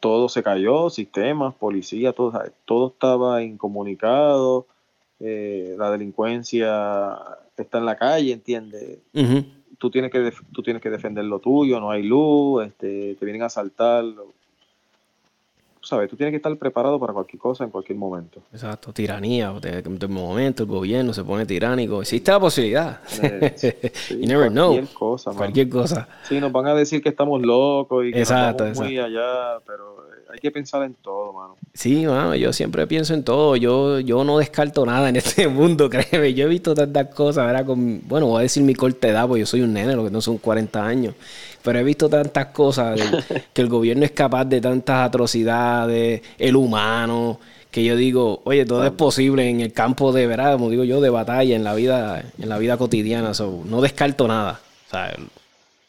todo 0.00 0.28
se 0.28 0.42
cayó, 0.42 0.90
sistemas, 0.90 1.54
policía, 1.54 2.12
todo, 2.12 2.42
todo 2.64 2.88
estaba 2.88 3.44
incomunicado, 3.44 4.66
eh, 5.20 5.76
la 5.78 5.92
delincuencia 5.92 7.16
está 7.56 7.78
en 7.78 7.86
la 7.86 7.96
calle, 7.96 8.32
¿entiendes? 8.32 8.98
Tú, 9.84 9.90
tienes 9.90 10.10
que 10.10 10.32
tú 10.52 10.62
tienes 10.62 10.82
que 10.82 10.88
defender 10.88 11.26
lo 11.26 11.40
tuyo, 11.40 11.78
no 11.78 11.90
hay 11.90 12.02
luz, 12.02 12.64
este, 12.64 13.16
te 13.16 13.24
vienen 13.26 13.42
a 13.42 13.46
asaltar, 13.46 14.02
sabes, 15.84 16.10
tú 16.10 16.16
tienes 16.16 16.32
que 16.32 16.36
estar 16.36 16.56
preparado 16.56 16.98
para 16.98 17.12
cualquier 17.12 17.38
cosa 17.40 17.64
en 17.64 17.70
cualquier 17.70 17.98
momento. 17.98 18.40
Exacto, 18.52 18.92
tiranía, 18.92 19.52
de, 19.52 19.82
de 19.82 20.06
momento 20.08 20.62
el 20.64 20.68
gobierno 20.68 21.12
se 21.12 21.24
pone 21.24 21.46
tiránico, 21.46 22.00
existe 22.00 22.30
la 22.30 22.40
posibilidad. 22.40 23.00
Eh, 23.22 23.92
you 24.10 24.26
never 24.26 24.50
know. 24.50 24.72
Cualquier 24.72 24.94
cosa, 24.94 25.30
Cualquier 25.32 25.68
cosa. 25.68 26.08
Sí, 26.28 26.40
nos 26.40 26.52
van 26.52 26.66
a 26.66 26.74
decir 26.74 27.02
que 27.02 27.08
estamos 27.08 27.42
locos 27.42 28.06
y 28.06 28.12
que 28.12 28.22
estamos 28.22 28.76
muy 28.76 28.98
allá, 28.98 29.58
pero 29.66 30.08
eh, 30.10 30.24
hay 30.32 30.38
que 30.38 30.50
pensar 30.50 30.82
en 30.82 30.94
todo, 30.94 31.32
mano. 31.32 31.56
Sí, 31.72 32.06
mano, 32.06 32.34
yo 32.34 32.52
siempre 32.52 32.86
pienso 32.86 33.14
en 33.14 33.24
todo. 33.24 33.56
Yo, 33.56 34.00
yo 34.00 34.24
no 34.24 34.38
descarto 34.38 34.84
nada 34.86 35.08
en 35.08 35.16
este 35.16 35.48
mundo, 35.48 35.90
créeme. 35.90 36.34
Yo 36.34 36.46
he 36.46 36.48
visto 36.48 36.74
tantas 36.74 37.08
cosas, 37.14 37.46
¿verdad? 37.46 37.66
Con, 37.66 38.00
bueno, 38.06 38.26
voy 38.26 38.40
a 38.40 38.42
decir 38.42 38.62
mi 38.62 38.74
corta 38.74 39.08
edad, 39.08 39.26
porque 39.26 39.40
yo 39.40 39.46
soy 39.46 39.62
un 39.62 39.72
nene, 39.72 39.94
lo 39.94 40.04
que 40.04 40.10
no 40.10 40.20
son 40.20 40.38
40 40.38 40.84
años. 40.84 41.14
Pero 41.64 41.78
he 41.78 41.82
visto 41.82 42.10
tantas 42.10 42.46
cosas, 42.46 43.00
que 43.54 43.62
el 43.62 43.68
gobierno 43.68 44.04
es 44.04 44.10
capaz 44.10 44.44
de 44.44 44.60
tantas 44.60 45.08
atrocidades, 45.08 46.20
el 46.38 46.56
humano, 46.56 47.40
que 47.70 47.82
yo 47.82 47.96
digo, 47.96 48.42
oye, 48.44 48.66
todo 48.66 48.84
es 48.84 48.92
posible 48.92 49.48
en 49.48 49.62
el 49.62 49.72
campo 49.72 50.12
de, 50.12 50.26
¿verdad? 50.26 50.52
Como 50.52 50.68
digo 50.68 50.84
yo, 50.84 51.00
de 51.00 51.08
batalla, 51.08 51.56
en 51.56 51.64
la 51.64 51.74
vida, 51.74 52.22
en 52.38 52.48
la 52.48 52.58
vida 52.58 52.76
cotidiana. 52.76 53.32
no 53.64 53.80
descarto 53.80 54.28
nada. 54.28 54.60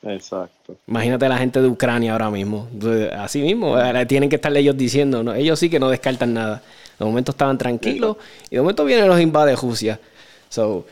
Exacto. 0.02 0.78
Imagínate 0.88 1.28
la 1.28 1.38
gente 1.38 1.62
de 1.62 1.68
Ucrania 1.68 2.14
ahora 2.14 2.32
mismo. 2.32 2.70
Así 3.18 3.42
mismo, 3.42 3.76
tienen 4.08 4.30
que 4.30 4.38
estarle 4.38 4.62
ellos 4.62 4.78
diciendo, 4.78 5.24
¿no? 5.24 5.34
ellos 5.34 5.60
sí 5.60 5.70
que 5.70 5.80
no 5.80 5.90
descartan 5.90 6.34
nada. 6.34 6.62
De 6.98 7.04
momento 7.04 7.32
estaban 7.32 7.58
tranquilos 7.58 8.16
y 8.50 8.56
de 8.56 8.62
momento 8.62 8.86
vienen 8.86 9.10
los 9.10 9.20
invades 9.20 9.60
Rusia. 9.62 10.00
So, 10.48 10.86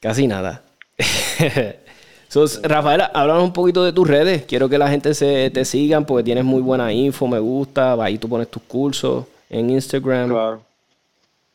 casi 0.00 0.26
nada. 0.26 0.62
Rafael, 2.62 3.02
háblanos 3.12 3.44
un 3.44 3.52
poquito 3.52 3.84
de 3.84 3.92
tus 3.92 4.08
redes. 4.08 4.44
Quiero 4.44 4.68
que 4.68 4.78
la 4.78 4.90
gente 4.90 5.14
se 5.14 5.50
te 5.50 5.64
sigan 5.64 6.04
porque 6.04 6.24
tienes 6.24 6.44
muy 6.44 6.62
buena 6.62 6.92
info, 6.92 7.28
me 7.28 7.38
gusta. 7.38 7.92
Ahí 8.02 8.18
tú 8.18 8.28
pones 8.28 8.48
tus 8.48 8.62
cursos 8.62 9.26
en 9.50 9.70
Instagram. 9.70 10.30
Claro. 10.30 10.62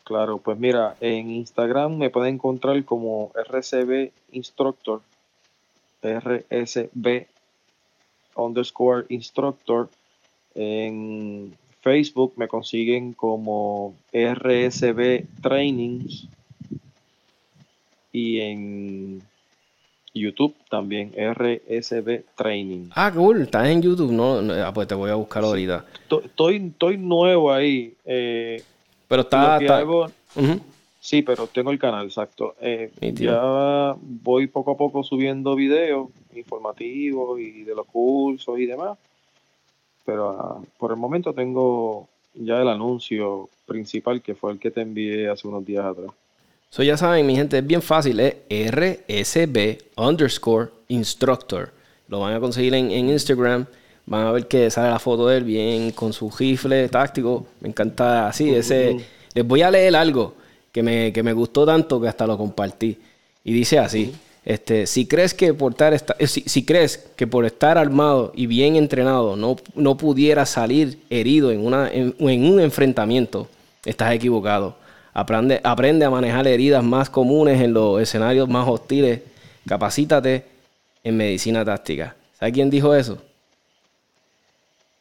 Claro, 0.10 0.40
pues 0.40 0.58
mira, 0.58 0.96
en 1.02 1.30
Instagram 1.30 1.96
me 1.96 2.10
pueden 2.10 2.34
encontrar 2.34 2.84
como 2.84 3.32
RCB 3.36 4.10
Instructor. 4.32 5.02
RSB 6.02 7.28
underscore 8.36 9.06
Instructor. 9.10 9.88
En 10.56 11.54
Facebook 11.82 12.34
me 12.38 12.48
consiguen 12.48 13.14
como 13.14 13.94
RSB 14.12 15.26
Trainings. 15.44 16.28
Y 18.12 18.40
en 18.40 19.22
YouTube 20.20 20.56
también, 20.70 21.12
RSB 21.16 22.24
Training. 22.36 22.90
Ah, 22.96 23.12
cool, 23.14 23.42
estás 23.42 23.68
en 23.68 23.82
YouTube, 23.82 24.12
no, 24.12 24.40
ah, 24.54 24.72
pues 24.74 24.88
te 24.88 24.96
voy 24.96 25.10
a 25.10 25.16
buscar 25.16 25.44
ahorita. 25.44 25.86
Estoy, 26.24 26.58
estoy 26.58 26.98
nuevo 26.98 27.52
ahí. 27.52 27.94
Eh, 28.06 28.62
pero 29.08 29.22
está... 29.22 29.60
Sí, 31.02 31.22
pero 31.22 31.48
tengo 31.48 31.72
el 31.72 31.80
canal, 31.80 32.06
exacto. 32.06 32.56
Eh, 32.60 32.92
ya 33.16 33.96
voy 34.00 34.48
poco 34.48 34.72
a 34.72 34.78
poco 34.78 35.04
subiendo 35.04 35.56
videos 35.56 36.10
informativos 36.36 37.40
y 37.40 37.64
de 37.64 37.74
los 37.74 37.88
cursos 37.88 38.60
y 38.60 38.66
demás. 38.66 38.98
Pero 40.06 40.30
ah, 40.30 40.62
por 40.78 40.92
el 40.92 40.98
momento 40.98 41.34
tengo 41.34 42.08
ya 42.34 42.62
el 42.62 42.68
anuncio 42.68 43.50
principal 43.66 44.22
que 44.22 44.36
fue 44.36 44.52
el 44.52 44.60
que 44.60 44.72
te 44.72 44.82
envié 44.82 45.30
hace 45.30 45.48
unos 45.48 45.66
días 45.66 45.86
atrás. 45.86 46.12
So 46.72 46.84
ya 46.84 46.98
saben, 46.98 47.26
mi 47.26 47.36
gente, 47.36 47.58
es 47.58 47.66
bien 47.66 47.82
fácil, 47.82 48.20
es 48.20 48.36
RSB 48.72 49.80
underscore 49.98 50.70
instructor. 50.88 51.72
Lo 52.08 52.20
van 52.20 52.34
a 52.34 52.40
conseguir 52.40 52.74
en, 52.76 52.92
Instagram. 52.92 53.66
Van 54.06 54.28
a 54.28 54.32
ver 54.32 54.48
que 54.48 54.70
sale 54.70 54.90
la 54.90 55.00
foto 55.00 55.28
de 55.28 55.38
él 55.38 55.44
bien 55.44 55.92
con 55.92 56.14
su 56.14 56.30
rifle 56.30 56.88
táctico. 56.90 57.48
Me 57.60 57.70
encanta 57.70 58.28
así. 58.28 58.54
Ese, 58.54 58.98
les 59.34 59.48
voy 59.48 59.64
a 59.64 59.72
leer 59.72 59.96
algo 59.96 60.36
que 60.72 60.84
me, 60.84 61.12
que 61.12 61.24
me 61.24 61.34
gustó 61.34 61.66
tanto 61.66 62.00
que 62.00 62.08
hasta 62.08 62.28
lo 62.28 62.38
compartí. 62.38 62.98
Y 63.44 63.54
dice 63.54 63.80
así. 63.80 64.14
Este, 64.46 64.88
si 64.88 65.06
crees 65.06 65.34
que 65.34 65.54
por 65.54 65.74
estar, 65.74 65.94
eh, 65.94 66.28
si, 66.28 66.66
crees 66.66 66.98
que 67.16 67.28
por 67.28 67.46
estar 67.46 67.78
armado 67.78 68.32
y 68.34 68.48
bien 68.48 68.78
entrenado 68.78 69.36
no, 69.36 69.58
no 69.76 69.98
pudiera 69.98 70.46
salir 70.46 71.00
herido 71.10 71.52
en, 71.52 71.64
una, 71.64 71.92
en 71.92 72.16
un 72.20 72.60
enfrentamiento, 72.60 73.48
estás 73.86 74.14
equivocado. 74.14 74.79
Aprende, 75.14 75.60
aprende 75.64 76.06
a 76.06 76.10
manejar 76.10 76.48
heridas 76.48 76.84
más 76.84 77.10
comunes 77.10 77.62
en 77.62 77.74
los 77.74 78.02
escenarios 78.02 78.48
más 78.48 78.68
hostiles. 78.68 79.22
Capacítate 79.68 80.46
en 81.04 81.18
medicina 81.18 81.66
táctica. 81.66 82.16
¿Sabe 82.40 82.52
quién 82.52 82.70
dijo 82.70 82.96
eso? 82.96 83.22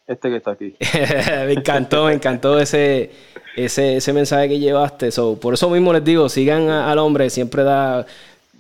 Este 0.07 0.31
que 0.31 0.37
está 0.37 0.53
aquí. 0.53 0.75
me 1.47 1.53
encantó, 1.53 2.07
me 2.07 2.15
encantó 2.15 2.59
ese, 2.59 3.11
ese, 3.55 4.13
mensaje 4.13 4.49
que 4.49 4.59
llevaste. 4.59 5.11
por 5.41 5.55
eso 5.55 5.69
mismo 5.69 5.93
les 5.93 6.03
digo, 6.03 6.29
sigan 6.29 6.69
al 6.71 6.99
hombre, 6.99 7.29
siempre 7.29 7.63
da 7.63 8.07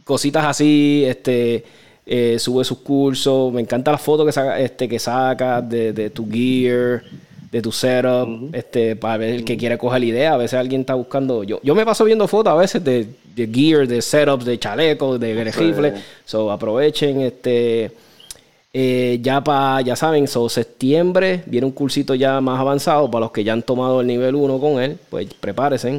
cositas 0.04 0.44
así, 0.44 1.04
este, 1.06 1.64
eh, 2.04 2.38
sube 2.38 2.64
sus 2.64 2.78
cursos. 2.78 3.52
Me 3.52 3.62
encanta 3.62 3.90
la 3.90 3.98
foto 3.98 4.26
que 4.26 4.32
saca, 4.32 4.60
este, 4.60 4.88
que 4.88 4.98
saca 4.98 5.62
de, 5.62 5.92
de 5.92 6.10
tu 6.10 6.28
gear 6.30 7.02
de 7.50 7.62
tu 7.62 7.72
setup, 7.72 8.54
este, 8.54 8.96
para 8.96 9.16
ver 9.16 9.34
el 9.34 9.44
que 9.44 9.56
quiere 9.56 9.78
coger 9.78 10.00
la 10.00 10.06
idea. 10.06 10.34
A 10.34 10.36
veces 10.36 10.58
alguien 10.58 10.82
está 10.82 10.94
buscando. 10.94 11.44
Yo, 11.44 11.60
yo 11.62 11.74
me 11.74 11.84
paso 11.84 12.04
viendo 12.04 12.28
fotos 12.28 12.52
a 12.52 12.56
veces 12.56 12.84
de, 12.84 13.08
gear, 13.34 13.86
de 13.86 14.02
setups, 14.02 14.44
de 14.44 14.58
chalecos, 14.58 15.18
de 15.18 15.44
rifles. 15.44 15.94
So 16.24 16.50
aprovechen, 16.50 17.20
este. 17.22 17.90
Eh, 18.70 19.18
ya 19.22 19.42
para, 19.42 19.80
ya 19.80 19.96
saben, 19.96 20.28
so 20.28 20.46
septiembre 20.48 21.42
viene 21.46 21.66
un 21.66 21.72
cursito 21.72 22.14
ya 22.14 22.38
más 22.42 22.60
avanzado 22.60 23.10
para 23.10 23.22
los 23.22 23.32
que 23.32 23.42
ya 23.42 23.54
han 23.54 23.62
tomado 23.62 24.02
el 24.02 24.06
nivel 24.06 24.34
1 24.34 24.60
con 24.60 24.80
él, 24.80 24.98
pues 25.08 25.32
prepárense. 25.32 25.98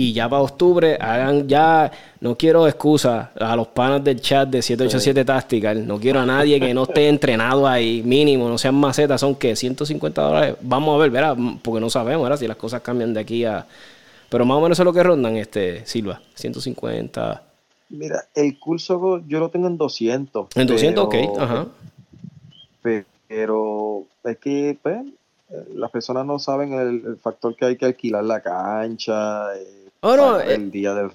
Y 0.00 0.12
ya 0.12 0.28
para 0.28 0.42
octubre, 0.42 0.96
hagan 1.00 1.48
ya, 1.48 1.90
no 2.20 2.36
quiero 2.36 2.68
excusas 2.68 3.30
a 3.34 3.56
los 3.56 3.66
panas 3.66 4.04
del 4.04 4.20
chat 4.20 4.48
de 4.48 4.62
787 4.62 5.24
Tactical, 5.24 5.84
no 5.84 5.98
quiero 5.98 6.20
a 6.20 6.24
nadie 6.24 6.60
que 6.60 6.72
no 6.72 6.84
esté 6.84 7.08
entrenado 7.08 7.66
ahí, 7.66 8.00
mínimo, 8.04 8.48
no 8.48 8.58
sean 8.58 8.76
macetas, 8.76 9.20
son 9.20 9.34
que 9.34 9.56
150 9.56 10.22
dólares. 10.22 10.54
Vamos 10.60 10.94
a 10.94 10.98
ver, 10.98 11.10
¿verdad? 11.10 11.36
Porque 11.64 11.80
no 11.80 11.90
sabemos, 11.90 12.22
¿verdad? 12.22 12.38
Si 12.38 12.46
las 12.46 12.56
cosas 12.56 12.80
cambian 12.80 13.12
de 13.12 13.18
aquí 13.18 13.44
a. 13.44 13.66
Pero 14.28 14.44
más 14.44 14.58
o 14.58 14.60
menos 14.60 14.78
es 14.78 14.84
lo 14.84 14.92
que 14.92 15.02
rondan, 15.02 15.36
este 15.36 15.84
Silva, 15.84 16.22
150. 16.36 17.42
Mira, 17.88 18.24
el 18.36 18.56
curso 18.56 19.20
yo 19.26 19.40
lo 19.40 19.48
tengo 19.48 19.66
en 19.66 19.78
200. 19.78 20.46
En 20.54 20.66
200, 20.68 21.04
ok, 21.06 21.14
ajá. 21.40 21.66
Pero 23.26 24.04
es 24.22 24.38
que, 24.38 24.78
pues, 24.80 25.00
las 25.74 25.90
personas 25.90 26.24
no 26.24 26.38
saben 26.38 26.72
el, 26.74 27.16
factor 27.16 27.56
que 27.56 27.64
hay 27.64 27.76
que 27.76 27.86
alquilar 27.86 28.22
la 28.22 28.40
cancha. 28.40 29.56
Eh, 29.56 29.77
Oh, 30.00 30.16
no, 30.16 30.40
el 30.40 30.62
eh, 30.62 30.70
día 30.70 30.94
del... 30.94 31.10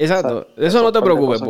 Exacto, 0.00 0.46
eso 0.56 0.80
no 0.82 0.92
te 0.92 1.02
preocupes. 1.02 1.42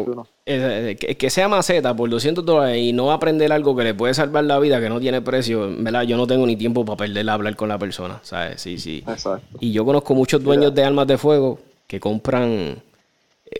Que, 0.47 1.17
que, 1.19 1.31
sea 1.31 1.49
maceta 1.49 1.95
por 1.95 2.09
200 2.09 2.43
dólares 2.47 2.79
y 2.79 2.95
no 2.95 3.13
aprender 3.13 3.53
algo 3.53 3.77
que 3.77 3.85
le 3.85 3.93
puede 3.93 4.15
salvar 4.15 4.45
la 4.45 4.59
vida, 4.59 4.81
que 4.81 4.89
no 4.89 4.99
tiene 4.99 5.21
precio, 5.21 5.69
¿verdad? 5.79 6.05
Yo 6.05 6.17
no 6.17 6.27
tengo 6.27 6.47
ni 6.47 6.57
tiempo 6.57 6.83
para 6.87 6.97
perder 6.97 7.29
a 7.29 7.35
hablar 7.35 7.57
con 7.57 7.69
la 7.69 7.79
persona, 7.79 8.21
¿sabes? 8.23 8.63
Sí, 8.63 8.79
sí. 8.79 9.05
Exacto. 9.07 9.59
Y 9.61 9.73
yo 9.73 9.85
conozco 9.85 10.15
muchos 10.15 10.43
dueños 10.43 10.75
de 10.75 10.83
armas 10.83 11.07
de 11.07 11.19
fuego 11.19 11.59
que 11.87 12.01
compran 12.01 12.83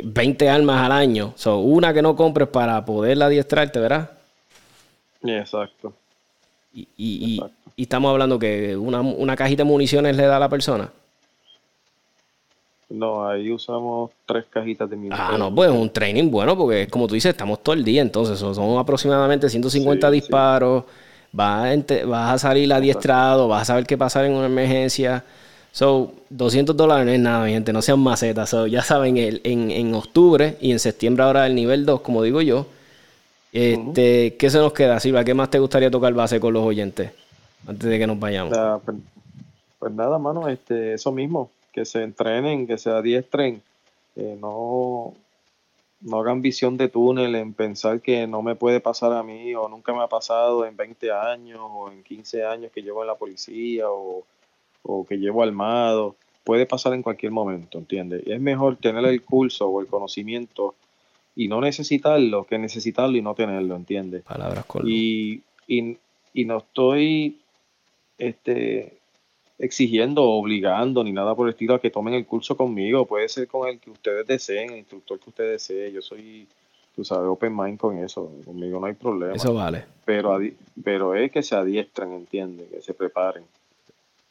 20 0.03 0.45
eh, 0.45 0.49
armas 0.49 0.83
al 0.83 0.93
año. 0.93 1.35
So, 1.37 1.59
una 1.59 1.93
que 1.93 2.01
no 2.01 2.17
compres 2.17 2.49
para 2.49 2.83
poderla 2.87 3.27
adiestrarte, 3.27 3.79
¿verdad? 3.81 4.11
Exacto. 5.23 5.93
Y, 6.73 6.89
y, 6.97 7.41
y, 7.77 7.83
estamos 7.83 8.11
hablando 8.11 8.39
que 8.39 8.75
una, 8.75 9.03
una 9.03 9.37
cajita 9.37 9.65
de 9.65 9.69
municiones 9.69 10.17
le 10.17 10.25
da 10.25 10.37
a 10.37 10.41
la 10.41 10.49
persona. 10.49 10.91
No, 12.91 13.29
ahí 13.29 13.51
usamos 13.51 14.11
tres 14.25 14.47
cajitas 14.49 14.89
de 14.89 14.97
municiones. 14.97 15.27
Ah, 15.31 15.37
no, 15.37 15.55
pues 15.55 15.71
un 15.71 15.91
training 15.91 16.31
bueno, 16.31 16.57
porque 16.57 16.89
como 16.89 17.07
tú 17.07 17.15
dices, 17.15 17.31
estamos 17.31 17.63
todo 17.63 17.75
el 17.75 17.85
día, 17.85 18.01
entonces 18.01 18.39
son, 18.39 18.79
aproximadamente 18.79 19.49
150 19.49 20.11
disparos. 20.11 20.85
Vas, 21.31 21.71
a 21.71 22.07
vas 22.07 22.35
a 22.35 22.39
salir 22.39 22.73
adiestrado, 22.73 23.49
vas 23.49 23.63
a 23.63 23.65
saber 23.67 23.85
qué 23.87 23.99
pasar 23.99 24.25
en 24.25 24.33
una 24.33 24.47
emergencia. 24.47 25.23
So, 25.71 26.13
200 26.31 26.75
dólares 26.75 27.05
no 27.05 27.13
es 27.13 27.21
nada, 27.21 27.45
mi 27.45 27.53
gente, 27.53 27.73
no 27.75 27.83
sean 27.83 28.01
macetas. 28.01 28.49
So, 28.49 28.67
ya 28.67 28.83
saben, 28.83 29.19
el, 29.19 29.43
en, 29.45 29.71
en 29.71 29.95
octubre 29.95 30.57
y 30.61 30.73
en 30.73 30.79
septiembre 30.79 31.25
ahora 31.25 31.47
el 31.47 31.55
nivel 31.55 31.85
2, 31.85 32.01
como 32.01 32.23
digo 32.23 32.41
yo, 32.41 32.67
Este, 33.53 34.37
¿Qué 34.37 34.51
se 34.51 34.59
nos 34.59 34.73
queda, 34.73 35.01
Silva? 35.01 35.25
¿Qué 35.25 35.35
más 35.35 35.51
te 35.51 35.59
gustaría 35.59 35.91
tocar 35.91 36.13
base 36.15 36.41
con 36.41 36.53
los 36.55 36.65
oyentes 36.65 37.13
antes 37.67 37.89
de 37.89 37.99
que 37.99 38.07
nos 38.07 38.19
vayamos? 38.19 38.57
Pues, 38.85 38.97
pues, 39.79 39.93
nada, 39.93 40.19
mano, 40.19 40.49
este, 40.49 40.95
eso 40.95 41.13
mismo, 41.13 41.51
que 41.79 41.85
se 41.85 42.03
entrenen, 42.03 42.67
que 42.67 42.77
se 42.77 42.91
adiestren, 42.91 43.63
no, 44.17 45.15
no 46.01 46.19
hagan 46.19 46.43
visión 46.43 46.77
de 46.77 46.89
túnel 46.89 47.37
en 47.37 47.53
pensar 47.53 48.01
que 48.01 48.27
no 48.27 48.43
me 48.43 48.57
puede 48.57 48.81
pasar 48.81 49.13
a 49.13 49.23
mí 49.23 49.55
o 49.55 49.69
nunca 49.69 49.93
me 49.93 50.03
ha 50.03 50.09
pasado 50.09 50.67
en 50.67 50.77
20 50.77 51.13
años 51.13 51.61
o 51.63 51.89
en 51.89 52.03
15 52.03 52.45
años 52.45 52.73
que 52.73 52.83
llevo 52.83 53.03
en 53.03 53.07
la 53.07 53.15
policía 53.15 53.89
o, 53.89 54.25
o 54.83 55.07
que 55.07 55.19
llevo 55.19 55.45
armado. 55.45 56.17
Puede 56.43 56.67
pasar 56.67 56.95
en 56.95 57.03
cualquier 57.03 57.31
momento, 57.31 57.79
¿entiendes? 57.79 58.25
Es 58.27 58.41
mejor 58.41 58.75
tener 58.75 59.05
el 59.05 59.23
curso 59.23 59.69
o 59.69 59.81
el 59.81 59.87
conocimiento 59.87 60.75
y 61.37 61.47
no 61.47 61.61
necesitarlo 61.61 62.43
que 62.45 62.59
necesitarlo 62.59 63.17
y 63.17 63.23
no 63.23 63.37
tenerlo, 63.37 63.77
¿entiendes? 63.77 64.25
Palabras 64.25 64.65
y, 64.83 65.43
y, 65.69 65.97
y, 66.35 66.45
no 66.45 66.59
estoy 66.59 67.39
este, 68.19 68.98
exigiendo, 69.59 70.23
obligando, 70.23 71.03
ni 71.03 71.13
nada 71.13 71.35
por 71.35 71.49
el 71.49 71.55
estilo 71.55 71.75
a 71.75 71.81
que 71.81 71.91
tomen 71.91 72.15
el 72.15 72.27
curso 72.27 72.57
conmigo. 72.57 73.07
Puede 73.07 73.29
ser 73.29 73.49
con 73.49 73.69
el 73.69 73.79
que 73.79 73.91
ustedes 73.91 74.27
deseen, 74.27 74.71
el 74.71 74.79
instructor 74.79 75.19
que 75.19 75.31
ustedes 75.31 75.51
deseen. 75.53 75.93
Yo 75.93 76.03
soy, 76.03 76.47
tú 76.95 77.05
sabes, 77.05 77.29
open 77.29 77.57
mind 77.57 77.79
con 77.79 77.99
eso. 77.99 78.31
Conmigo 78.45 78.81
no 78.81 78.87
hay 78.87 78.95
problema. 78.95 79.35
Eso 79.35 79.55
vale. 79.55 79.85
Pero, 80.05 80.39
pero 80.83 81.15
es 81.15 81.31
que 81.33 81.43
se 81.43 81.57
adiestran, 81.57 82.13
¿entiendes? 82.13 82.69
Que 82.71 82.81
se 82.81 82.95
preparen. 82.95 83.45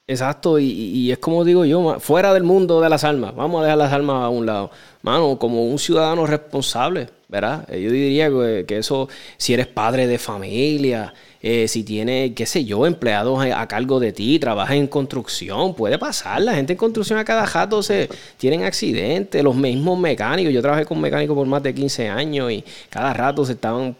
Exacto, 0.09 0.57
y, 0.57 1.11
es 1.11 1.17
como 1.17 1.43
digo 1.43 1.65
yo, 1.65 1.99
fuera 1.99 2.33
del 2.33 2.43
mundo 2.43 2.79
de 2.79 2.89
las 2.89 3.03
armas, 3.03 3.35
vamos 3.35 3.59
a 3.59 3.63
dejar 3.65 3.77
las 3.77 3.91
armas 3.91 4.23
a 4.23 4.29
un 4.29 4.45
lado. 4.45 4.71
Mano, 5.01 5.37
como 5.37 5.65
un 5.65 5.77
ciudadano 5.77 6.25
responsable, 6.25 7.09
¿verdad? 7.27 7.67
Eh, 7.69 7.81
yo 7.81 7.91
diría 7.91 8.29
que, 8.65 8.77
eso, 8.77 9.09
si 9.35 9.53
eres 9.53 9.67
padre 9.67 10.07
de 10.07 10.17
familia, 10.17 11.13
eh, 11.41 11.67
si 11.67 11.83
tienes, 11.83 12.33
qué 12.33 12.45
sé 12.45 12.65
yo, 12.65 12.85
empleados 12.85 13.43
a, 13.43 13.67
cargo 13.67 13.99
de 13.99 14.11
ti, 14.13 14.39
trabajas 14.39 14.75
en 14.75 14.87
construcción, 14.87 15.73
puede 15.73 15.97
pasar. 15.97 16.41
La 16.41 16.55
gente 16.55 16.73
en 16.73 16.77
construcción 16.77 17.19
a 17.19 17.25
cada 17.25 17.45
rato 17.45 17.83
se 17.83 18.09
tienen 18.37 18.63
accidentes, 18.63 19.43
los 19.43 19.55
mismos 19.55 19.99
mecánicos. 19.99 20.53
Yo 20.53 20.61
trabajé 20.61 20.85
con 20.85 20.99
mecánicos 20.99 21.35
por 21.35 21.47
más 21.47 21.63
de 21.63 21.73
15 21.73 22.09
años 22.09 22.51
y 22.51 22.63
cada 22.89 23.13
rato 23.13 23.45
se 23.45 23.53
estaban, 23.53 23.95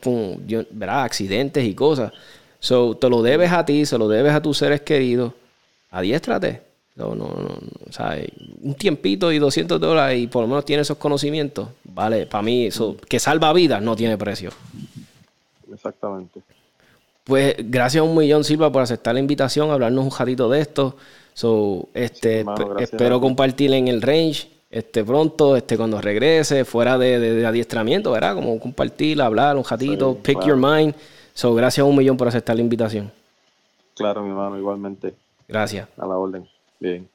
¿verdad? 0.71 1.03
Accidentes 1.03 1.63
y 1.63 1.73
cosas. 1.73 2.11
So, 2.59 2.95
te 2.97 3.09
lo 3.09 3.21
debes 3.21 3.51
a 3.51 3.65
ti, 3.65 3.85
se 3.85 3.97
lo 3.97 4.07
debes 4.07 4.33
a 4.33 4.41
tus 4.41 4.57
seres 4.57 4.81
queridos 4.81 5.33
adiéstrate. 5.91 6.61
No, 6.95 7.13
no, 7.13 7.27
no, 7.27 7.59
o 7.87 7.91
sea, 7.91 8.17
un 8.61 8.73
tiempito 8.73 9.31
y 9.31 9.37
200 9.37 9.79
dólares 9.79 10.19
y 10.19 10.25
por 10.25 10.41
lo 10.41 10.47
menos 10.47 10.65
tiene 10.65 10.81
esos 10.81 10.97
conocimientos, 10.97 11.69
vale, 11.83 12.25
para 12.25 12.41
mí 12.41 12.65
eso, 12.65 12.97
que 13.07 13.19
salva 13.19 13.53
vidas, 13.53 13.83
no 13.83 13.95
tiene 13.95 14.17
precio. 14.17 14.49
Exactamente. 15.71 16.41
Pues 17.27 17.55
gracias 17.59 18.01
a 18.01 18.03
un 18.03 18.15
millón, 18.15 18.45
Silva, 18.45 18.71
por 18.71 18.81
aceptar 18.81 19.13
la 19.13 19.19
invitación, 19.19 19.69
hablarnos 19.69 20.05
un 20.05 20.11
ratito 20.17 20.49
de 20.49 20.61
esto. 20.61 20.95
So, 21.33 21.89
este, 21.93 22.45
espero 22.79 23.19
compartir 23.19 23.73
en 23.73 23.89
el 23.89 24.01
range 24.01 24.49
este, 24.71 25.03
pronto, 25.03 25.57
este, 25.57 25.77
cuando 25.77 26.01
regrese, 26.01 26.63
fuera 26.63 26.97
de, 26.97 27.45
adiestramiento, 27.45 28.11
¿verdad? 28.11 28.33
Como 28.33 28.57
compartir, 28.59 29.21
hablar 29.21 29.57
un 29.57 29.65
ratito, 29.65 30.15
pick 30.15 30.43
your 30.45 30.55
mind. 30.55 30.95
So, 31.33 31.53
gracias 31.53 31.83
a 31.83 31.85
un 31.85 31.97
millón 31.97 32.15
por 32.15 32.29
aceptar 32.29 32.55
la 32.55 32.61
invitación. 32.61 33.11
Claro, 33.93 34.23
mi 34.23 34.29
hermano, 34.29 34.57
igualmente. 34.57 35.13
Gracias. 35.49 35.87
A 35.97 36.07
la 36.07 36.17
orden. 36.17 36.47
Bien. 36.79 37.07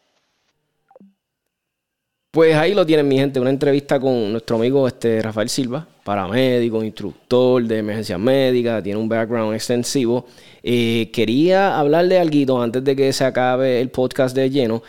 Pues 2.33 2.57
ahí 2.57 2.73
lo 2.73 2.87
tienen, 2.87 3.07
mi 3.09 3.19
gente, 3.19 3.39
una 3.41 3.51
entrevista 3.51 4.01
con 4.01 4.33
nuestro 4.33 4.57
amigo 4.57 4.89
este, 4.89 5.21
Rafael 5.21 5.51
Silva, 5.51 5.87
paramédico, 6.03 6.83
instructor 6.83 7.63
de 7.63 7.77
emergencias 7.77 8.19
médicas, 8.19 8.83
tiene 8.83 8.99
un 8.99 9.07
background 9.07 9.55
extensivo. 9.55 10.25
Eh, 10.63 11.11
quería 11.13 11.79
hablarle 11.79 12.19
algo 12.19 12.63
antes 12.63 12.83
de 12.83 12.97
que 12.97 13.13
se 13.13 13.27
acabe 13.27 13.83
el 13.83 13.91
podcast 13.91 14.35
de 14.35 14.49
lleno. 14.49 14.83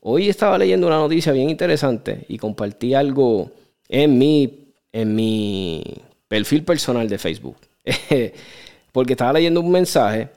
Hoy 0.00 0.28
estaba 0.28 0.58
leyendo 0.58 0.88
una 0.88 0.96
noticia 0.96 1.30
bien 1.30 1.48
interesante 1.48 2.26
y 2.28 2.36
compartí 2.36 2.94
algo 2.94 3.52
en 3.88 4.18
mi, 4.18 4.72
en 4.90 5.14
mi 5.14 5.84
perfil 6.26 6.64
personal 6.64 7.08
de 7.08 7.18
Facebook. 7.18 7.58
Porque 8.90 9.12
estaba 9.12 9.34
leyendo 9.34 9.60
un 9.60 9.70
mensaje 9.70 10.30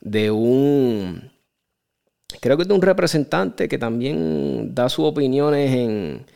de 0.00 0.32
un 0.32 1.30
creo 2.40 2.56
que 2.56 2.62
es 2.62 2.68
de 2.68 2.74
un 2.74 2.82
representante 2.82 3.68
que 3.68 3.78
también 3.78 4.74
da 4.74 4.88
sus 4.88 5.04
opiniones 5.06 5.70
en, 5.72 6.26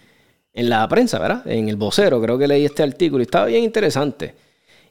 la 0.52 0.86
prensa, 0.88 1.18
¿verdad? 1.18 1.46
En 1.46 1.68
el 1.68 1.76
vocero, 1.76 2.20
creo 2.20 2.38
que 2.38 2.46
leí 2.46 2.64
este 2.64 2.82
artículo 2.82 3.22
y 3.22 3.26
estaba 3.26 3.46
bien 3.46 3.64
interesante. 3.64 4.34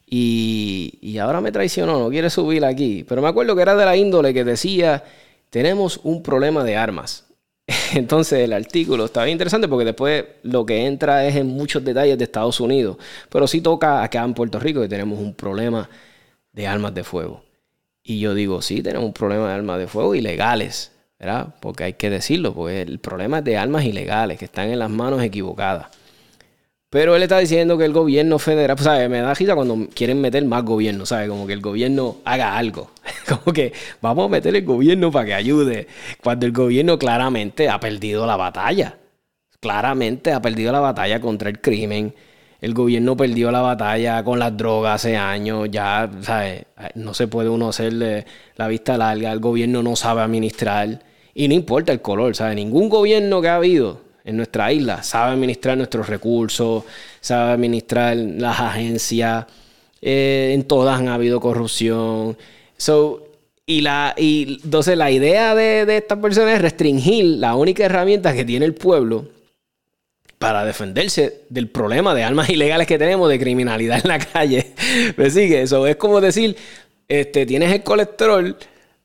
Y, 0.06 1.18
ahora 1.20 1.42
me 1.42 1.52
traicionó, 1.52 2.00
no 2.00 2.10
quiere 2.10 2.30
subir 2.30 2.66
aquí. 2.66 3.06
Pero 3.08 3.22
me 3.22 3.28
acuerdo 3.30 3.56
que 3.56 3.62
era 3.62 3.76
de 3.76 3.86
la 3.86 3.96
índole 3.96 4.34
que 4.34 4.44
decía, 4.44 5.04
tenemos 5.50 6.00
un 6.04 6.22
problema 6.22 6.64
de 6.64 6.76
armas. 6.76 7.26
Entonces 7.94 8.40
el 8.40 8.54
artículo 8.54 9.06
está 9.06 9.24
bien 9.24 9.34
interesante 9.34 9.68
porque 9.68 9.86
después 9.86 10.26
lo 10.44 10.66
que 10.66 10.86
entra 10.86 11.26
es 11.26 11.36
en 11.36 11.48
muchos 11.48 11.84
detalles 11.84 12.18
de 12.18 12.26
Estados 12.26 12.60
Unidos. 12.60 12.98
Pero 13.30 13.48
sí 13.48 13.62
toca 13.62 14.04
acá 14.04 14.24
en 14.24 14.34
Puerto 14.34 14.60
Rico 14.60 14.82
que 14.82 14.90
tenemos 14.90 15.20
un 15.20 15.34
problema 15.34 15.90
de 16.52 16.68
armas 16.68 16.94
de 16.94 17.04
fuego. 17.04 17.44
Y 18.04 18.20
yo 18.20 18.34
digo, 18.34 18.62
sí, 18.62 18.84
tenemos 18.84 19.06
un 19.06 19.14
problema 19.14 19.48
de 19.48 19.54
armas 19.54 19.80
de 19.80 19.88
fuego 19.88 20.14
ilegales. 20.14 20.93
¿Verdad? 21.24 21.56
Porque 21.62 21.86
hay 21.86 21.94
que 21.94 22.10
decirlo, 22.10 22.54
porque 22.54 22.82
el 22.82 23.00
problema 23.00 23.40
es 23.40 23.46
de 23.46 23.58
armas 23.58 23.86
ilegales 23.86 24.38
que 24.38 24.46
están 24.46 24.70
en 24.70 24.80
las 24.80 24.90
manos 24.90 25.24
equivocadas. 25.24 25.88
Pero 26.90 27.16
él 27.16 27.24
está 27.24 27.40
diciendo 27.40 27.78
que 27.78 27.86
el 27.86 27.94
gobierno 27.94 28.38
federal, 28.38 28.76
pues, 28.76 28.86
¿sabes? 28.86 29.10
Me 29.10 29.20
da 29.20 29.34
risa 29.34 29.56
cuando 29.56 29.88
quieren 29.96 30.22
meter 30.22 30.46
más 30.46 30.64
gobierno, 30.64 31.06
¿sabes? 31.06 31.30
Como 31.30 31.48
que 31.48 31.54
el 31.54 31.62
gobierno 31.62 32.18
haga 32.26 32.56
algo. 32.58 32.92
Como 33.28 33.54
que 33.54 33.74
vamos 34.02 34.26
a 34.28 34.30
meter 34.30 34.56
el 34.56 34.64
gobierno 34.64 35.12
para 35.12 35.26
que 35.26 35.34
ayude. 35.34 35.88
Cuando 36.22 36.46
el 36.46 36.52
gobierno 36.52 37.00
claramente 37.00 37.70
ha 37.70 37.80
perdido 37.80 38.28
la 38.28 38.36
batalla. 38.36 38.98
Claramente 39.60 40.34
ha 40.34 40.42
perdido 40.42 40.72
la 40.72 40.82
batalla 40.82 41.20
contra 41.22 41.50
el 41.50 41.62
crimen. 41.62 42.14
El 42.62 42.74
gobierno 42.74 43.18
perdió 43.18 43.50
la 43.50 43.62
batalla 43.62 44.24
con 44.24 44.38
las 44.38 44.56
drogas 44.56 44.96
hace 44.96 45.18
años. 45.18 45.70
Ya, 45.72 46.12
¿sabes? 46.22 46.66
No 46.96 47.14
se 47.16 47.28
puede 47.28 47.50
uno 47.50 47.70
hacerle 47.70 48.26
la 48.56 48.68
vista 48.68 48.98
larga. 48.98 49.32
El 49.32 49.40
gobierno 49.40 49.82
no 49.82 49.96
sabe 49.96 50.22
administrar. 50.22 51.00
Y 51.34 51.48
no 51.48 51.54
importa 51.54 51.92
el 51.92 52.02
color, 52.02 52.36
¿sabes? 52.36 52.56
Ningún 52.56 52.90
gobierno 52.90 53.42
que 53.42 53.48
ha 53.48 53.56
habido 53.56 54.02
en 54.24 54.38
nuestra 54.38 54.72
isla 54.72 55.04
sabe 55.04 55.34
administrar 55.34 55.78
nuestros 55.78 56.08
recursos, 56.08 56.84
sabe 57.22 57.52
administrar 57.54 58.16
las 58.16 58.60
agencias. 58.60 59.46
Eh, 60.02 60.52
en 60.54 60.64
todas 60.64 61.00
han 61.00 61.08
habido 61.08 61.40
corrupción. 61.40 62.38
So, 62.78 63.28
y, 63.66 63.82
la, 63.82 64.14
y 64.18 64.60
entonces 64.64 64.98
la 64.98 65.12
idea 65.12 65.56
de, 65.56 65.86
de 65.86 65.98
estas 65.98 66.20
personas 66.20 66.56
es 66.56 66.62
restringir 66.62 67.26
la 67.26 67.56
única 67.56 67.86
herramienta 67.86 68.34
que 68.34 68.44
tiene 68.44 68.66
el 68.66 68.74
pueblo 68.74 69.26
para 70.38 70.66
defenderse 70.66 71.44
del 71.48 71.70
problema 71.70 72.14
de 72.14 72.24
armas 72.26 72.50
ilegales 72.50 72.86
que 72.86 72.98
tenemos, 72.98 73.30
de 73.30 73.40
criminalidad 73.40 74.02
en 74.04 74.10
la 74.10 74.20
calle. 74.20 74.74
¿Me 75.18 75.30
sigue? 75.30 75.62
Eso 75.62 75.88
es 75.88 75.96
como 75.96 76.20
decir, 76.20 76.58
este, 77.08 77.46
tienes 77.46 77.72
el 77.72 77.82
colesterol 77.82 78.58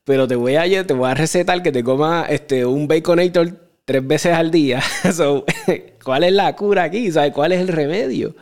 pero 0.08 0.26
te 0.26 0.36
voy 0.36 0.56
a, 0.56 0.86
te 0.86 0.94
voy 0.94 1.10
a 1.10 1.12
recetar 1.12 1.62
que 1.62 1.70
te 1.70 1.84
comas 1.84 2.30
este, 2.30 2.64
un 2.64 2.88
baconator 2.88 3.52
tres 3.84 4.06
veces 4.06 4.32
al 4.32 4.50
día. 4.50 4.82
¿Cuál 6.02 6.24
es 6.24 6.32
la 6.32 6.56
cura 6.56 6.84
aquí? 6.84 7.12
¿Sabes? 7.12 7.34
¿Cuál 7.34 7.52
es 7.52 7.60
el 7.60 7.68
remedio? 7.68 8.34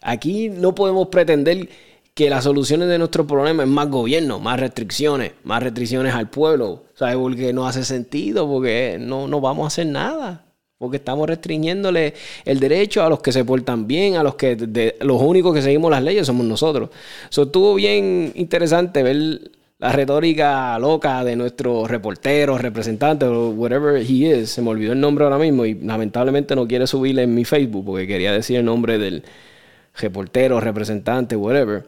Aquí 0.00 0.48
no 0.48 0.74
podemos 0.74 1.08
pretender 1.08 1.68
que 2.14 2.30
las 2.30 2.44
soluciones 2.44 2.88
de 2.88 2.96
nuestro 2.96 3.26
problema 3.26 3.64
es 3.64 3.68
más 3.68 3.90
gobierno, 3.90 4.38
más 4.38 4.58
restricciones, 4.58 5.32
más 5.42 5.62
restricciones 5.62 6.14
al 6.14 6.30
pueblo, 6.30 6.84
¿sabes? 6.94 7.16
Porque 7.16 7.52
no 7.52 7.66
hace 7.66 7.84
sentido, 7.84 8.48
porque 8.48 8.96
no, 8.98 9.28
no 9.28 9.42
vamos 9.42 9.64
a 9.64 9.66
hacer 9.66 9.86
nada. 9.88 10.46
Porque 10.78 10.96
estamos 10.96 11.28
restringiéndole 11.28 12.14
el 12.46 12.60
derecho 12.60 13.04
a 13.04 13.10
los 13.10 13.20
que 13.20 13.30
se 13.30 13.44
portan 13.44 13.86
bien, 13.86 14.16
a 14.16 14.22
los 14.22 14.36
que 14.36 14.96
los 15.00 15.20
únicos 15.20 15.52
que 15.54 15.60
seguimos 15.60 15.90
las 15.90 16.02
leyes 16.02 16.26
somos 16.26 16.46
nosotros. 16.46 16.88
Eso 17.30 17.42
estuvo 17.42 17.74
bien 17.74 18.32
interesante 18.36 19.02
ver 19.02 19.50
la 19.84 19.92
retórica 19.92 20.78
loca 20.78 21.22
de 21.24 21.36
nuestro 21.36 21.86
reportero, 21.86 22.56
representante, 22.56 23.28
whatever 23.28 24.00
he 24.00 24.40
is. 24.40 24.48
Se 24.48 24.62
me 24.62 24.70
olvidó 24.70 24.94
el 24.94 25.00
nombre 25.00 25.24
ahora 25.24 25.36
mismo 25.36 25.66
y 25.66 25.74
lamentablemente 25.74 26.56
no 26.56 26.66
quiere 26.66 26.86
subirle 26.86 27.24
en 27.24 27.34
mi 27.34 27.44
Facebook 27.44 27.84
porque 27.84 28.06
quería 28.06 28.32
decir 28.32 28.56
el 28.56 28.64
nombre 28.64 28.96
del 28.96 29.24
reportero, 29.98 30.58
representante, 30.58 31.36
whatever. 31.36 31.84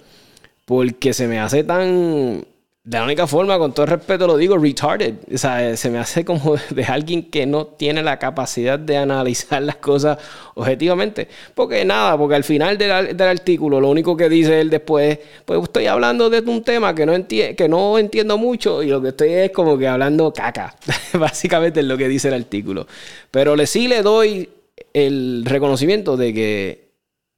Porque 0.67 1.15
se 1.15 1.27
me 1.27 1.39
hace 1.39 1.65
tan 1.65 2.45
de 2.87 2.99
la 2.99 3.03
única 3.03 3.27
forma, 3.27 3.59
con 3.59 3.75
todo 3.75 3.85
respeto 3.85 4.29
lo 4.29 4.37
digo, 4.37 4.57
retarded. 4.57 5.15
O 5.35 5.37
sea, 5.37 5.77
se 5.77 5.91
me 5.91 5.99
hace 5.99 6.25
como 6.25 6.55
de 6.71 6.85
alguien 6.85 7.25
que 7.25 7.45
no 7.45 7.67
tiene 7.67 8.01
la 8.01 8.21
capacidad 8.21 8.79
de 8.79 8.97
analizar 8.97 9.61
las 9.61 9.77
cosas 9.77 10.19
objetivamente. 10.55 11.27
Porque 11.53 11.85
nada, 11.85 12.17
porque 12.17 12.37
al 12.37 12.45
final 12.45 12.79
del, 12.79 13.21
artículo 13.21 13.81
lo 13.81 13.91
único 13.91 14.17
que 14.17 14.29
dice 14.29 14.61
él 14.61 14.71
después, 14.71 15.19
pues 15.45 15.61
estoy 15.65 15.87
hablando 15.87 16.31
de 16.31 16.39
un 16.49 16.63
tema 16.63 16.95
que 16.95 17.05
no, 17.07 17.27
que 17.27 17.69
no 17.69 17.99
entiendo 17.99 18.39
mucho 18.39 18.85
y 18.85 18.87
lo 18.87 19.03
que 19.03 19.09
estoy 19.09 19.33
es 19.33 19.51
como 19.51 19.77
que 19.77 19.89
hablando 19.89 20.33
caca. 20.33 20.77
Básicamente 21.15 21.81
es 21.81 21.87
lo 21.87 21.99
que 21.99 22.07
dice 22.07 22.29
el 22.29 22.35
artículo. 22.35 22.87
Pero 23.33 23.57
le, 23.57 23.67
sí 23.67 23.89
le 23.89 24.03
doy 24.03 24.49
el 24.93 25.43
reconocimiento 25.45 26.17
de 26.17 26.33
que 26.33 26.86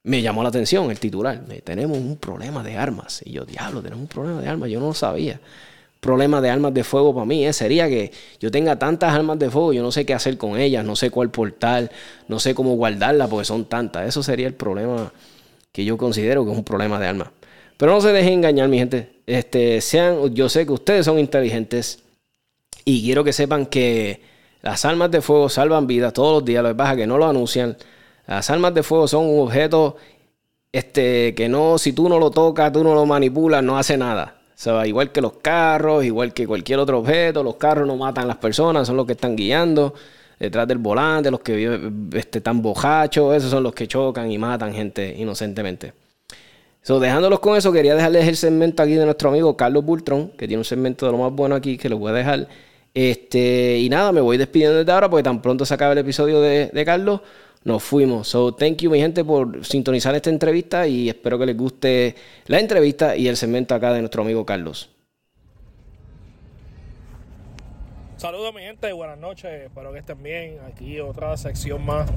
me 0.03 0.21
llamó 0.21 0.43
la 0.43 0.49
atención 0.49 0.89
el 0.91 0.99
titular. 0.99 1.43
Tenemos 1.63 1.97
un 1.97 2.17
problema 2.17 2.63
de 2.63 2.77
armas. 2.77 3.21
Y 3.25 3.31
yo, 3.31 3.45
diablo, 3.45 3.81
tenemos 3.81 4.01
un 4.01 4.07
problema 4.07 4.41
de 4.41 4.47
armas. 4.47 4.69
Yo 4.69 4.79
no 4.79 4.87
lo 4.87 4.93
sabía. 4.93 5.39
Problema 5.99 6.39
de 6.39 6.49
armas 6.49 6.73
de 6.73 6.85
fuego 6.85 7.13
para 7.13 7.25
mí 7.25 7.51
sería 7.51 7.89
que 7.89 8.11
yo 8.39 8.49
tenga 8.51 8.79
tantas 8.79 9.13
armas 9.13 9.37
de 9.37 9.49
fuego, 9.49 9.73
yo 9.73 9.83
no 9.83 9.91
sé 9.91 10.05
qué 10.05 10.13
hacer 10.13 10.37
con 10.37 10.57
ellas, 10.57 10.85
no 10.85 10.95
sé 10.95 11.11
cuál 11.11 11.29
portar, 11.29 11.91
no 12.29 12.39
sé 12.39 12.55
cómo 12.55 12.75
guardarlas 12.75 13.29
porque 13.29 13.43
son 13.43 13.65
tantas. 13.65 14.07
Eso 14.07 14.23
sería 14.23 14.47
el 14.47 14.53
problema 14.53 15.11
que 15.73 15.83
yo 15.83 15.97
considero 15.97 16.45
que 16.45 16.51
es 16.51 16.57
un 16.57 16.63
problema 16.63 16.99
de 16.99 17.07
armas. 17.07 17.29
Pero 17.75 17.93
no 17.93 18.01
se 18.01 18.13
dejen 18.13 18.33
engañar, 18.33 18.69
mi 18.69 18.77
gente. 18.77 19.09
Este, 19.25 19.81
sean, 19.81 20.33
yo 20.33 20.47
sé 20.47 20.65
que 20.65 20.71
ustedes 20.71 21.05
son 21.05 21.19
inteligentes 21.19 21.99
y 22.85 23.03
quiero 23.03 23.23
que 23.25 23.33
sepan 23.33 23.65
que 23.65 24.21
las 24.61 24.85
armas 24.85 25.11
de 25.11 25.21
fuego 25.21 25.49
salvan 25.49 25.85
vidas 25.85 26.13
todos 26.13 26.33
los 26.33 26.45
días. 26.45 26.63
Lo 26.63 26.69
que 26.69 26.75
pasa 26.75 26.95
que 26.95 27.07
no 27.07 27.17
lo 27.17 27.27
anuncian. 27.27 27.75
Las 28.29 28.47
armas 28.51 28.75
de 28.75 28.83
fuego 28.83 29.07
son 29.07 29.25
un 29.25 29.39
objeto 29.39 29.95
este, 30.71 31.33
que 31.33 31.49
no, 31.49 31.79
si 31.79 31.93
tú 31.93 32.07
no 32.07 32.19
lo 32.19 32.29
tocas, 32.29 32.71
tú 32.71 32.83
no 32.83 32.93
lo 32.93 33.03
manipulas, 33.07 33.63
no 33.63 33.75
hace 33.75 33.97
nada. 33.97 34.35
O 34.49 34.51
sea, 34.61 34.85
igual 34.85 35.11
que 35.11 35.19
los 35.19 35.33
carros, 35.41 36.05
igual 36.05 36.31
que 36.31 36.45
cualquier 36.45 36.77
otro 36.77 36.99
objeto, 36.99 37.41
los 37.41 37.55
carros 37.55 37.87
no 37.87 37.95
matan 37.95 38.25
a 38.25 38.27
las 38.27 38.37
personas, 38.37 38.85
son 38.85 38.97
los 38.97 39.07
que 39.07 39.13
están 39.13 39.35
guiando 39.35 39.95
detrás 40.39 40.67
del 40.67 40.77
volante, 40.77 41.31
los 41.31 41.39
que 41.39 41.91
este, 42.13 42.37
están 42.37 42.61
bojachos, 42.61 43.35
esos 43.35 43.49
son 43.49 43.63
los 43.63 43.73
que 43.73 43.87
chocan 43.87 44.31
y 44.31 44.37
matan 44.37 44.75
gente 44.75 45.15
inocentemente. 45.17 45.93
So, 46.83 46.99
dejándolos 46.99 47.39
con 47.39 47.57
eso, 47.57 47.71
quería 47.71 47.95
dejarles 47.95 48.27
el 48.27 48.37
segmento 48.37 48.83
aquí 48.83 48.93
de 48.93 49.05
nuestro 49.05 49.29
amigo 49.29 49.57
Carlos 49.57 49.83
Bultrón, 49.83 50.33
que 50.37 50.47
tiene 50.47 50.59
un 50.59 50.65
segmento 50.65 51.07
de 51.07 51.13
lo 51.13 51.17
más 51.17 51.33
bueno 51.33 51.55
aquí, 51.55 51.79
que 51.79 51.89
lo 51.89 51.97
voy 51.97 52.11
a 52.11 52.13
dejar. 52.13 52.47
Este, 52.93 53.79
y 53.79 53.89
nada, 53.89 54.11
me 54.11 54.21
voy 54.21 54.37
despidiendo 54.37 54.77
desde 54.77 54.91
ahora 54.91 55.09
porque 55.09 55.23
tan 55.23 55.41
pronto 55.41 55.65
se 55.65 55.73
acaba 55.73 55.93
el 55.93 55.97
episodio 55.97 56.41
de, 56.41 56.67
de 56.67 56.85
Carlos 56.85 57.21
nos 57.63 57.83
fuimos. 57.83 58.27
So, 58.27 58.53
thank 58.53 58.77
you, 58.77 58.89
mi 58.89 58.99
gente, 58.99 59.23
por 59.23 59.65
sintonizar 59.65 60.15
esta 60.15 60.29
entrevista 60.29 60.87
y 60.87 61.09
espero 61.09 61.37
que 61.37 61.45
les 61.45 61.57
guste 61.57 62.15
la 62.45 62.59
entrevista 62.59 63.15
y 63.15 63.27
el 63.27 63.37
segmento 63.37 63.75
acá 63.75 63.93
de 63.93 63.99
nuestro 63.99 64.23
amigo 64.23 64.45
Carlos. 64.45 64.89
Saludos, 68.17 68.53
mi 68.53 68.61
gente, 68.61 68.91
buenas 68.91 69.17
noches, 69.17 69.49
espero 69.65 69.93
que 69.93 69.99
estén 69.99 70.21
bien. 70.21 70.57
Aquí 70.67 70.99
otra 70.99 71.37
sección 71.37 71.85
más 71.85 72.09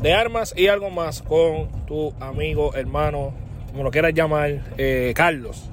de 0.00 0.12
armas 0.12 0.54
y 0.56 0.68
algo 0.68 0.88
más 0.88 1.20
con 1.22 1.68
tu 1.86 2.14
amigo, 2.20 2.74
hermano, 2.74 3.32
como 3.72 3.82
lo 3.82 3.90
quieras 3.90 4.14
llamar, 4.14 4.62
eh, 4.78 5.12
Carlos. 5.16 5.68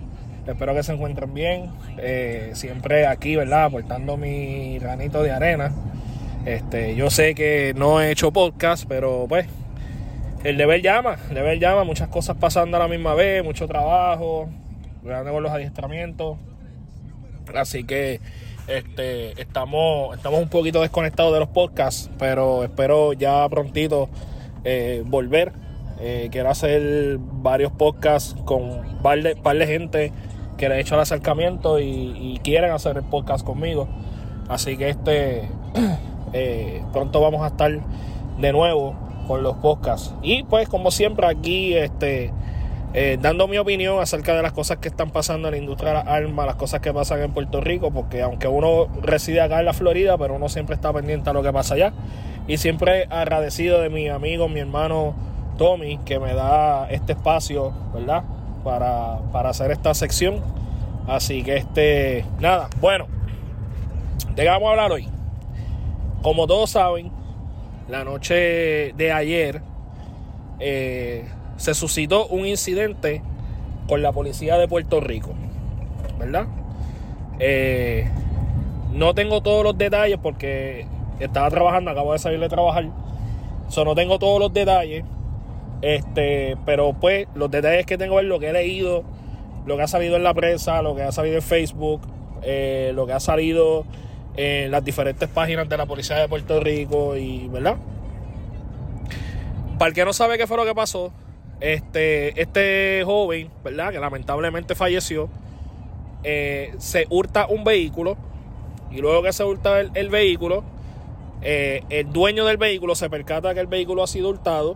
Espero 0.47 0.73
que 0.73 0.83
se 0.83 0.93
encuentren 0.93 1.33
bien. 1.33 1.71
Eh, 1.97 2.51
siempre 2.53 3.05
aquí, 3.05 3.35
¿verdad? 3.35 3.65
Aportando 3.65 4.17
mi 4.17 4.77
granito 4.79 5.21
de 5.21 5.31
arena 5.31 5.71
este, 6.45 6.95
yo 6.95 7.09
sé 7.09 7.33
que 7.33 7.73
no 7.75 8.01
he 8.01 8.11
hecho 8.11 8.31
podcast, 8.31 8.85
pero 8.87 9.25
pues 9.27 9.47
el 10.43 10.57
deber 10.57 10.81
llama, 10.83 11.17
el 11.29 11.35
deber 11.35 11.59
llama, 11.59 11.83
muchas 11.83 12.07
cosas 12.07 12.37
pasando 12.37 12.77
a 12.77 12.79
la 12.79 12.87
misma 12.87 13.15
vez, 13.15 13.43
mucho 13.43 13.67
trabajo, 13.67 14.47
con 15.03 15.43
los 15.43 15.51
adiestramientos. 15.51 16.37
Así 17.55 17.83
que 17.83 18.21
este, 18.67 19.39
estamos, 19.41 20.15
estamos 20.15 20.39
un 20.39 20.49
poquito 20.49 20.81
desconectados 20.81 21.33
de 21.33 21.39
los 21.39 21.49
podcasts, 21.49 22.11
pero 22.19 22.63
espero 22.63 23.13
ya 23.13 23.47
prontito 23.49 24.09
eh, 24.63 25.03
volver. 25.05 25.51
Eh, 25.99 26.29
quiero 26.31 26.49
hacer 26.49 27.17
varios 27.19 27.71
podcasts 27.71 28.35
con 28.45 28.61
un 28.61 28.97
par 29.01 29.19
de, 29.21 29.67
gente 29.67 30.11
que 30.57 30.69
le 30.69 30.75
he 30.75 30.79
hecho 30.81 30.93
el 30.95 31.01
acercamiento 31.01 31.79
y, 31.79 32.13
y 32.17 32.39
quieren 32.43 32.71
hacer 32.71 32.97
el 32.97 33.03
podcast 33.03 33.43
conmigo. 33.45 33.87
Así 34.47 34.77
que 34.77 34.89
este 34.89 35.49
Eh, 36.37 36.83
pronto 36.91 37.21
vamos 37.21 37.43
a 37.43 37.47
estar 37.47 37.71
de 38.39 38.51
nuevo 38.51 38.93
con 39.25 39.41
los 39.41 39.55
podcasts. 39.55 40.13
Y 40.21 40.43
pues 40.43 40.67
como 40.67 40.91
siempre 40.91 41.25
aquí 41.27 41.73
este, 41.75 42.33
eh, 42.93 43.17
dando 43.21 43.47
mi 43.47 43.57
opinión 43.57 44.01
acerca 44.01 44.35
de 44.35 44.41
las 44.41 44.51
cosas 44.51 44.79
que 44.79 44.89
están 44.89 45.11
pasando 45.11 45.47
en 45.47 45.53
la 45.53 45.57
industria 45.59 45.91
de 45.91 45.95
las 45.99 46.07
armas, 46.07 46.45
las 46.45 46.55
cosas 46.55 46.81
que 46.81 46.93
pasan 46.93 47.21
en 47.21 47.31
Puerto 47.31 47.61
Rico, 47.61 47.89
porque 47.91 48.21
aunque 48.21 48.49
uno 48.49 48.87
reside 49.01 49.39
acá 49.39 49.59
en 49.59 49.65
la 49.65 49.71
Florida, 49.71 50.17
pero 50.17 50.35
uno 50.35 50.49
siempre 50.49 50.75
está 50.75 50.91
pendiente 50.91 51.29
a 51.29 51.33
lo 51.33 51.41
que 51.41 51.53
pasa 51.53 51.75
allá. 51.75 51.93
Y 52.49 52.57
siempre 52.57 53.07
agradecido 53.09 53.79
de 53.79 53.89
mi 53.89 54.09
amigo, 54.09 54.49
mi 54.49 54.59
hermano 54.59 55.15
Tommy, 55.57 55.99
que 55.99 56.19
me 56.19 56.33
da 56.33 56.89
este 56.89 57.13
espacio, 57.13 57.71
¿verdad? 57.93 58.23
Para, 58.65 59.19
para 59.31 59.51
hacer 59.51 59.71
esta 59.71 59.93
sección. 59.93 60.41
Así 61.07 61.43
que 61.43 61.55
este, 61.55 62.25
nada, 62.41 62.67
bueno, 62.81 63.07
¿de 64.35 64.43
qué 64.43 64.49
vamos 64.49 64.67
a 64.67 64.71
hablar 64.71 64.91
hoy? 64.91 65.14
Como 66.25 66.47
todos 66.47 66.71
saben, 66.71 67.11
la 67.87 68.03
noche 68.03 68.93
de 68.97 69.11
ayer 69.11 69.61
eh, 70.59 71.23
se 71.55 71.75
suscitó 71.75 72.25
un 72.25 72.47
incidente 72.47 73.21
con 73.87 74.01
la 74.01 74.11
policía 74.11 74.57
de 74.57 74.67
Puerto 74.67 74.99
Rico, 75.01 75.35
¿verdad? 76.17 76.47
Eh, 77.37 78.09
no 78.91 79.13
tengo 79.13 79.41
todos 79.41 79.63
los 79.63 79.77
detalles 79.77 80.17
porque 80.17 80.87
estaba 81.19 81.47
trabajando, 81.51 81.91
acabo 81.91 82.13
de 82.13 82.17
salir 82.17 82.39
de 82.39 82.49
trabajar. 82.49 82.89
So, 83.67 83.85
no 83.85 83.93
tengo 83.93 84.17
todos 84.17 84.39
los 84.39 84.51
detalles. 84.51 85.05
Este, 85.83 86.57
pero 86.65 86.93
pues 86.99 87.27
los 87.35 87.51
detalles 87.51 87.85
que 87.85 87.99
tengo 87.99 88.19
es 88.19 88.25
lo 88.25 88.39
que 88.39 88.49
he 88.49 88.53
leído, 88.53 89.03
lo 89.67 89.77
que 89.77 89.83
ha 89.83 89.87
salido 89.87 90.15
en 90.15 90.23
la 90.23 90.33
prensa, 90.33 90.81
lo 90.81 90.95
que 90.95 91.03
ha 91.03 91.11
salido 91.11 91.35
en 91.35 91.43
Facebook, 91.43 92.01
eh, 92.41 92.93
lo 92.95 93.05
que 93.05 93.13
ha 93.13 93.19
salido 93.19 93.85
en 94.37 94.71
las 94.71 94.83
diferentes 94.83 95.29
páginas 95.29 95.69
de 95.69 95.77
la 95.77 95.85
Policía 95.85 96.17
de 96.17 96.27
Puerto 96.27 96.59
Rico 96.59 97.15
y, 97.15 97.47
¿verdad? 97.47 97.77
Para 99.77 99.89
el 99.89 99.95
que 99.95 100.05
no 100.05 100.13
sabe 100.13 100.37
qué 100.37 100.47
fue 100.47 100.57
lo 100.57 100.65
que 100.65 100.75
pasó, 100.75 101.13
este, 101.59 102.39
este 102.41 103.03
joven, 103.05 103.49
¿verdad? 103.63 103.91
Que 103.91 103.99
lamentablemente 103.99 104.75
falleció, 104.75 105.29
eh, 106.23 106.73
se 106.77 107.05
hurta 107.09 107.47
un 107.47 107.63
vehículo 107.63 108.17
y 108.91 108.99
luego 108.99 109.23
que 109.23 109.33
se 109.33 109.43
hurta 109.43 109.79
el, 109.79 110.09
vehículo, 110.09 110.63
eh, 111.41 111.83
el 111.89 112.11
dueño 112.11 112.45
del 112.45 112.57
vehículo 112.57 112.95
se 112.95 113.09
percata 113.09 113.53
que 113.53 113.59
el 113.59 113.67
vehículo 113.67 114.03
ha 114.03 114.07
sido 114.07 114.29
hurtado, 114.29 114.75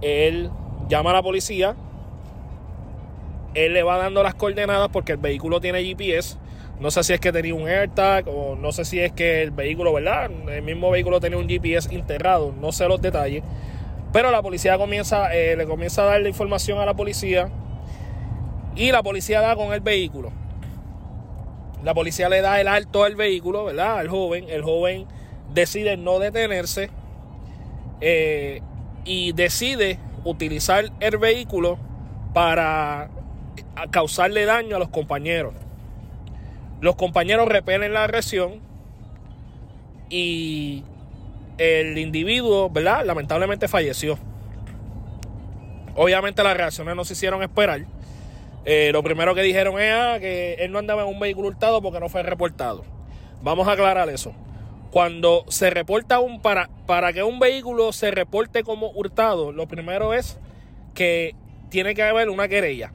él 0.00 0.50
llama 0.88 1.10
a 1.10 1.14
la 1.14 1.22
policía, 1.22 1.76
él 3.54 3.74
le 3.74 3.82
va 3.82 3.98
dando 3.98 4.22
las 4.22 4.34
coordenadas 4.34 4.88
porque 4.92 5.12
el 5.12 5.18
vehículo 5.18 5.60
tiene 5.60 5.82
GPS 5.84 6.38
no 6.82 6.90
sé 6.90 7.04
si 7.04 7.12
es 7.12 7.20
que 7.20 7.30
tenía 7.30 7.54
un 7.54 7.68
AirTag 7.68 8.26
o 8.26 8.56
no 8.56 8.72
sé 8.72 8.84
si 8.84 8.98
es 8.98 9.12
que 9.12 9.40
el 9.40 9.52
vehículo, 9.52 9.92
¿verdad? 9.92 10.28
El 10.48 10.62
mismo 10.62 10.90
vehículo 10.90 11.20
tenía 11.20 11.38
un 11.38 11.48
GPS 11.48 11.94
integrado, 11.94 12.52
no 12.60 12.72
sé 12.72 12.88
los 12.88 13.00
detalles. 13.00 13.44
Pero 14.12 14.32
la 14.32 14.42
policía 14.42 14.76
comienza, 14.76 15.32
eh, 15.32 15.54
le 15.54 15.64
comienza 15.64 16.02
a 16.02 16.06
dar 16.06 16.20
la 16.20 16.28
información 16.28 16.80
a 16.80 16.84
la 16.84 16.94
policía 16.94 17.48
y 18.74 18.90
la 18.90 19.00
policía 19.04 19.40
da 19.40 19.54
con 19.54 19.72
el 19.72 19.80
vehículo. 19.80 20.32
La 21.84 21.94
policía 21.94 22.28
le 22.28 22.40
da 22.40 22.60
el 22.60 22.66
alto 22.66 23.04
al 23.04 23.14
vehículo, 23.14 23.64
¿verdad? 23.64 23.98
Al 23.98 24.08
joven. 24.08 24.46
El 24.48 24.64
joven 24.64 25.06
decide 25.54 25.96
no 25.96 26.18
detenerse 26.18 26.90
eh, 28.00 28.60
y 29.04 29.30
decide 29.34 30.00
utilizar 30.24 30.86
el 30.98 31.18
vehículo 31.18 31.78
para 32.34 33.08
causarle 33.92 34.46
daño 34.46 34.74
a 34.74 34.78
los 34.80 34.88
compañeros. 34.88 35.54
Los 36.82 36.96
compañeros 36.96 37.46
repelen 37.46 37.92
la 37.92 38.02
agresión 38.02 38.60
y 40.10 40.82
el 41.56 41.96
individuo, 41.96 42.70
¿verdad? 42.70 43.06
Lamentablemente 43.06 43.68
falleció. 43.68 44.18
Obviamente 45.94 46.42
las 46.42 46.56
reacciones 46.56 46.96
no 46.96 47.04
se 47.04 47.12
hicieron 47.12 47.40
esperar. 47.40 47.86
Eh, 48.64 48.90
lo 48.92 49.04
primero 49.04 49.32
que 49.36 49.42
dijeron 49.42 49.80
es 49.80 49.92
ah, 49.94 50.16
que 50.18 50.54
él 50.54 50.72
no 50.72 50.80
andaba 50.80 51.02
en 51.02 51.08
un 51.08 51.20
vehículo 51.20 51.48
hurtado 51.48 51.80
porque 51.82 52.00
no 52.00 52.08
fue 52.08 52.24
reportado. 52.24 52.84
Vamos 53.42 53.68
a 53.68 53.72
aclarar 53.72 54.08
eso. 54.08 54.34
Cuando 54.90 55.44
se 55.46 55.70
reporta 55.70 56.18
un 56.18 56.42
para, 56.42 56.68
para 56.86 57.12
que 57.12 57.22
un 57.22 57.38
vehículo 57.38 57.92
se 57.92 58.10
reporte 58.10 58.64
como 58.64 58.90
hurtado, 58.90 59.52
lo 59.52 59.68
primero 59.68 60.14
es 60.14 60.36
que 60.94 61.36
tiene 61.68 61.94
que 61.94 62.02
haber 62.02 62.28
una 62.28 62.48
querella. 62.48 62.92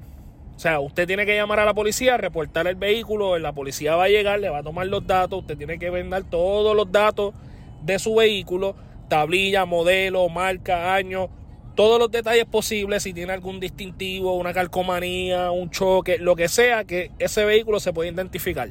O 0.58 0.60
sea, 0.60 0.80
usted 0.80 1.06
tiene 1.06 1.28
que 1.28 1.36
llamar 1.36 1.60
a 1.60 1.66
la 1.66 1.76
policía, 1.76 2.18
reportar 2.18 2.66
el 2.66 2.74
vehículo, 2.74 3.38
la 3.38 3.54
policía 3.54 3.96
va 3.96 4.06
a 4.06 4.10
llegar, 4.10 4.40
le 4.40 4.50
va 4.50 4.58
a 4.58 4.64
tomar 4.64 4.88
los 4.88 5.06
datos, 5.06 5.42
usted 5.42 5.56
tiene 5.56 5.78
que 5.78 5.92
vender 5.92 6.24
todos 6.24 6.76
los 6.76 6.92
datos 6.92 7.36
de 7.84 8.00
su 8.00 8.16
vehículo, 8.16 8.76
tablilla, 9.08 9.66
modelo, 9.66 10.28
marca, 10.30 10.96
año, 10.96 11.30
todos 11.76 12.00
los 12.00 12.10
detalles 12.10 12.46
posibles, 12.46 13.04
si 13.04 13.14
tiene 13.14 13.34
algún 13.34 13.60
distintivo, 13.60 14.34
una 14.34 14.52
calcomanía, 14.52 15.52
un 15.52 15.70
choque, 15.70 16.18
lo 16.18 16.36
que 16.36 16.48
sea, 16.48 16.86
que 16.86 17.12
ese 17.20 17.46
vehículo 17.46 17.80
se 17.80 17.94
puede 17.94 18.10
identificar. 18.10 18.70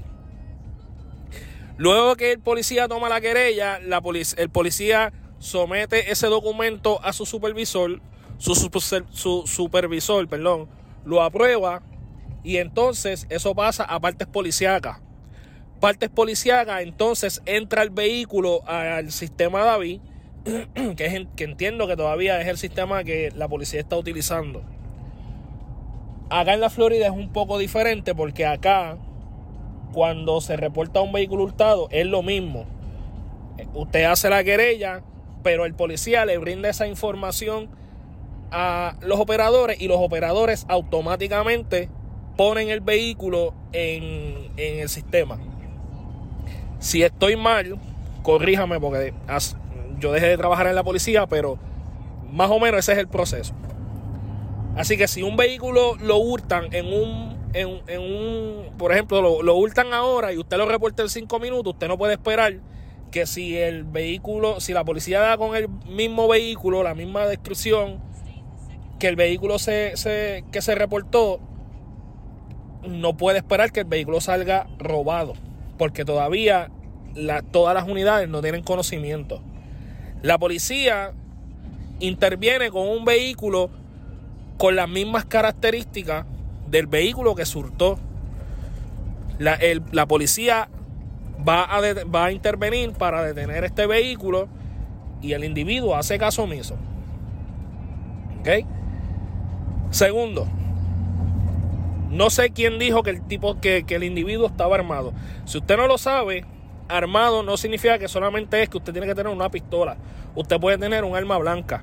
Luego 1.77 2.17
que 2.17 2.33
el 2.33 2.41
policía 2.41 2.89
toma 2.89 3.09
la 3.09 3.21
querella, 3.21 3.79
la 3.79 4.03
el 4.39 4.51
policía 4.51 5.13
somete 5.39 6.11
ese 6.11 6.27
documento 6.27 6.99
a 7.05 7.13
su 7.13 7.27
supervisor, 7.27 8.01
su, 8.39 8.57
su 8.57 9.45
supervisor, 9.47 10.27
perdón, 10.27 10.69
lo 11.07 11.23
aprueba 11.23 11.83
y 12.43 12.59
entonces 12.59 13.27
eso 13.31 13.55
pasa 13.55 13.85
a 13.85 13.99
partes 14.01 14.27
policíacas. 14.27 14.99
Partes 15.81 16.11
policíacas, 16.11 16.83
entonces 16.83 17.43
entra 17.47 17.83
el 17.83 17.91
vehículo 17.91 18.63
al 18.69 19.11
sistema 19.13 19.63
David 19.63 20.01
que, 20.75 21.27
que 21.35 21.45
entiendo 21.45 21.87
que 21.87 21.97
todavía 21.97 22.41
es 22.41 22.49
el 22.49 22.59
sistema 22.59 23.05
que 23.05 23.33
la 23.35 23.49
policía 23.49 23.81
está 23.81 23.97
utilizando. 23.97 24.63
Acá 26.29 26.55
en 26.55 26.61
la 26.61 26.71
Florida 26.71 27.07
es 27.07 27.13
un 27.13 27.33
poco 27.33 27.57
diferente 27.59 28.15
porque 28.15 28.45
acá 28.47 28.99
cuando 29.93 30.41
se 30.41 30.57
reporta 30.57 31.01
un 31.01 31.13
vehículo 31.13 31.45
hurtado 31.45 31.89
es 31.91 32.07
lo 32.07 32.23
mismo. 32.23 32.67
Usted 33.75 34.05
hace 34.05 34.29
la 34.29 34.43
querella, 34.43 35.03
pero 35.43 35.65
el 35.65 35.75
policía 35.75 36.25
le 36.25 36.39
brinda 36.39 36.69
esa 36.69 36.87
información 36.87 37.71
a 38.59 38.97
los 39.03 39.21
operadores 39.21 39.79
y 39.79 39.87
los 39.87 39.99
operadores 40.01 40.65
automáticamente 40.69 41.91
ponen 42.39 42.71
el 42.71 42.81
vehículo 42.81 43.53
en, 43.73 44.51
en 44.57 44.81
el 44.81 44.89
sistema. 44.89 45.39
Si 46.79 47.03
estoy 47.03 47.37
mal, 47.37 47.79
corríjame 48.23 48.81
porque 48.81 49.13
yo 49.99 50.11
dejé 50.11 50.29
de 50.29 50.39
trabajar 50.39 50.69
en 50.69 50.75
la 50.75 50.83
policía, 50.83 51.27
pero 51.27 51.59
más 52.33 52.51
o 52.51 52.59
menos 52.59 52.79
ese 52.79 52.93
es 52.93 52.99
el 52.99 53.09
proceso. 53.09 53.53
Así 54.75 54.97
que 54.97 55.07
si 55.07 55.23
un 55.23 55.37
vehículo 55.37 55.97
lo 55.97 56.17
hurtan 56.17 56.73
en 56.73 56.87
un, 56.87 57.37
en, 57.53 58.01
un 58.01 58.71
por 58.79 58.91
ejemplo, 58.91 59.21
lo, 59.21 59.43
lo, 59.43 59.55
hurtan 59.57 59.93
ahora 59.93 60.33
y 60.33 60.39
usted 60.39 60.57
lo 60.57 60.65
reporta 60.65 61.03
en 61.03 61.11
cinco 61.11 61.39
minutos, 61.41 61.75
usted 61.75 61.89
no 61.89 61.99
puede 61.99 62.15
esperar 62.15 62.55
que 63.11 63.27
si 63.27 63.59
el 63.59 63.85
vehículo, 63.85 64.61
si 64.61 64.73
la 64.73 64.83
policía 64.83 65.21
da 65.21 65.37
con 65.37 65.55
el 65.57 65.69
mismo 65.69 66.27
vehículo, 66.27 66.83
la 66.83 66.95
misma 66.95 67.27
descripción, 67.27 68.06
que 68.99 69.09
el 69.09 69.17
vehículo 69.17 69.59
se, 69.59 69.97
se, 69.97 70.45
que 70.53 70.63
se 70.63 70.75
reportó, 70.75 71.41
no 72.87 73.17
puede 73.17 73.39
esperar 73.39 73.73
que 73.73 73.81
el 73.81 73.87
vehículo 73.87 74.21
salga 74.21 74.67
robado, 74.79 75.35
porque 75.79 76.05
todavía 76.05 76.71
la, 77.15 77.43
todas 77.43 77.75
las 77.75 77.89
unidades 77.89 78.29
no 78.29 78.41
tienen 78.43 78.63
conocimiento. 78.63 79.43
La 80.23 80.39
policía 80.39 81.13
interviene 82.01 82.71
con 82.71 82.89
un 82.89 83.05
vehículo 83.05 83.71
con 84.59 84.77
las 84.77 84.89
mismas 84.89 85.25
características 85.25 86.25
del 86.69 86.87
vehículo 86.87 87.35
que 87.35 87.45
surtó. 87.45 87.99
La, 89.39 89.59
la 89.93 90.07
policía 90.07 90.69
va 91.47 91.65
a, 91.65 91.81
va 92.05 92.27
a 92.27 92.33
intervenir 92.33 92.93
para 92.93 93.23
detener 93.23 93.65
este 93.65 93.87
vehículo 93.87 94.49
y 95.21 95.33
el 95.33 95.45
individuo 95.45 95.95
hace 95.95 96.19
caso 96.19 96.45
omiso. 96.45 96.77
¿Ok? 98.41 98.67
Segundo, 99.97 100.47
no 102.11 102.29
sé 102.29 102.51
quién 102.51 102.79
dijo 102.79 103.03
que 103.03 103.09
el 103.09 103.27
tipo 103.27 103.59
que, 103.63 103.83
el 103.89 104.05
individuo 104.05 104.47
estaba 104.47 104.75
armado. 104.77 105.15
Si 105.47 105.57
usted 105.57 105.79
no 105.79 105.87
lo 105.87 105.97
sabe, 105.97 106.45
armado 106.87 107.43
no 107.43 107.57
significa 107.57 107.99
que 107.99 108.07
solamente 108.07 108.63
es 108.63 108.69
que 108.69 108.77
usted 108.77 108.93
tiene 108.93 109.07
que 109.07 109.15
tener 109.15 109.33
una 109.33 109.49
pistola. 109.49 109.97
Usted 110.35 110.61
puede 110.61 110.77
tener 110.77 111.03
un 111.05 111.17
arma 111.17 111.39
blanca. 111.39 111.83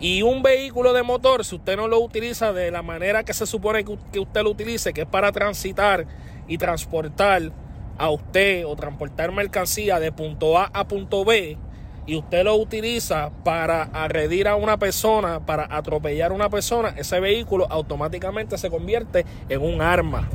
Y 0.00 0.22
un 0.22 0.42
vehículo 0.42 0.92
de 0.92 1.04
motor, 1.04 1.44
si 1.44 1.54
usted 1.54 1.76
no 1.76 1.86
lo 1.86 2.00
utiliza 2.00 2.52
de 2.52 2.72
la 2.72 2.82
manera 2.82 3.22
que 3.22 3.32
se 3.32 3.46
supone 3.46 3.84
que 3.84 4.18
usted 4.18 4.42
lo 4.42 4.50
utilice, 4.50 4.92
que 4.92 5.02
es 5.02 5.06
para 5.06 5.30
transitar 5.30 6.04
y 6.48 6.58
transportar 6.58 7.52
a 7.96 8.10
usted 8.10 8.66
o 8.66 8.74
transportar 8.74 9.30
mercancía 9.30 10.00
de 10.00 10.10
punto 10.10 10.58
A 10.58 10.64
a 10.74 10.88
punto 10.88 11.24
B, 11.24 11.58
y 12.06 12.16
usted 12.16 12.44
lo 12.44 12.54
utiliza 12.54 13.30
para 13.44 13.82
agredir 13.82 14.46
a 14.48 14.56
una 14.56 14.78
persona, 14.78 15.44
para 15.44 15.66
atropellar 15.70 16.30
a 16.30 16.34
una 16.34 16.48
persona, 16.48 16.94
ese 16.96 17.18
vehículo 17.20 17.66
automáticamente 17.68 18.56
se 18.58 18.70
convierte 18.70 19.26
en 19.48 19.62
un 19.62 19.82
arma. 19.82 20.28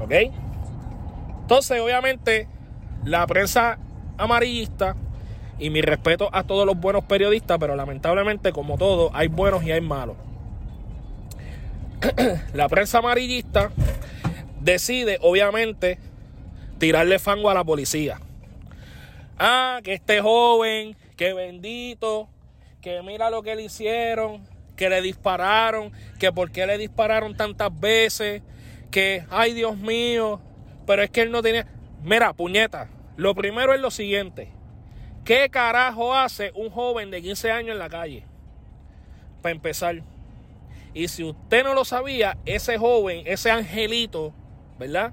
¿Ok? 0.00 0.12
Entonces, 1.42 1.80
obviamente, 1.80 2.48
la 3.04 3.26
prensa 3.26 3.78
amarillista, 4.16 4.96
y 5.58 5.70
mi 5.70 5.80
respeto 5.80 6.28
a 6.32 6.42
todos 6.42 6.66
los 6.66 6.78
buenos 6.78 7.04
periodistas, 7.04 7.58
pero 7.58 7.76
lamentablemente, 7.76 8.52
como 8.52 8.76
todo, 8.76 9.10
hay 9.14 9.28
buenos 9.28 9.62
y 9.64 9.72
hay 9.72 9.80
malos. 9.80 10.16
la 12.52 12.68
prensa 12.68 12.98
amarillista 12.98 13.70
decide, 14.60 15.18
obviamente, 15.22 15.98
tirarle 16.78 17.18
fango 17.18 17.48
a 17.48 17.54
la 17.54 17.64
policía. 17.64 18.20
Ah, 19.38 19.80
que 19.84 19.92
este 19.92 20.20
joven, 20.20 20.96
que 21.16 21.34
bendito, 21.34 22.28
que 22.80 23.02
mira 23.02 23.30
lo 23.30 23.42
que 23.42 23.54
le 23.54 23.64
hicieron, 23.64 24.46
que 24.76 24.88
le 24.88 25.02
dispararon, 25.02 25.92
que 26.18 26.32
por 26.32 26.50
qué 26.50 26.66
le 26.66 26.78
dispararon 26.78 27.36
tantas 27.36 27.78
veces, 27.78 28.42
que, 28.90 29.24
ay 29.30 29.52
Dios 29.52 29.76
mío, 29.76 30.40
pero 30.86 31.02
es 31.02 31.10
que 31.10 31.22
él 31.22 31.30
no 31.30 31.42
tenía. 31.42 31.66
Mira, 32.02 32.32
puñeta, 32.32 32.88
lo 33.16 33.34
primero 33.34 33.74
es 33.74 33.80
lo 33.80 33.90
siguiente. 33.90 34.48
¿Qué 35.24 35.50
carajo 35.50 36.14
hace 36.14 36.52
un 36.54 36.70
joven 36.70 37.10
de 37.10 37.20
15 37.20 37.50
años 37.50 37.72
en 37.72 37.78
la 37.78 37.88
calle? 37.88 38.24
Para 39.42 39.54
empezar. 39.54 40.02
Y 40.94 41.08
si 41.08 41.24
usted 41.24 41.64
no 41.64 41.74
lo 41.74 41.84
sabía, 41.84 42.38
ese 42.46 42.78
joven, 42.78 43.24
ese 43.26 43.50
angelito, 43.50 44.32
¿verdad? 44.78 45.12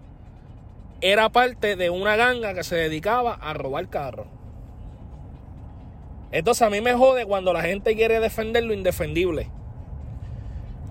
Era 1.06 1.28
parte 1.28 1.76
de 1.76 1.90
una 1.90 2.16
ganga 2.16 2.54
que 2.54 2.64
se 2.64 2.78
dedicaba 2.78 3.34
a 3.34 3.54
robar 3.54 3.90
carros. 3.90 4.28
Entonces 6.32 6.62
a 6.62 6.70
mí 6.70 6.80
me 6.80 6.94
jode 6.94 7.26
cuando 7.26 7.52
la 7.52 7.62
gente 7.62 7.94
quiere 7.94 8.22
defender 8.22 8.64
lo 8.64 8.74
indefendible. 8.74 9.52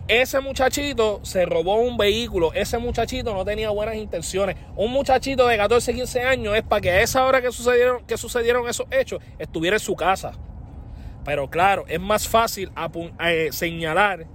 Ese 0.09 0.39
muchachito 0.41 1.21
se 1.23 1.47
robó 1.47 1.77
un 1.77 1.97
vehículo. 1.97 2.53
Ese 2.53 2.77
muchachito 2.77 3.33
no 3.33 3.43
tenía 3.47 3.71
buenas 3.71 3.97
intenciones. 3.97 4.57
Un 4.77 4.93
muchachito 4.93 5.47
de 5.47 5.57
14, 5.57 5.95
15 5.95 6.21
años 6.21 6.57
es 6.57 6.63
para 6.63 6.83
que 6.83 6.91
a 6.91 7.01
esa 7.01 7.25
hora 7.25 7.41
que 7.41 7.51
sucedieron, 7.51 8.05
que 8.05 8.19
sucedieron 8.19 8.69
esos 8.69 8.87
hechos 8.91 9.23
estuviera 9.39 9.77
en 9.77 9.81
su 9.81 9.97
casa. 9.97 10.33
Pero 11.25 11.49
claro, 11.49 11.87
es 11.89 12.01
más 12.01 12.29
fácil 12.29 12.71
eh, 13.25 13.49
señalar 13.51 14.27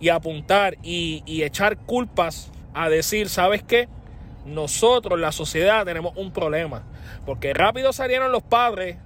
y 0.00 0.08
apuntar 0.08 0.76
y, 0.82 1.22
y 1.24 1.44
echar 1.44 1.76
culpas 1.76 2.50
a 2.74 2.88
decir, 2.88 3.28
¿sabes 3.28 3.62
qué? 3.62 3.88
Nosotros, 4.44 5.18
la 5.18 5.32
sociedad, 5.32 5.84
tenemos 5.84 6.16
un 6.16 6.32
problema. 6.32 6.82
Porque 7.24 7.54
rápido 7.54 7.92
salieron 7.92 8.32
los 8.32 8.42
padres. 8.42 8.96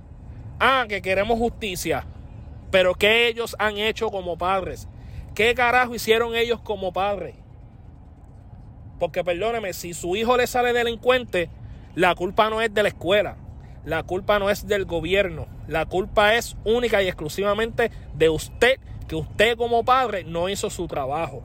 Ah, 0.59 0.86
que 0.89 1.03
queremos 1.03 1.39
justicia. 1.39 2.05
Pero 2.70 2.95
¿qué 2.95 3.28
ellos 3.28 3.57
han 3.59 3.78
hecho 3.78 4.11
como 4.11 4.36
padres? 4.36 4.89
¿Qué 5.34 5.55
carajo 5.55 5.95
hicieron 5.95 6.34
ellos 6.34 6.61
como 6.61 6.93
padres? 6.93 7.36
Porque 8.99 9.22
perdóneme, 9.22 9.72
si 9.72 9.95
su 9.95 10.16
hijo 10.16 10.36
le 10.36 10.47
sale 10.47 10.72
delincuente, 10.72 11.51
la 11.95 12.14
culpa 12.14 12.51
no 12.51 12.61
es 12.61 12.74
de 12.74 12.82
la 12.82 12.89
escuela, 12.89 13.36
la 13.84 14.03
culpa 14.03 14.39
no 14.39 14.51
es 14.51 14.66
del 14.66 14.84
gobierno, 14.84 15.47
la 15.68 15.86
culpa 15.86 16.34
es 16.34 16.57
única 16.64 17.03
y 17.03 17.07
exclusivamente 17.07 17.91
de 18.14 18.28
usted, 18.28 18.80
que 19.07 19.14
usted 19.14 19.57
como 19.57 19.84
padre 19.84 20.24
no 20.24 20.49
hizo 20.49 20.68
su 20.68 20.89
trabajo. 20.89 21.43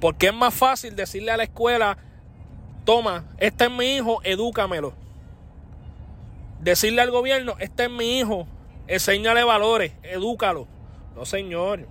Porque 0.00 0.28
es 0.28 0.34
más 0.34 0.54
fácil 0.54 0.94
decirle 0.94 1.30
a 1.30 1.36
la 1.36 1.44
escuela, 1.44 1.98
toma, 2.84 3.24
este 3.38 3.64
es 3.64 3.70
mi 3.70 3.96
hijo, 3.96 4.20
edúcamelo. 4.24 4.94
Decirle 6.60 7.02
al 7.02 7.10
gobierno, 7.10 7.56
este 7.58 7.84
es 7.84 7.90
mi 7.90 8.18
hijo, 8.18 8.46
enséñale 8.86 9.44
valores, 9.44 9.92
edúcalo. 10.02 10.66
No, 11.14 11.24
señor. 11.24 11.86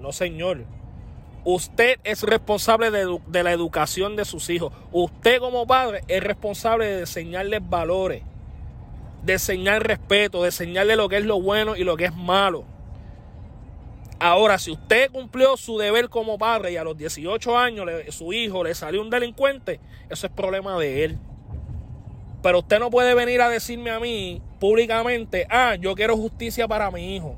No, 0.00 0.12
señor. 0.12 0.64
Usted 1.44 1.98
es 2.04 2.22
responsable 2.22 2.90
de, 2.90 3.42
la 3.42 3.52
educación 3.52 4.16
de 4.16 4.24
sus 4.24 4.50
hijos. 4.50 4.72
Usted 4.92 5.38
como 5.38 5.66
padre 5.66 6.02
es 6.08 6.22
responsable 6.22 6.86
de 6.86 7.00
enseñarles 7.00 7.60
valores, 7.66 8.22
de 9.22 9.34
enseñar 9.34 9.86
respeto, 9.86 10.42
de 10.42 10.48
enseñarle 10.48 10.96
lo 10.96 11.08
que 11.08 11.16
es 11.16 11.24
lo 11.24 11.40
bueno 11.40 11.76
y 11.76 11.84
lo 11.84 11.96
que 11.96 12.06
es 12.06 12.14
malo. 12.14 12.64
Ahora, 14.22 14.58
si 14.58 14.70
usted 14.70 15.10
cumplió 15.10 15.56
su 15.56 15.78
deber 15.78 16.10
como 16.10 16.36
padre 16.36 16.72
y 16.72 16.76
a 16.76 16.84
los 16.84 16.94
18 16.94 17.56
años 17.56 17.86
su 18.10 18.34
hijo 18.34 18.62
le 18.62 18.74
salió 18.74 19.00
un 19.00 19.08
delincuente, 19.08 19.80
eso 20.10 20.26
es 20.26 20.32
problema 20.32 20.78
de 20.78 21.04
él. 21.04 21.18
Pero 22.42 22.58
usted 22.58 22.78
no 22.78 22.90
puede 22.90 23.14
venir 23.14 23.40
a 23.40 23.48
decirme 23.48 23.90
a 23.90 23.98
mí 23.98 24.42
públicamente, 24.58 25.46
ah, 25.48 25.74
yo 25.76 25.94
quiero 25.94 26.18
justicia 26.18 26.68
para 26.68 26.90
mi 26.90 27.16
hijo. 27.16 27.34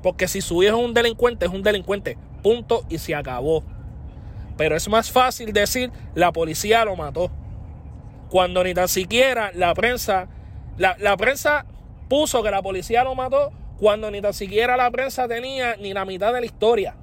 Porque 0.00 0.28
si 0.28 0.40
su 0.40 0.62
hijo 0.62 0.78
es 0.78 0.84
un 0.84 0.94
delincuente, 0.94 1.46
es 1.46 1.52
un 1.52 1.64
delincuente. 1.64 2.16
Punto 2.44 2.84
y 2.88 2.98
se 2.98 3.16
acabó. 3.16 3.64
Pero 4.56 4.76
es 4.76 4.88
más 4.88 5.10
fácil 5.10 5.52
decir 5.52 5.90
la 6.14 6.30
policía 6.30 6.84
lo 6.84 6.94
mató. 6.94 7.32
Cuando 8.30 8.62
ni 8.62 8.74
tan 8.74 8.86
siquiera 8.86 9.50
la 9.54 9.74
prensa, 9.74 10.28
la, 10.78 10.96
la 11.00 11.16
prensa 11.16 11.66
puso 12.08 12.44
que 12.44 12.52
la 12.52 12.62
policía 12.62 13.02
lo 13.02 13.16
mató 13.16 13.50
cuando 13.84 14.10
ni 14.10 14.22
tan 14.22 14.32
siquiera 14.32 14.78
la 14.78 14.90
prensa 14.90 15.28
tenía 15.28 15.76
ni 15.76 15.92
la 15.92 16.06
mitad 16.06 16.32
de 16.32 16.40
la 16.40 16.46
historia. 16.46 16.96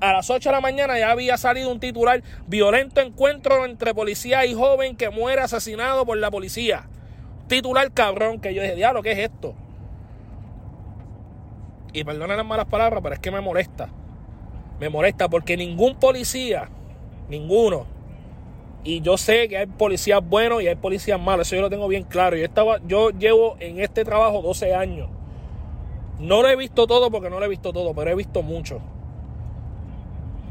A 0.00 0.12
las 0.12 0.28
8 0.28 0.48
de 0.48 0.52
la 0.52 0.60
mañana 0.60 0.98
ya 0.98 1.12
había 1.12 1.36
salido 1.36 1.70
un 1.70 1.78
titular, 1.78 2.20
violento 2.48 3.00
encuentro 3.00 3.64
entre 3.64 3.94
policía 3.94 4.44
y 4.44 4.54
joven 4.54 4.96
que 4.96 5.10
muere 5.10 5.40
asesinado 5.40 6.04
por 6.04 6.18
la 6.18 6.32
policía. 6.32 6.88
Titular 7.46 7.92
cabrón 7.92 8.40
que 8.40 8.54
yo 8.54 8.62
dije, 8.62 8.74
diablo, 8.74 9.04
¿qué 9.04 9.12
es 9.12 9.18
esto? 9.18 9.54
y 11.92 12.02
perdonen 12.02 12.36
las 12.36 12.44
malas 12.44 12.66
palabras, 12.66 13.00
pero 13.04 13.14
es 13.14 13.20
que 13.20 13.30
me 13.30 13.40
molesta. 13.40 13.88
Me 14.80 14.88
molesta 14.88 15.28
porque 15.28 15.56
ningún 15.56 15.94
policía, 15.94 16.68
ninguno, 17.28 17.86
Y 18.86 19.00
yo 19.00 19.18
sé 19.18 19.48
que 19.48 19.58
hay 19.58 19.66
policías 19.66 20.24
buenos 20.24 20.62
y 20.62 20.68
hay 20.68 20.76
policías 20.76 21.20
malos, 21.20 21.48
eso 21.48 21.56
yo 21.56 21.62
lo 21.62 21.70
tengo 21.70 21.88
bien 21.88 22.04
claro. 22.04 22.36
Yo, 22.36 22.44
estaba, 22.44 22.78
yo 22.86 23.10
llevo 23.10 23.56
en 23.58 23.80
este 23.80 24.04
trabajo 24.04 24.42
12 24.42 24.76
años. 24.76 25.08
No 26.20 26.40
lo 26.40 26.48
he 26.48 26.54
visto 26.54 26.86
todo 26.86 27.10
porque 27.10 27.28
no 27.28 27.40
lo 27.40 27.46
he 27.46 27.48
visto 27.48 27.72
todo, 27.72 27.94
pero 27.94 28.12
he 28.12 28.14
visto 28.14 28.42
mucho. 28.42 28.80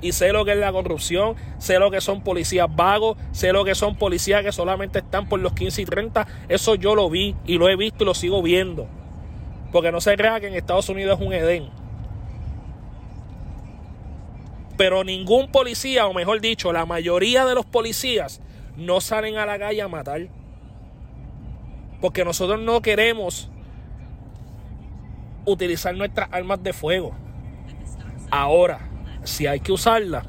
Y 0.02 0.12
sé 0.12 0.34
lo 0.34 0.44
que 0.44 0.52
es 0.52 0.58
la 0.58 0.74
corrupción, 0.74 1.38
sé 1.60 1.80
lo 1.80 1.90
que 1.92 2.02
son 2.02 2.24
policías 2.26 2.68
vagos, 2.76 3.16
sé 3.32 3.54
lo 3.54 3.64
que 3.64 3.74
son 3.74 3.96
policías 3.96 4.44
que 4.44 4.52
solamente 4.52 5.00
están 5.00 5.30
por 5.30 5.40
los 5.40 5.54
15 5.54 5.84
y 5.84 5.86
30. 5.86 6.28
Eso 6.50 6.76
yo 6.76 6.94
lo 6.94 7.10
vi 7.10 7.38
y 7.46 7.58
lo 7.58 7.70
he 7.70 7.78
visto 7.78 8.04
y 8.04 8.08
lo 8.08 8.14
sigo 8.14 8.42
viendo. 8.42 8.86
Porque 9.72 9.94
no 9.94 10.02
se 10.02 10.14
crea 10.18 10.42
que 10.42 10.48
en 10.48 10.56
Estados 10.56 10.90
Unidos 10.90 11.22
es 11.22 11.26
un 11.26 11.32
Edén. 11.32 11.70
Pero 14.78 15.03
ningún 15.03 15.51
policía, 15.51 16.07
o 16.07 16.13
mejor 16.13 16.41
dicho, 16.41 16.73
la 16.73 16.86
mayoría 16.86 17.45
de 17.45 17.55
los 17.55 17.65
policías 17.65 18.41
no 18.76 18.99
salen 18.99 19.38
a 19.38 19.45
la 19.45 19.57
calle 19.57 19.82
a 19.82 19.88
matar. 19.88 20.28
Porque 22.01 22.26
nosotros 22.26 22.59
no 22.59 22.82
queremos 22.82 23.49
utilizar 25.45 25.95
nuestras 25.95 26.28
armas 26.32 26.61
de 26.61 26.73
fuego. 26.73 27.13
Ahora, 28.32 28.89
si 29.23 29.47
hay 29.47 29.61
que 29.61 29.71
usarla, 29.71 30.26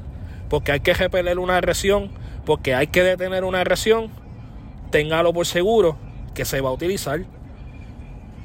porque 0.49 0.71
hay 0.71 0.79
que 0.79 0.93
repeler 0.93 1.39
una 1.39 1.57
agresión, 1.57 2.11
porque 2.45 2.73
hay 2.73 2.87
que 2.87 3.03
detener 3.03 3.43
una 3.43 3.59
agresión, 3.59 4.09
téngalo 4.91 5.33
por 5.33 5.45
seguro 5.45 5.97
que 6.33 6.45
se 6.45 6.61
va 6.61 6.69
a 6.69 6.73
utilizar. 6.73 7.25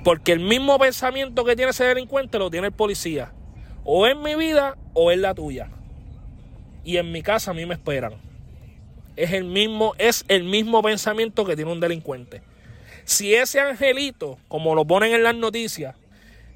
Porque 0.03 0.33
el 0.33 0.41
mismo 0.41 0.81
pensamiento 0.81 1.45
que 1.45 1.55
tiene 1.55 1.71
ese 1.71 1.85
delincuente 1.85 2.41
lo 2.41 2.51
tiene 2.51 2.67
el 2.69 2.73
policía. 2.73 3.33
O 3.85 4.09
en 4.09 4.21
mi 4.21 4.35
vida 4.35 4.77
o 4.95 5.13
en 5.13 5.23
la 5.23 5.33
tuya 5.33 5.69
y 6.85 6.97
en 6.97 7.13
mi 7.13 7.23
casa 7.23 7.51
a 7.51 7.55
mí 7.55 7.67
me 7.67 7.75
esperan. 7.75 8.15
Es 9.17 9.33
el 9.33 9.45
mismo, 9.45 9.95
es 9.99 10.25
el 10.29 10.45
mismo 10.45 10.83
pensamiento 10.83 11.45
que 11.45 11.57
tiene 11.57 11.71
un 11.71 11.81
delincuente. 11.81 12.43
Si 13.05 13.35
ese 13.35 13.61
angelito, 13.61 14.39
como 14.49 14.75
lo 14.75 14.85
ponen 14.87 15.13
en 15.13 15.23
las 15.23 15.35
noticias, 15.35 15.97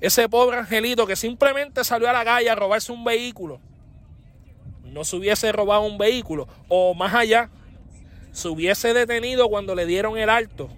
ese 0.01 0.29
pobre 0.29 0.59
angelito 0.59 1.07
que 1.07 1.17
simplemente 1.17 1.85
salió 1.85 2.09
a 2.09 2.13
la 2.13 2.25
calle 2.25 2.51
a 2.51 2.55
robarse 2.55 2.93
un 2.93 3.05
vehículo, 3.05 3.61
no 4.85 5.05
se 5.05 5.17
hubiese 5.17 5.53
robado 5.53 5.83
un 5.83 5.99
vehículo, 5.99 6.49
o 6.69 6.95
más 6.95 7.15
allá, 7.15 7.51
se 8.33 8.49
hubiese 8.49 8.95
detenido 8.95 9.49
cuando 9.49 9.75
le 9.75 9.87
dieron 9.87 10.19
el 10.19 10.29
alto 10.29 10.69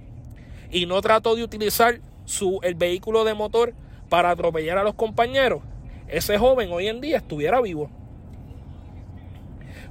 y 0.71 0.87
no 0.87 1.01
trató 1.01 1.35
de 1.35 1.43
utilizar 1.43 2.01
su, 2.25 2.61
el 2.63 2.75
vehículo 2.75 3.25
de 3.25 3.35
motor 3.35 3.75
para 4.09 4.31
atropellar 4.31 4.79
a 4.79 4.85
los 4.85 4.95
compañeros, 4.95 5.63
ese 6.09 6.39
joven 6.39 6.71
hoy 6.73 6.89
en 6.89 7.01
día 7.01 7.19
estuviera 7.19 7.61
vivo. 7.61 7.91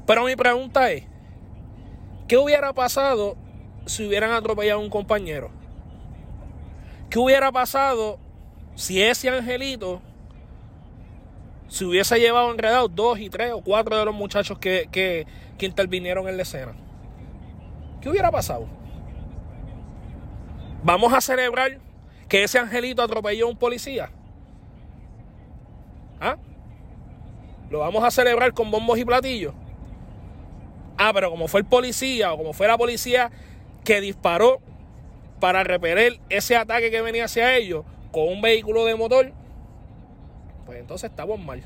Pero 0.08 0.24
mi 0.24 0.38
pregunta 0.38 0.90
es, 0.90 1.04
¿qué 2.30 2.38
hubiera 2.38 2.72
pasado 2.72 3.36
si 3.86 4.08
hubieran 4.08 4.32
atropellado 4.32 4.80
a 4.80 4.84
un 4.84 4.90
compañero? 4.90 5.52
¿Qué 7.10 7.20
hubiera 7.20 7.52
pasado 7.52 8.18
si 8.74 9.04
ese 9.04 9.30
angelito 9.30 10.02
se 11.68 11.84
hubiese 11.84 12.18
llevado 12.20 12.50
enredado 12.52 12.88
dos 12.88 13.20
y 13.20 13.30
tres 13.30 13.52
o 13.52 13.62
cuatro 13.62 13.98
de 13.98 14.06
los 14.06 14.16
muchachos 14.16 14.58
que, 14.60 14.88
que, 14.90 15.28
que 15.58 15.66
intervinieron 15.66 16.30
en 16.30 16.38
la 16.38 16.44
escena? 16.44 16.74
¿Qué 18.00 18.10
hubiera 18.10 18.32
pasado? 18.32 18.66
Vamos 20.84 21.12
a 21.12 21.20
celebrar 21.20 21.80
que 22.30 22.46
ese 22.46 22.60
angelito 22.60 23.02
atropelló 23.02 23.48
a 23.48 23.50
un 23.50 23.58
policía. 23.58 24.10
¿Ah? 26.22 26.38
¿Lo 27.70 27.80
vamos 27.80 28.06
a 28.06 28.12
celebrar 28.12 28.54
con 28.54 28.72
bombos 28.72 28.98
y 28.98 29.04
platillos? 29.04 29.54
Ah, 30.98 31.12
pero 31.14 31.30
como 31.30 31.48
fue 31.48 31.60
el 31.60 31.66
policía 31.66 32.34
o 32.34 32.38
como 32.38 32.54
fue 32.54 32.68
la 32.68 32.78
policía 32.78 33.32
que 33.84 34.02
disparó 34.02 34.60
para 35.40 35.64
repeler 35.64 36.20
ese 36.30 36.56
ataque 36.56 36.90
que 36.90 37.02
venía 37.02 37.26
hacia 37.26 37.56
ellos 37.56 37.86
con 38.12 38.28
un 38.28 38.42
vehículo 38.42 38.86
de 38.86 38.96
motor, 38.96 39.32
pues 40.66 40.80
entonces 40.80 41.10
estamos 41.10 41.40
mal. 41.40 41.64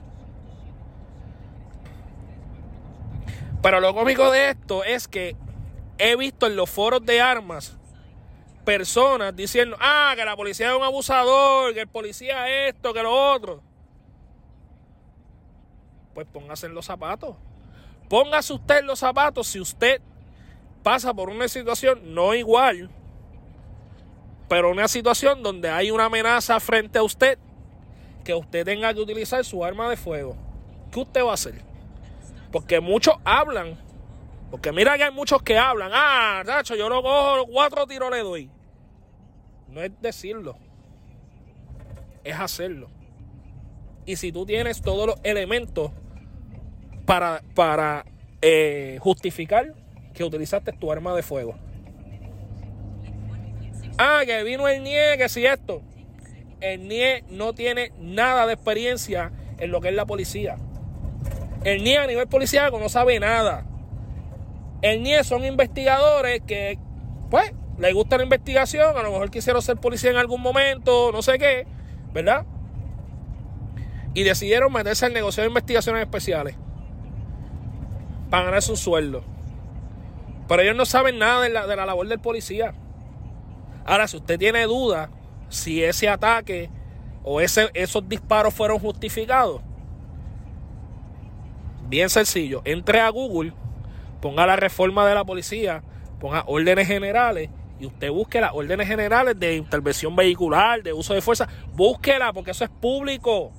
Pero 3.61 3.79
lo 3.79 3.93
cómico 3.93 4.31
de 4.31 4.49
esto 4.49 4.83
es 4.83 5.07
que 5.07 5.35
he 5.97 6.15
visto 6.15 6.47
en 6.47 6.55
los 6.55 6.69
foros 6.69 7.05
de 7.05 7.21
armas 7.21 7.77
personas 8.65 9.35
diciendo, 9.35 9.77
ah, 9.79 10.13
que 10.15 10.25
la 10.25 10.35
policía 10.35 10.71
es 10.71 10.77
un 10.77 10.83
abusador, 10.83 11.73
que 11.73 11.81
el 11.81 11.87
policía 11.87 12.47
es 12.49 12.75
esto, 12.75 12.93
que 12.93 13.03
lo 13.03 13.33
otro. 13.33 13.61
Pues 16.13 16.27
póngase 16.27 16.65
en 16.65 16.73
los 16.73 16.85
zapatos. 16.85 17.35
Póngase 18.11 18.51
usted 18.51 18.83
los 18.83 18.99
zapatos 18.99 19.47
si 19.47 19.61
usted 19.61 20.01
pasa 20.83 21.13
por 21.13 21.29
una 21.29 21.47
situación 21.47 22.13
no 22.13 22.35
igual, 22.35 22.89
pero 24.49 24.69
una 24.69 24.89
situación 24.89 25.41
donde 25.41 25.69
hay 25.69 25.91
una 25.91 26.07
amenaza 26.07 26.59
frente 26.59 26.99
a 26.99 27.03
usted, 27.03 27.39
que 28.25 28.33
usted 28.33 28.65
tenga 28.65 28.93
que 28.93 28.99
utilizar 28.99 29.45
su 29.45 29.63
arma 29.63 29.89
de 29.89 29.95
fuego. 29.95 30.35
¿Qué 30.91 30.99
usted 30.99 31.23
va 31.23 31.31
a 31.31 31.35
hacer? 31.35 31.61
Porque 32.51 32.81
muchos 32.81 33.15
hablan, 33.23 33.79
porque 34.49 34.73
mira 34.73 34.97
que 34.97 35.05
hay 35.05 35.13
muchos 35.13 35.41
que 35.41 35.57
hablan, 35.57 35.91
ah, 35.93 36.43
Nacho, 36.45 36.75
yo 36.75 36.89
lo 36.89 37.01
cojo, 37.01 37.47
cuatro 37.47 37.87
tiros 37.87 38.11
le 38.11 38.23
doy. 38.23 38.49
No 39.69 39.81
es 39.81 39.91
decirlo, 40.01 40.57
es 42.25 42.37
hacerlo. 42.37 42.89
Y 44.05 44.17
si 44.17 44.33
tú 44.33 44.45
tienes 44.45 44.81
todos 44.81 45.07
los 45.07 45.15
elementos 45.23 45.93
para, 47.55 48.05
eh, 48.41 48.97
justificar 49.01 49.73
que 50.13 50.23
utilizaste 50.23 50.71
tu 50.71 50.91
arma 50.91 51.13
de 51.13 51.21
fuego. 51.21 51.55
Ah, 53.97 54.21
que 54.25 54.41
vino 54.43 54.67
el 54.69 54.81
NIE, 54.81 55.17
que 55.17 55.27
si 55.27 55.45
esto. 55.45 55.81
El 56.61 56.87
NIE 56.87 57.25
no 57.29 57.53
tiene 57.53 57.91
nada 57.99 58.47
de 58.47 58.53
experiencia 58.53 59.31
en 59.57 59.71
lo 59.71 59.81
que 59.81 59.89
es 59.89 59.93
la 59.93 60.05
policía. 60.05 60.55
El 61.65 61.83
NIE 61.83 61.97
a 61.97 62.07
nivel 62.07 62.27
policíaco 62.27 62.79
no 62.79 62.87
sabe 62.87 63.19
nada. 63.19 63.65
El 64.81 65.03
NIE 65.03 65.25
son 65.25 65.43
investigadores 65.43 66.41
que, 66.47 66.79
pues, 67.29 67.51
les 67.77 67.93
gusta 67.93 68.17
la 68.17 68.23
investigación, 68.23 68.97
a 68.97 69.03
lo 69.03 69.11
mejor 69.11 69.29
quisieron 69.31 69.61
ser 69.61 69.75
policía 69.77 70.11
en 70.11 70.17
algún 70.17 70.41
momento, 70.41 71.11
no 71.11 71.21
sé 71.21 71.37
qué, 71.37 71.67
¿verdad? 72.13 72.45
Y 74.13 74.23
decidieron 74.23 74.71
meterse 74.71 75.05
al 75.05 75.13
negocio 75.13 75.43
de 75.43 75.49
investigaciones 75.49 76.03
especiales 76.03 76.55
para 78.31 78.45
ganar 78.45 78.61
su 78.63 78.75
sueldo. 78.75 79.23
Pero 80.47 80.63
ellos 80.63 80.75
no 80.75 80.85
saben 80.85 81.19
nada 81.19 81.43
de 81.43 81.49
la, 81.49 81.67
de 81.67 81.75
la 81.75 81.85
labor 81.85 82.07
del 82.07 82.19
policía. 82.19 82.73
Ahora, 83.85 84.07
si 84.07 84.17
usted 84.17 84.39
tiene 84.39 84.63
duda 84.63 85.11
si 85.49 85.83
ese 85.83 86.07
ataque 86.09 86.69
o 87.23 87.41
ese, 87.41 87.69
esos 87.73 88.07
disparos 88.07 88.53
fueron 88.53 88.79
justificados, 88.79 89.61
bien 91.87 92.09
sencillo, 92.09 92.61
entre 92.63 93.01
a 93.01 93.09
Google, 93.09 93.53
ponga 94.21 94.47
la 94.47 94.55
reforma 94.55 95.05
de 95.05 95.13
la 95.13 95.25
policía, 95.25 95.83
ponga 96.19 96.43
órdenes 96.47 96.87
generales 96.87 97.49
y 97.79 97.85
usted 97.85 98.11
busque 98.11 98.39
las 98.39 98.53
órdenes 98.53 98.87
generales 98.87 99.37
de 99.37 99.57
intervención 99.57 100.15
vehicular, 100.15 100.81
de 100.83 100.93
uso 100.93 101.13
de 101.13 101.21
fuerza, 101.21 101.49
búsquela 101.73 102.31
porque 102.31 102.51
eso 102.51 102.63
es 102.63 102.69
público. 102.69 103.51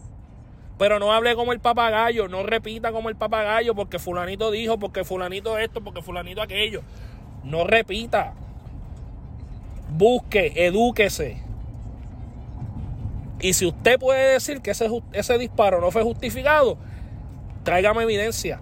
Pero 0.82 0.98
no 0.98 1.12
hable 1.12 1.36
como 1.36 1.52
el 1.52 1.60
papagayo, 1.60 2.26
no 2.26 2.42
repita 2.42 2.90
como 2.90 3.08
el 3.08 3.14
papagayo 3.14 3.72
porque 3.72 4.00
fulanito 4.00 4.50
dijo, 4.50 4.80
porque 4.80 5.04
fulanito 5.04 5.56
esto, 5.56 5.80
porque 5.80 6.02
fulanito 6.02 6.42
aquello. 6.42 6.82
No 7.44 7.62
repita. 7.62 8.34
Busque, 9.90 10.52
edúquese. 10.56 11.40
Y 13.40 13.52
si 13.52 13.66
usted 13.66 13.96
puede 14.00 14.32
decir 14.32 14.60
que 14.60 14.72
ese, 14.72 14.88
ese 15.12 15.38
disparo 15.38 15.80
no 15.80 15.92
fue 15.92 16.02
justificado, 16.02 16.76
tráigame 17.62 18.02
evidencia. 18.02 18.60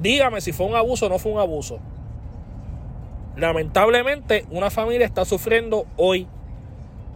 Dígame 0.00 0.40
si 0.40 0.52
fue 0.52 0.66
un 0.66 0.76
abuso 0.76 1.06
o 1.06 1.08
no 1.08 1.18
fue 1.18 1.32
un 1.32 1.40
abuso. 1.40 1.80
Lamentablemente, 3.34 4.46
una 4.52 4.70
familia 4.70 5.06
está 5.06 5.24
sufriendo 5.24 5.86
hoy 5.96 6.28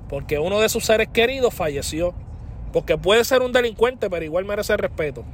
porque 0.08 0.40
uno 0.40 0.58
de 0.58 0.68
sus 0.68 0.84
seres 0.84 1.06
queridos 1.06 1.54
falleció. 1.54 2.12
Porque 2.72 2.96
puede 2.96 3.24
ser 3.24 3.42
un 3.42 3.52
delincuente, 3.52 4.08
pero 4.08 4.24
igual 4.24 4.44
merece 4.44 4.76
respeto. 4.76 5.24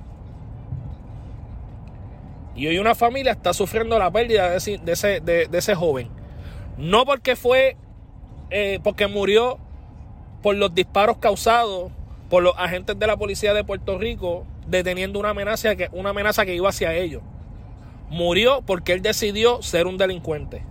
Y 2.54 2.66
hoy 2.66 2.78
una 2.78 2.94
familia 2.94 3.32
está 3.32 3.52
sufriendo 3.52 3.98
la 3.98 4.10
pérdida 4.10 4.50
de 4.50 4.56
ese, 4.56 5.20
de 5.20 5.48
ese, 5.52 5.74
joven. 5.74 6.08
No 6.78 7.04
porque 7.04 7.36
fue, 7.36 7.76
eh, 8.50 8.80
porque 8.82 9.06
murió 9.06 9.58
por 10.42 10.56
los 10.56 10.74
disparos 10.74 11.18
causados 11.18 11.92
por 12.30 12.42
los 12.42 12.54
agentes 12.56 12.98
de 12.98 13.06
la 13.06 13.16
policía 13.16 13.54
de 13.54 13.62
Puerto 13.62 13.98
Rico 13.98 14.46
deteniendo 14.66 15.18
una 15.20 15.30
amenaza 15.30 15.76
que, 15.76 15.88
una 15.92 16.10
amenaza 16.10 16.44
que 16.44 16.54
iba 16.54 16.68
hacia 16.68 16.94
ellos. 16.94 17.22
Murió 18.08 18.62
porque 18.62 18.92
él 18.92 19.02
decidió 19.02 19.62
ser 19.62 19.86
un 19.86 19.98
delincuente. 19.98 20.62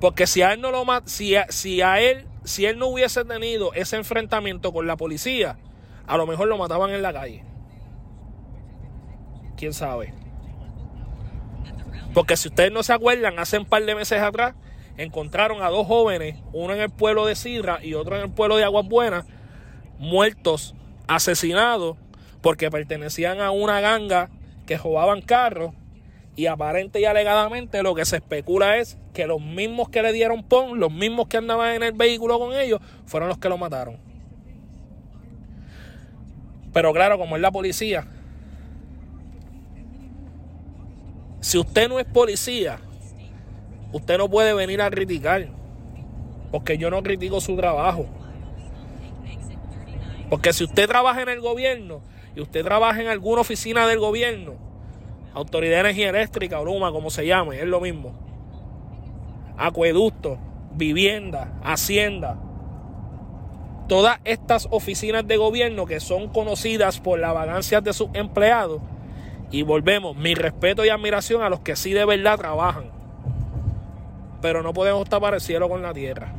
Porque 0.00 0.26
si 0.26 0.42
a 0.42 0.52
él 0.52 0.60
no 0.60 0.70
lo 0.70 0.84
si 1.04 1.34
si 1.48 1.80
a 1.80 2.00
él 2.00 2.26
si 2.44 2.66
él 2.66 2.78
no 2.78 2.88
hubiese 2.88 3.24
tenido 3.24 3.72
ese 3.74 3.96
enfrentamiento 3.96 4.72
con 4.72 4.86
la 4.86 4.96
policía, 4.96 5.58
a 6.06 6.16
lo 6.16 6.26
mejor 6.26 6.48
lo 6.48 6.58
mataban 6.58 6.90
en 6.90 7.02
la 7.02 7.12
calle. 7.12 7.44
¿Quién 9.56 9.72
sabe? 9.72 10.12
Porque 12.14 12.36
si 12.36 12.48
ustedes 12.48 12.72
no 12.72 12.82
se 12.82 12.92
acuerdan, 12.92 13.38
hace 13.38 13.58
un 13.58 13.64
par 13.64 13.84
de 13.84 13.94
meses 13.94 14.20
atrás 14.20 14.54
encontraron 14.96 15.62
a 15.62 15.70
dos 15.70 15.86
jóvenes, 15.86 16.36
uno 16.52 16.74
en 16.74 16.80
el 16.80 16.90
pueblo 16.90 17.26
de 17.26 17.34
Sidra 17.34 17.82
y 17.82 17.94
otro 17.94 18.16
en 18.16 18.22
el 18.22 18.30
pueblo 18.30 18.56
de 18.56 18.64
Aguas 18.64 18.86
Buenas, 18.86 19.24
muertos, 19.98 20.74
asesinados, 21.06 21.96
porque 22.42 22.70
pertenecían 22.70 23.40
a 23.40 23.50
una 23.50 23.80
ganga 23.80 24.30
que 24.66 24.76
robaban 24.76 25.22
carros 25.22 25.74
y 26.34 26.46
aparente 26.46 27.00
y 27.00 27.04
alegadamente 27.04 27.82
lo 27.82 27.94
que 27.94 28.04
se 28.04 28.16
especula 28.16 28.78
es 28.78 28.96
que 29.12 29.26
los 29.26 29.40
mismos 29.40 29.90
que 29.90 30.02
le 30.02 30.12
dieron 30.12 30.42
pon, 30.42 30.80
los 30.80 30.92
mismos 30.92 31.28
que 31.28 31.36
andaban 31.36 31.74
en 31.74 31.82
el 31.82 31.92
vehículo 31.92 32.38
con 32.38 32.54
ellos, 32.54 32.80
fueron 33.04 33.28
los 33.28 33.38
que 33.38 33.48
lo 33.48 33.58
mataron. 33.58 33.98
Pero 36.72 36.92
claro, 36.92 37.18
como 37.18 37.36
es 37.36 37.42
la 37.42 37.50
policía, 37.50 38.06
si 41.40 41.58
usted 41.58 41.88
no 41.88 41.98
es 41.98 42.06
policía, 42.06 42.78
usted 43.92 44.16
no 44.16 44.30
puede 44.30 44.54
venir 44.54 44.80
a 44.80 44.90
criticar. 44.90 45.48
Porque 46.50 46.78
yo 46.78 46.90
no 46.90 47.02
critico 47.02 47.40
su 47.40 47.56
trabajo. 47.56 48.06
Porque 50.30 50.52
si 50.52 50.64
usted 50.64 50.86
trabaja 50.86 51.22
en 51.22 51.28
el 51.28 51.40
gobierno 51.40 52.00
y 52.34 52.40
usted 52.40 52.62
trabaja 52.62 53.00
en 53.00 53.08
alguna 53.08 53.40
oficina 53.40 53.86
del 53.86 53.98
gobierno, 53.98 54.54
Autoridad 55.34 55.76
de 55.76 55.80
Energía 55.80 56.10
Eléctrica, 56.10 56.60
o 56.60 56.64
Luma, 56.64 56.92
como 56.92 57.10
se 57.10 57.26
llame, 57.26 57.58
es 57.60 57.66
lo 57.66 57.80
mismo. 57.80 58.12
Acueducto, 59.56 60.38
vivienda, 60.74 61.52
hacienda. 61.62 62.38
Todas 63.88 64.20
estas 64.24 64.68
oficinas 64.70 65.26
de 65.26 65.36
gobierno 65.36 65.86
que 65.86 66.00
son 66.00 66.28
conocidas 66.28 67.00
por 67.00 67.18
la 67.18 67.32
vagancia 67.32 67.80
de 67.80 67.92
sus 67.92 68.08
empleados. 68.14 68.80
Y 69.50 69.62
volvemos, 69.62 70.16
mi 70.16 70.34
respeto 70.34 70.84
y 70.84 70.88
admiración 70.88 71.42
a 71.42 71.50
los 71.50 71.60
que 71.60 71.76
sí 71.76 71.92
de 71.92 72.04
verdad 72.04 72.38
trabajan. 72.38 72.90
Pero 74.40 74.62
no 74.62 74.72
podemos 74.72 75.08
tapar 75.08 75.34
el 75.34 75.40
cielo 75.40 75.68
con 75.68 75.82
la 75.82 75.92
tierra. 75.92 76.32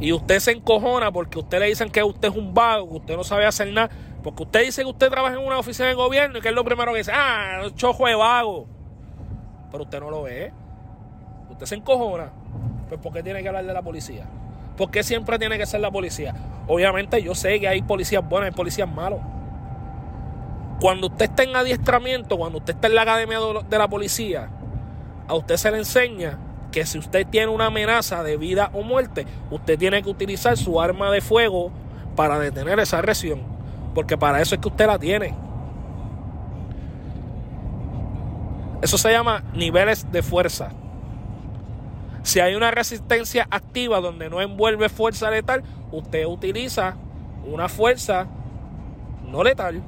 Y 0.00 0.12
usted 0.12 0.40
se 0.40 0.52
encojona 0.52 1.10
porque 1.10 1.38
usted 1.38 1.58
le 1.58 1.66
dicen 1.66 1.90
que 1.90 2.02
usted 2.02 2.28
es 2.28 2.36
un 2.36 2.52
vago, 2.52 2.88
que 2.88 2.96
usted 2.96 3.16
no 3.16 3.24
sabe 3.24 3.46
hacer 3.46 3.72
nada. 3.72 3.90
Porque 4.26 4.42
usted 4.42 4.64
dice 4.64 4.82
que 4.82 4.88
usted 4.88 5.08
trabaja 5.08 5.36
en 5.36 5.46
una 5.46 5.56
oficina 5.56 5.86
de 5.86 5.94
gobierno 5.94 6.38
y 6.38 6.40
que 6.40 6.48
es 6.48 6.54
lo 6.54 6.64
primero 6.64 6.90
que 6.90 6.98
dice, 6.98 7.12
ah, 7.14 7.62
chojo 7.76 8.08
de 8.08 8.16
vago. 8.16 8.66
Pero 9.70 9.84
usted 9.84 10.00
no 10.00 10.10
lo 10.10 10.24
ve. 10.24 10.52
Usted 11.48 11.64
se 11.64 11.76
encojona. 11.76 12.32
Pues 12.88 13.00
¿por 13.00 13.12
qué 13.12 13.22
tiene 13.22 13.40
que 13.40 13.46
hablar 13.46 13.64
de 13.64 13.72
la 13.72 13.82
policía? 13.82 14.26
¿Por 14.76 14.90
qué 14.90 15.04
siempre 15.04 15.38
tiene 15.38 15.56
que 15.58 15.64
ser 15.64 15.80
la 15.80 15.92
policía? 15.92 16.34
Obviamente 16.66 17.22
yo 17.22 17.36
sé 17.36 17.60
que 17.60 17.68
hay 17.68 17.82
policías 17.82 18.28
buenos 18.28 18.50
y 18.50 18.52
policías 18.52 18.88
malos. 18.88 19.20
Cuando 20.80 21.06
usted 21.06 21.26
está 21.26 21.44
en 21.44 21.54
adiestramiento, 21.54 22.36
cuando 22.36 22.58
usted 22.58 22.74
está 22.74 22.88
en 22.88 22.96
la 22.96 23.02
academia 23.02 23.38
de 23.38 23.78
la 23.78 23.86
policía, 23.86 24.50
a 25.28 25.34
usted 25.36 25.56
se 25.56 25.70
le 25.70 25.78
enseña 25.78 26.36
que 26.72 26.84
si 26.84 26.98
usted 26.98 27.28
tiene 27.28 27.52
una 27.52 27.66
amenaza 27.66 28.24
de 28.24 28.36
vida 28.36 28.70
o 28.72 28.82
muerte, 28.82 29.24
usted 29.52 29.78
tiene 29.78 30.02
que 30.02 30.10
utilizar 30.10 30.56
su 30.56 30.80
arma 30.80 31.12
de 31.12 31.20
fuego 31.20 31.70
para 32.16 32.40
detener 32.40 32.80
esa 32.80 32.98
agresión. 32.98 33.55
Porque 33.96 34.18
para 34.18 34.42
eso 34.42 34.54
es 34.54 34.60
que 34.60 34.68
usted 34.68 34.86
la 34.86 34.98
tiene. 34.98 35.34
Eso 38.82 38.98
se 38.98 39.10
llama 39.10 39.42
niveles 39.54 40.12
de 40.12 40.22
fuerza. 40.22 40.68
Si 42.22 42.38
hay 42.40 42.56
una 42.56 42.70
resistencia 42.70 43.48
activa 43.50 44.02
donde 44.02 44.28
no 44.28 44.42
envuelve 44.42 44.90
fuerza 44.90 45.30
letal, 45.30 45.62
usted 45.92 46.26
utiliza 46.26 46.94
una 47.46 47.70
fuerza 47.70 48.26
no 49.26 49.42
letal. 49.42 49.82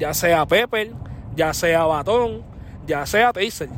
Ya 0.00 0.12
sea 0.12 0.44
pepper, 0.44 0.92
ya 1.36 1.54
sea 1.54 1.84
batón, 1.84 2.42
ya 2.88 3.06
sea 3.06 3.32
taser. 3.32 3.68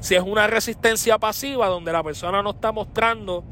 Si 0.00 0.14
es 0.14 0.22
una 0.22 0.46
resistencia 0.46 1.16
pasiva 1.16 1.68
donde 1.68 1.90
la 1.90 2.02
persona 2.02 2.42
no 2.42 2.50
está 2.50 2.70
mostrando 2.70 3.44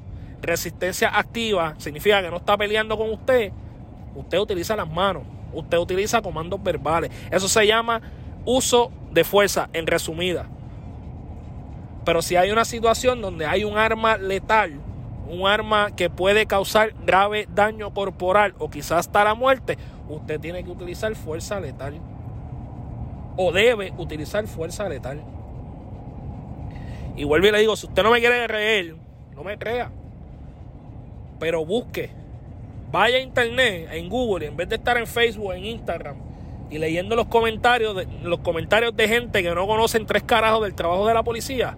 resistencia 0.42 1.08
activa, 1.08 1.74
significa 1.78 2.20
que 2.20 2.30
no 2.30 2.36
está 2.36 2.58
peleando 2.58 2.98
con 2.98 3.10
usted, 3.10 3.50
Usted 4.14 4.38
utiliza 4.38 4.76
las 4.76 4.90
manos, 4.90 5.22
usted 5.52 5.78
utiliza 5.78 6.22
comandos 6.22 6.62
verbales. 6.62 7.10
Eso 7.30 7.48
se 7.48 7.66
llama 7.66 8.00
uso 8.44 8.90
de 9.12 9.24
fuerza, 9.24 9.68
en 9.72 9.86
resumida. 9.86 10.46
Pero 12.04 12.22
si 12.22 12.36
hay 12.36 12.50
una 12.50 12.64
situación 12.64 13.20
donde 13.20 13.46
hay 13.46 13.64
un 13.64 13.78
arma 13.78 14.16
letal, 14.16 14.80
un 15.28 15.46
arma 15.46 15.94
que 15.94 16.10
puede 16.10 16.46
causar 16.46 16.94
grave 17.06 17.48
daño 17.54 17.94
corporal 17.94 18.54
o 18.58 18.70
quizás 18.70 19.06
hasta 19.06 19.24
la 19.24 19.34
muerte, 19.34 19.78
usted 20.08 20.40
tiene 20.40 20.64
que 20.64 20.70
utilizar 20.70 21.14
fuerza 21.14 21.60
letal. 21.60 22.00
O 23.36 23.52
debe 23.52 23.94
utilizar 23.96 24.46
fuerza 24.46 24.88
letal. 24.88 25.22
Y 27.16 27.24
vuelvo 27.24 27.46
y 27.46 27.52
le 27.52 27.58
digo, 27.60 27.76
si 27.76 27.86
usted 27.86 28.02
no 28.02 28.10
me 28.10 28.20
quiere 28.20 28.46
creer, 28.46 28.96
no 29.34 29.44
me 29.44 29.58
crea. 29.58 29.90
Pero 31.38 31.64
busque 31.64 32.10
Vaya 32.92 33.16
a 33.16 33.20
internet, 33.20 33.88
en 33.90 34.10
Google, 34.10 34.46
en 34.46 34.56
vez 34.56 34.68
de 34.68 34.76
estar 34.76 34.98
en 34.98 35.06
Facebook, 35.06 35.54
en 35.54 35.64
Instagram 35.64 36.16
y 36.70 36.76
leyendo 36.76 37.16
los 37.16 37.26
comentarios 37.26 37.96
de, 37.96 38.06
los 38.22 38.40
comentarios 38.40 38.94
de 38.94 39.08
gente 39.08 39.42
que 39.42 39.54
no 39.54 39.66
conocen 39.66 40.04
tres 40.04 40.22
carajos 40.22 40.62
del 40.62 40.74
trabajo 40.74 41.06
de 41.06 41.14
la 41.14 41.22
policía, 41.22 41.76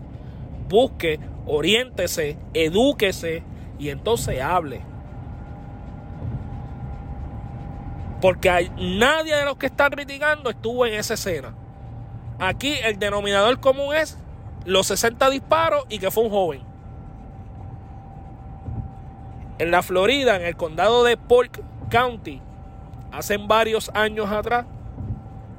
busque, 0.68 1.20
oriéntese, 1.46 2.36
edúquese 2.52 3.44
y 3.78 3.90
entonces 3.90 4.40
hable. 4.40 4.80
Porque 8.20 8.70
nadie 8.76 9.36
de 9.36 9.44
los 9.44 9.56
que 9.56 9.66
están 9.66 9.90
criticando 9.90 10.50
estuvo 10.50 10.84
en 10.84 10.94
esa 10.94 11.14
escena. 11.14 11.54
Aquí 12.40 12.74
el 12.82 12.98
denominador 12.98 13.60
común 13.60 13.94
es 13.94 14.18
los 14.64 14.88
60 14.88 15.30
disparos 15.30 15.84
y 15.88 15.98
que 15.98 16.10
fue 16.10 16.24
un 16.24 16.30
joven. 16.30 16.73
En 19.58 19.70
la 19.70 19.82
Florida, 19.82 20.34
en 20.34 20.42
el 20.42 20.56
condado 20.56 21.04
de 21.04 21.16
Polk 21.16 21.62
County, 21.88 22.40
hace 23.12 23.36
varios 23.36 23.88
años 23.94 24.30
atrás, 24.32 24.66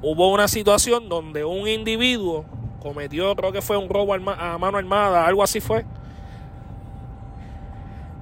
hubo 0.02 0.34
una 0.34 0.50
situación 0.50 1.08
donde 1.08 1.46
un 1.46 1.66
individuo 1.68 2.46
cometió, 2.82 3.34
creo 3.38 3.54
que 3.54 3.62
fue 3.62 3.78
un 3.78 3.88
robo 3.88 4.14
a 4.14 4.58
mano 4.58 4.78
armada, 4.78 5.26
algo 5.26 5.44
así 5.44 5.62
fue. 5.62 5.86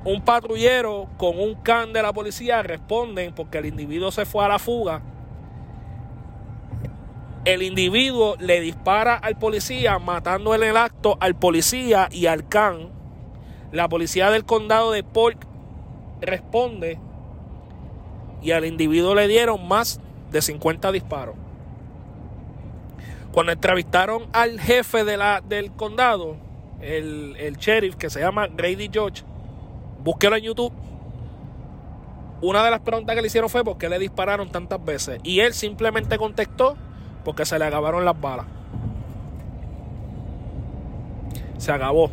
Un 0.05 0.21
patrullero 0.21 1.09
con 1.17 1.39
un 1.39 1.55
can 1.55 1.91
de 1.91 2.03
la 2.03 2.13
policía 2.13 2.61
responden 2.61 3.33
porque 3.33 3.57
el 3.57 3.65
individuo 3.65 4.11
se 4.11 4.25
fue 4.25 4.45
a 4.45 4.49
la 4.49 4.59
fuga. 4.59 5.01
El 7.45 7.63
individuo 7.63 8.35
le 8.39 8.61
dispara 8.61 9.15
al 9.15 9.37
policía, 9.37 9.97
matando 9.97 10.53
en 10.53 10.63
el 10.63 10.77
acto 10.77 11.17
al 11.19 11.35
policía 11.35 12.09
y 12.11 12.27
al 12.27 12.47
can. 12.47 12.89
La 13.71 13.89
policía 13.89 14.29
del 14.29 14.45
condado 14.45 14.91
de 14.91 15.03
Polk 15.03 15.52
responde 16.25 16.99
y 18.41 18.51
al 18.51 18.65
individuo 18.65 19.15
le 19.15 19.27
dieron 19.27 19.67
más 19.67 19.99
de 20.31 20.41
50 20.41 20.91
disparos. 20.91 21.35
Cuando 23.31 23.51
entrevistaron 23.51 24.27
al 24.33 24.59
jefe 24.59 25.03
de 25.03 25.17
la, 25.17 25.41
del 25.41 25.71
condado, 25.71 26.37
el, 26.81 27.35
el 27.39 27.57
sheriff 27.57 27.95
que 27.95 28.09
se 28.09 28.19
llama 28.19 28.47
Grady 28.47 28.89
George, 28.91 29.23
búsquelo 30.03 30.35
en 30.35 30.43
YouTube. 30.43 30.73
Una 32.41 32.63
de 32.63 32.71
las 32.71 32.81
preguntas 32.81 33.15
que 33.15 33.21
le 33.21 33.27
hicieron 33.27 33.49
fue 33.49 33.63
por 33.63 33.77
qué 33.77 33.87
le 33.87 33.97
dispararon 33.97 34.51
tantas 34.51 34.83
veces. 34.83 35.19
Y 35.23 35.39
él 35.39 35.53
simplemente 35.53 36.17
contestó 36.17 36.75
porque 37.23 37.45
se 37.45 37.57
le 37.57 37.65
acabaron 37.65 38.03
las 38.03 38.19
balas. 38.19 38.45
Se 41.57 41.71
acabó. 41.71 42.11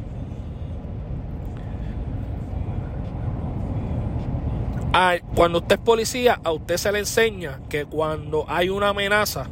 Cuando 5.34 5.58
usted 5.58 5.76
es 5.76 5.82
policía, 5.82 6.40
a 6.42 6.52
usted 6.52 6.76
se 6.76 6.92
le 6.92 6.98
enseña 7.00 7.60
que 7.68 7.84
cuando 7.84 8.44
hay 8.48 8.68
una 8.68 8.88
amenaza, 8.88 9.46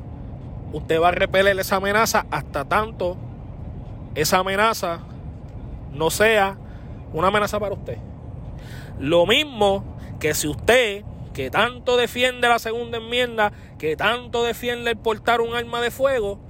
usted 0.72 1.00
va 1.00 1.08
a 1.08 1.12
repeler 1.12 1.58
esa 1.58 1.76
amenaza 1.76 2.26
hasta 2.30 2.64
tanto 2.64 3.16
esa 4.14 4.38
amenaza 4.38 5.00
no 5.92 6.10
sea 6.10 6.58
una 7.12 7.28
amenaza 7.28 7.60
para 7.60 7.74
usted. 7.74 7.98
Lo 8.98 9.26
mismo 9.26 9.84
que 10.18 10.34
si 10.34 10.48
usted, 10.48 11.04
que 11.32 11.50
tanto 11.50 11.96
defiende 11.96 12.48
la 12.48 12.58
segunda 12.58 12.98
enmienda, 12.98 13.52
que 13.78 13.96
tanto 13.96 14.42
defiende 14.42 14.90
el 14.90 14.96
portar 14.96 15.40
un 15.40 15.54
arma 15.54 15.80
de 15.80 15.92
fuego, 15.92 16.40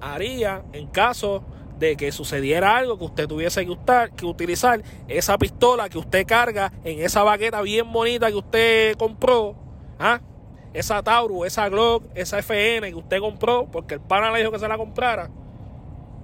haría 0.00 0.62
en 0.72 0.86
caso 0.86 1.42
de 1.78 1.96
que 1.96 2.12
sucediera 2.12 2.76
algo 2.76 2.98
que 2.98 3.04
usted 3.04 3.28
tuviese 3.28 3.66
que, 3.66 3.76
que 4.16 4.26
utilizar 4.26 4.82
esa 5.08 5.36
pistola 5.38 5.88
que 5.88 5.98
usted 5.98 6.26
carga 6.26 6.72
en 6.84 7.00
esa 7.00 7.22
baqueta 7.22 7.60
bien 7.62 7.92
bonita 7.92 8.28
que 8.28 8.36
usted 8.36 8.96
compró, 8.96 9.54
¿ah? 9.98 10.20
esa 10.72 11.02
Taurus, 11.02 11.46
esa 11.46 11.68
Glock, 11.68 12.04
esa 12.14 12.38
FN 12.38 12.90
que 12.90 12.96
usted 12.96 13.20
compró 13.20 13.66
porque 13.70 13.94
el 13.94 14.00
pana 14.00 14.30
le 14.30 14.40
dijo 14.40 14.52
que 14.52 14.58
se 14.58 14.68
la 14.68 14.76
comprara, 14.76 15.30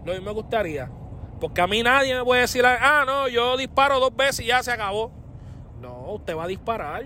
lo 0.05 0.13
mismo 0.13 0.27
me 0.27 0.33
gustaría. 0.33 0.91
Porque 1.41 1.61
a 1.61 1.67
mí 1.67 1.83
nadie 1.83 2.15
me 2.15 2.23
puede 2.23 2.43
decir, 2.43 2.65
ah, 2.65 3.05
no, 3.05 3.27
yo 3.29 3.57
disparo 3.57 3.99
dos 3.99 4.15
veces 4.15 4.41
y 4.41 4.47
ya 4.47 4.63
se 4.63 4.71
acabó. 4.71 5.11
No, 5.81 6.13
usted 6.13 6.37
va 6.37 6.45
a 6.45 6.47
disparar. 6.47 7.03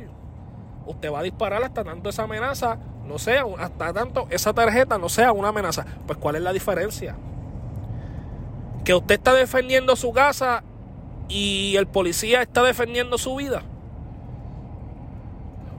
Usted 0.85 1.11
va 1.11 1.21
a 1.21 1.23
disparar 1.23 1.63
hasta 1.65 1.83
tanto 1.83 2.11
esa 2.11 2.25
amenaza 2.25 2.79
no 3.07 3.19
sea, 3.19 3.45
hasta 3.59 3.93
tanto 3.93 4.27
esa 4.31 4.53
tarjeta 4.53 4.99
no 4.99 5.09
sea 5.09 5.33
una 5.33 5.49
amenaza. 5.49 5.87
Pues 6.07 6.19
¿cuál 6.19 6.37
es 6.37 6.43
la 6.43 6.53
diferencia? 6.53 7.17
Que 8.87 8.95
usted 8.95 9.17
está 9.17 9.35
defendiendo 9.35 9.97
su 9.97 10.13
casa 10.13 10.63
y 11.29 11.75
el 11.77 11.89
policía 11.89 12.41
está 12.43 12.63
defendiendo 12.63 13.19
su 13.19 13.35
vida. 13.35 13.65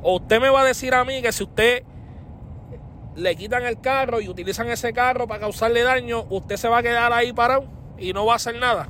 O 0.04 0.18
usted 0.18 0.42
me 0.42 0.50
va 0.50 0.62
a 0.62 0.66
decir 0.66 0.94
a 0.94 1.06
mí 1.06 1.22
que 1.22 1.32
si 1.32 1.44
usted 1.44 1.84
le 3.16 3.36
quitan 3.38 3.64
el 3.64 3.80
carro 3.80 4.20
y 4.20 4.28
utilizan 4.28 4.68
ese 4.68 4.92
carro 4.92 5.26
para 5.26 5.40
causarle 5.40 5.84
daño, 5.84 6.26
usted 6.30 6.58
se 6.58 6.68
va 6.68 6.80
a 6.80 6.84
quedar 6.84 7.14
ahí 7.14 7.32
parado 7.32 7.66
y 7.98 8.12
no 8.12 8.26
va 8.26 8.34
a 8.34 8.36
hacer 8.36 8.60
nada. 8.60 8.90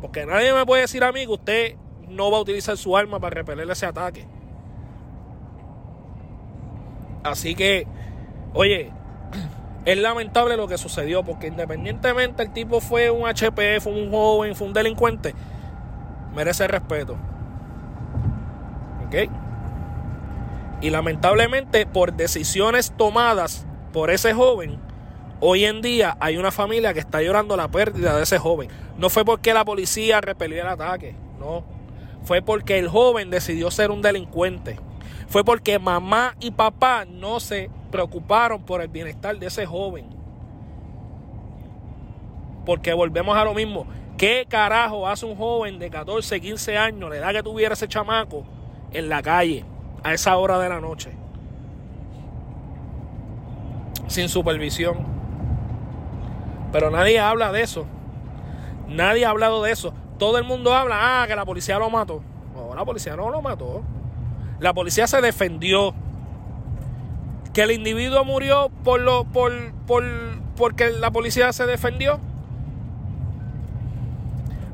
Porque 0.00 0.26
nadie 0.26 0.52
me 0.52 0.66
puede 0.66 0.82
decir 0.82 1.04
a 1.04 1.12
mí 1.12 1.26
que 1.26 1.32
usted 1.32 1.76
no 2.08 2.32
va 2.32 2.38
a 2.38 2.40
utilizar 2.40 2.76
su 2.76 2.96
arma 2.96 3.20
para 3.20 3.36
repeler 3.36 3.70
ese 3.70 3.86
ataque. 3.86 4.26
Así 7.22 7.54
que, 7.54 7.86
oye, 8.52 8.92
es 9.84 9.98
lamentable 9.98 10.56
lo 10.56 10.66
que 10.66 10.78
sucedió, 10.78 11.22
porque 11.22 11.48
independientemente 11.48 12.42
el 12.42 12.52
tipo 12.52 12.80
fue 12.80 13.10
un 13.10 13.26
HP, 13.26 13.80
fue 13.80 13.92
un 13.92 14.10
joven, 14.10 14.54
fue 14.54 14.66
un 14.66 14.72
delincuente, 14.72 15.34
merece 16.34 16.66
respeto. 16.66 17.16
¿Ok? 19.06 19.30
Y 20.80 20.90
lamentablemente 20.90 21.86
por 21.86 22.14
decisiones 22.14 22.92
tomadas 22.96 23.66
por 23.92 24.10
ese 24.10 24.32
joven, 24.32 24.78
hoy 25.40 25.64
en 25.66 25.82
día 25.82 26.16
hay 26.18 26.36
una 26.36 26.50
familia 26.50 26.94
que 26.94 27.00
está 27.00 27.22
llorando 27.22 27.56
la 27.56 27.68
pérdida 27.68 28.16
de 28.16 28.22
ese 28.22 28.38
joven. 28.38 28.68
No 28.96 29.10
fue 29.10 29.24
porque 29.24 29.52
la 29.54 29.64
policía 29.64 30.20
repelió 30.20 30.62
el 30.62 30.68
ataque, 30.68 31.14
no. 31.38 31.64
Fue 32.22 32.40
porque 32.40 32.78
el 32.78 32.88
joven 32.88 33.30
decidió 33.30 33.70
ser 33.70 33.90
un 33.90 34.00
delincuente. 34.00 34.78
Fue 35.28 35.44
porque 35.44 35.78
mamá 35.78 36.36
y 36.40 36.52
papá 36.52 37.04
no 37.04 37.38
se 37.38 37.70
preocuparon 37.94 38.62
por 38.62 38.82
el 38.82 38.88
bienestar 38.88 39.38
de 39.38 39.46
ese 39.46 39.64
joven. 39.64 40.06
Porque 42.66 42.92
volvemos 42.92 43.36
a 43.36 43.44
lo 43.44 43.54
mismo. 43.54 43.86
¿Qué 44.18 44.46
carajo 44.48 45.06
hace 45.06 45.24
un 45.24 45.36
joven 45.36 45.78
de 45.78 45.90
14, 45.90 46.40
15 46.40 46.76
años, 46.76 47.08
la 47.08 47.16
edad 47.16 47.32
que 47.32 47.42
tuviera 47.42 47.74
ese 47.74 47.86
chamaco, 47.86 48.44
en 48.90 49.08
la 49.08 49.22
calle? 49.22 49.64
a 50.04 50.12
esa 50.12 50.36
hora 50.36 50.58
de 50.58 50.68
la 50.68 50.80
noche. 50.80 51.10
Sin 54.06 54.28
supervisión. 54.28 54.98
Pero 56.70 56.90
nadie 56.90 57.18
habla 57.18 57.50
de 57.50 57.62
eso. 57.62 57.86
Nadie 58.86 59.24
ha 59.24 59.30
hablado 59.30 59.62
de 59.62 59.72
eso. 59.72 59.94
Todo 60.18 60.36
el 60.38 60.44
mundo 60.44 60.74
habla, 60.74 61.22
ah, 61.22 61.26
que 61.26 61.34
la 61.34 61.46
policía 61.46 61.78
lo 61.78 61.88
mató. 61.88 62.22
No, 62.54 62.74
la 62.74 62.84
policía 62.84 63.16
no 63.16 63.30
lo 63.30 63.40
mató. 63.40 63.82
La 64.60 64.74
policía 64.74 65.06
se 65.06 65.20
defendió. 65.22 65.94
Que 67.54 67.62
el 67.62 67.70
individuo 67.70 68.24
murió 68.24 68.70
por 68.82 69.00
lo, 69.00 69.24
por, 69.24 69.52
por, 69.86 70.04
porque 70.56 70.90
la 70.90 71.10
policía 71.10 71.52
se 71.52 71.66
defendió. 71.66 72.20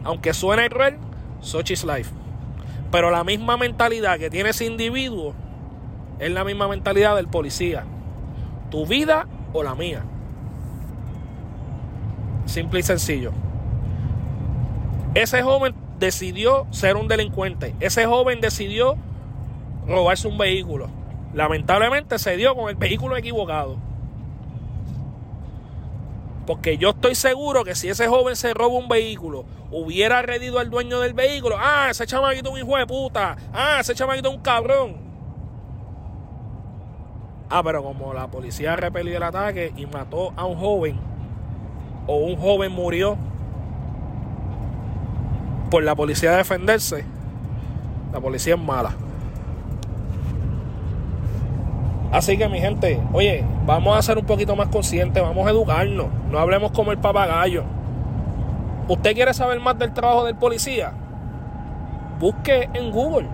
Aunque 0.02 0.32
suene 0.34 0.68
cruel, 0.70 0.96
Sochi's 1.40 1.84
life. 1.84 2.10
Pero 2.90 3.10
la 3.10 3.22
misma 3.22 3.56
mentalidad 3.56 4.18
que 4.18 4.30
tiene 4.30 4.50
ese 4.50 4.64
individuo 4.64 5.34
es 6.18 6.30
la 6.30 6.42
misma 6.42 6.68
mentalidad 6.68 7.16
del 7.16 7.28
policía. 7.28 7.84
Tu 8.70 8.86
vida 8.86 9.26
o 9.52 9.62
la 9.62 9.74
mía. 9.74 10.02
Simple 12.46 12.80
y 12.80 12.82
sencillo. 12.82 13.32
Ese 15.14 15.42
joven 15.42 15.74
decidió 15.98 16.66
ser 16.70 16.96
un 16.96 17.08
delincuente. 17.08 17.74
Ese 17.80 18.06
joven 18.06 18.40
decidió 18.40 18.96
robarse 19.86 20.26
un 20.28 20.38
vehículo. 20.38 20.88
Lamentablemente 21.32 22.18
se 22.18 22.36
dio 22.36 22.54
con 22.54 22.68
el 22.68 22.76
vehículo 22.76 23.16
equivocado. 23.16 23.76
Porque 26.46 26.78
yo 26.78 26.90
estoy 26.90 27.14
seguro 27.14 27.62
que 27.62 27.74
si 27.74 27.88
ese 27.88 28.08
joven 28.08 28.34
se 28.34 28.52
roba 28.54 28.76
un 28.76 28.88
vehículo, 28.88 29.44
hubiera 29.70 30.18
agredido 30.18 30.58
al 30.58 30.70
dueño 30.70 30.98
del 31.00 31.14
vehículo. 31.14 31.56
Ah, 31.58 31.88
ese 31.90 32.06
chamaquito 32.06 32.48
es 32.48 32.54
un 32.54 32.68
hijo 32.68 32.76
de 32.76 32.86
puta. 32.86 33.36
Ah, 33.52 33.78
ese 33.80 33.94
chamaquito 33.94 34.30
es 34.30 34.34
un 34.34 34.42
cabrón. 34.42 34.96
Ah, 37.48 37.62
pero 37.62 37.82
como 37.82 38.14
la 38.14 38.28
policía 38.28 38.74
repelió 38.76 39.16
el 39.16 39.22
ataque 39.22 39.72
y 39.76 39.86
mató 39.86 40.32
a 40.36 40.44
un 40.44 40.56
joven, 40.56 40.98
o 42.06 42.16
un 42.16 42.36
joven 42.36 42.72
murió 42.72 43.16
por 45.70 45.82
la 45.84 45.94
policía 45.94 46.32
defenderse, 46.32 47.04
la 48.12 48.20
policía 48.20 48.54
es 48.54 48.60
mala. 48.60 48.94
Así 52.12 52.36
que 52.36 52.48
mi 52.48 52.60
gente, 52.60 53.00
oye, 53.12 53.44
vamos 53.66 53.96
a 53.96 54.02
ser 54.02 54.18
un 54.18 54.24
poquito 54.24 54.56
más 54.56 54.68
conscientes, 54.68 55.22
vamos 55.22 55.46
a 55.46 55.50
educarnos, 55.50 56.08
no 56.28 56.38
hablemos 56.38 56.72
como 56.72 56.90
el 56.90 56.98
papagayo. 56.98 57.62
¿Usted 58.88 59.14
quiere 59.14 59.32
saber 59.32 59.60
más 59.60 59.78
del 59.78 59.92
trabajo 59.92 60.24
del 60.24 60.34
policía? 60.34 60.92
Busque 62.18 62.68
en 62.74 62.90
Google. 62.90 63.28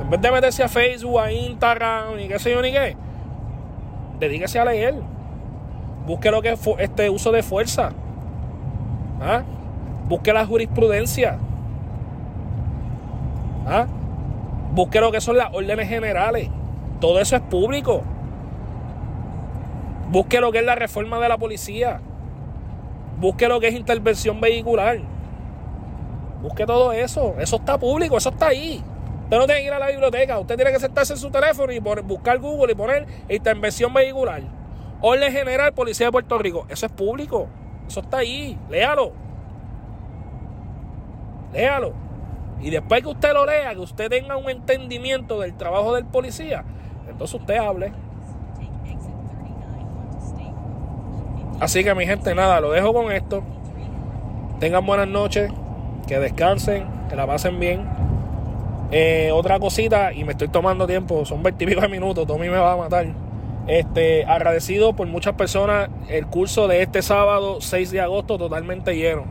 En 0.00 0.10
vez 0.10 0.20
de 0.20 0.30
meterse 0.32 0.64
a 0.64 0.68
Facebook, 0.68 1.20
a 1.20 1.30
Instagram, 1.30 2.16
ni 2.16 2.26
qué 2.26 2.38
sé 2.40 2.50
yo 2.50 2.60
ni 2.60 2.72
qué, 2.72 2.96
dedíquese 4.18 4.58
a 4.58 4.64
leer. 4.64 4.96
Busque 6.06 6.30
lo 6.30 6.42
que 6.42 6.52
es 6.52 6.60
este 6.78 7.08
uso 7.10 7.30
de 7.30 7.44
fuerza. 7.44 7.92
¿Ah? 9.20 9.42
Busque 10.08 10.32
la 10.32 10.44
jurisprudencia. 10.44 11.38
¿Ah? 13.66 13.86
Busque 14.72 15.00
lo 15.00 15.12
que 15.12 15.20
son 15.20 15.36
las 15.36 15.52
órdenes 15.52 15.88
generales. 15.88 16.50
Todo 17.00 17.20
eso 17.20 17.36
es 17.36 17.42
público. 17.42 18.02
Busque 20.10 20.40
lo 20.40 20.52
que 20.52 20.58
es 20.58 20.64
la 20.64 20.74
reforma 20.74 21.18
de 21.18 21.28
la 21.28 21.36
policía. 21.36 22.00
Busque 23.18 23.48
lo 23.48 23.60
que 23.60 23.68
es 23.68 23.74
intervención 23.74 24.40
vehicular. 24.40 24.98
Busque 26.42 26.64
todo 26.66 26.92
eso. 26.92 27.34
Eso 27.38 27.56
está 27.56 27.78
público, 27.78 28.16
eso 28.16 28.30
está 28.30 28.48
ahí. 28.48 28.82
Usted 29.24 29.38
no 29.38 29.46
tiene 29.46 29.62
que 29.62 29.66
ir 29.66 29.72
a 29.72 29.78
la 29.78 29.88
biblioteca. 29.88 30.38
Usted 30.38 30.56
tiene 30.56 30.70
que 30.72 30.78
sentarse 30.78 31.14
en 31.14 31.18
su 31.18 31.30
teléfono 31.30 31.72
y 31.72 31.80
buscar 31.80 32.38
Google 32.38 32.72
y 32.72 32.76
poner 32.76 33.06
intervención 33.28 33.92
vehicular. 33.92 34.42
Orden 35.00 35.32
General 35.32 35.72
Policía 35.72 36.06
de 36.06 36.12
Puerto 36.12 36.38
Rico. 36.38 36.66
Eso 36.68 36.86
es 36.86 36.92
público. 36.92 37.48
Eso 37.88 38.00
está 38.00 38.18
ahí. 38.18 38.58
Léalo. 38.70 39.12
Léalo. 41.52 41.92
Y 42.60 42.70
después 42.70 43.02
que 43.02 43.08
usted 43.08 43.32
lo 43.32 43.44
lea, 43.44 43.74
que 43.74 43.80
usted 43.80 44.08
tenga 44.08 44.36
un 44.36 44.48
entendimiento 44.48 45.40
del 45.40 45.56
trabajo 45.56 45.94
del 45.94 46.06
policía, 46.06 46.64
entonces 47.16 47.40
usted 47.40 47.56
hable. 47.56 47.92
Así 51.60 51.82
que 51.82 51.94
mi 51.94 52.04
gente, 52.04 52.34
nada, 52.34 52.60
lo 52.60 52.70
dejo 52.70 52.92
con 52.92 53.10
esto. 53.10 53.42
Tengan 54.60 54.84
buenas 54.84 55.08
noches, 55.08 55.50
que 56.06 56.18
descansen, 56.18 56.84
que 57.08 57.16
la 57.16 57.26
pasen 57.26 57.58
bien. 57.58 57.88
Eh, 58.90 59.30
otra 59.32 59.58
cosita, 59.58 60.12
y 60.12 60.24
me 60.24 60.32
estoy 60.32 60.48
tomando 60.48 60.86
tiempo, 60.86 61.24
son 61.24 61.42
20 61.42 61.64
de 61.64 61.88
minutos, 61.88 62.26
Tommy 62.26 62.50
me 62.50 62.58
va 62.58 62.74
a 62.74 62.76
matar. 62.76 63.06
Este, 63.66 64.26
agradecido 64.26 64.92
por 64.92 65.06
muchas 65.06 65.34
personas, 65.36 65.88
el 66.10 66.26
curso 66.26 66.68
de 66.68 66.82
este 66.82 67.00
sábado 67.00 67.62
6 67.62 67.92
de 67.92 68.02
agosto 68.02 68.36
totalmente 68.36 68.94
lleno. 68.94 69.24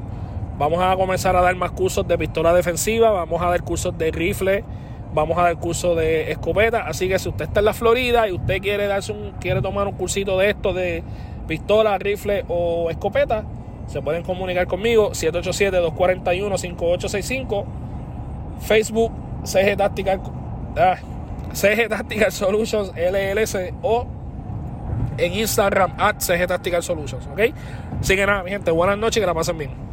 Vamos 0.57 0.81
a 0.81 0.95
comenzar 0.95 1.35
a 1.35 1.41
dar 1.41 1.55
más 1.55 1.69
cursos 1.69 2.07
de 2.07 2.17
pistola 2.17 2.51
defensiva, 2.51 3.11
vamos 3.11 3.43
a 3.43 3.49
dar 3.49 3.61
cursos 3.61 3.95
de 3.95 4.09
rifle, 4.09 4.63
vamos 5.15 5.39
a 5.39 5.43
dar 5.43 5.57
curso 5.57 5.95
de 5.95 6.31
escopeta. 6.31 6.81
Así 6.81 7.09
que 7.09 7.17
si 7.17 7.29
usted 7.29 7.45
está 7.45 7.61
en 7.61 7.65
la 7.65 7.73
Florida 7.73 8.27
y 8.27 8.33
usted 8.33 8.61
quiere 8.61 8.85
darse 8.85 9.13
un, 9.13 9.31
quiere 9.39 9.61
tomar 9.61 9.87
un 9.87 9.93
cursito 9.93 10.37
de 10.37 10.51
esto 10.51 10.73
de 10.73 11.01
pistola, 11.47 11.97
rifle 11.97 12.45
o 12.47 12.91
escopeta, 12.91 13.43
se 13.87 13.99
pueden 14.01 14.23
comunicar 14.23 14.67
conmigo 14.67 15.11
787-241-5865 15.11 17.65
Facebook 18.59 19.11
CG 19.43 19.77
Tactical 19.77 20.19
ah, 20.77 20.97
CG 21.53 21.87
Tactical 21.87 22.31
Solutions 22.31 22.91
LLC 22.95 23.75
o 23.83 24.07
en 25.17 25.33
Instagram 25.33 25.93
at 25.97 26.19
CG 26.19 26.47
Tactical 26.47 26.81
Solutions 26.81 27.27
ok 27.27 27.41
así 27.99 28.15
que 28.15 28.25
nada 28.25 28.41
mi 28.43 28.49
gente 28.49 28.71
buenas 28.71 28.97
noches 28.97 29.17
y 29.17 29.19
que 29.19 29.27
la 29.27 29.35
pasen 29.35 29.57
bien 29.57 29.84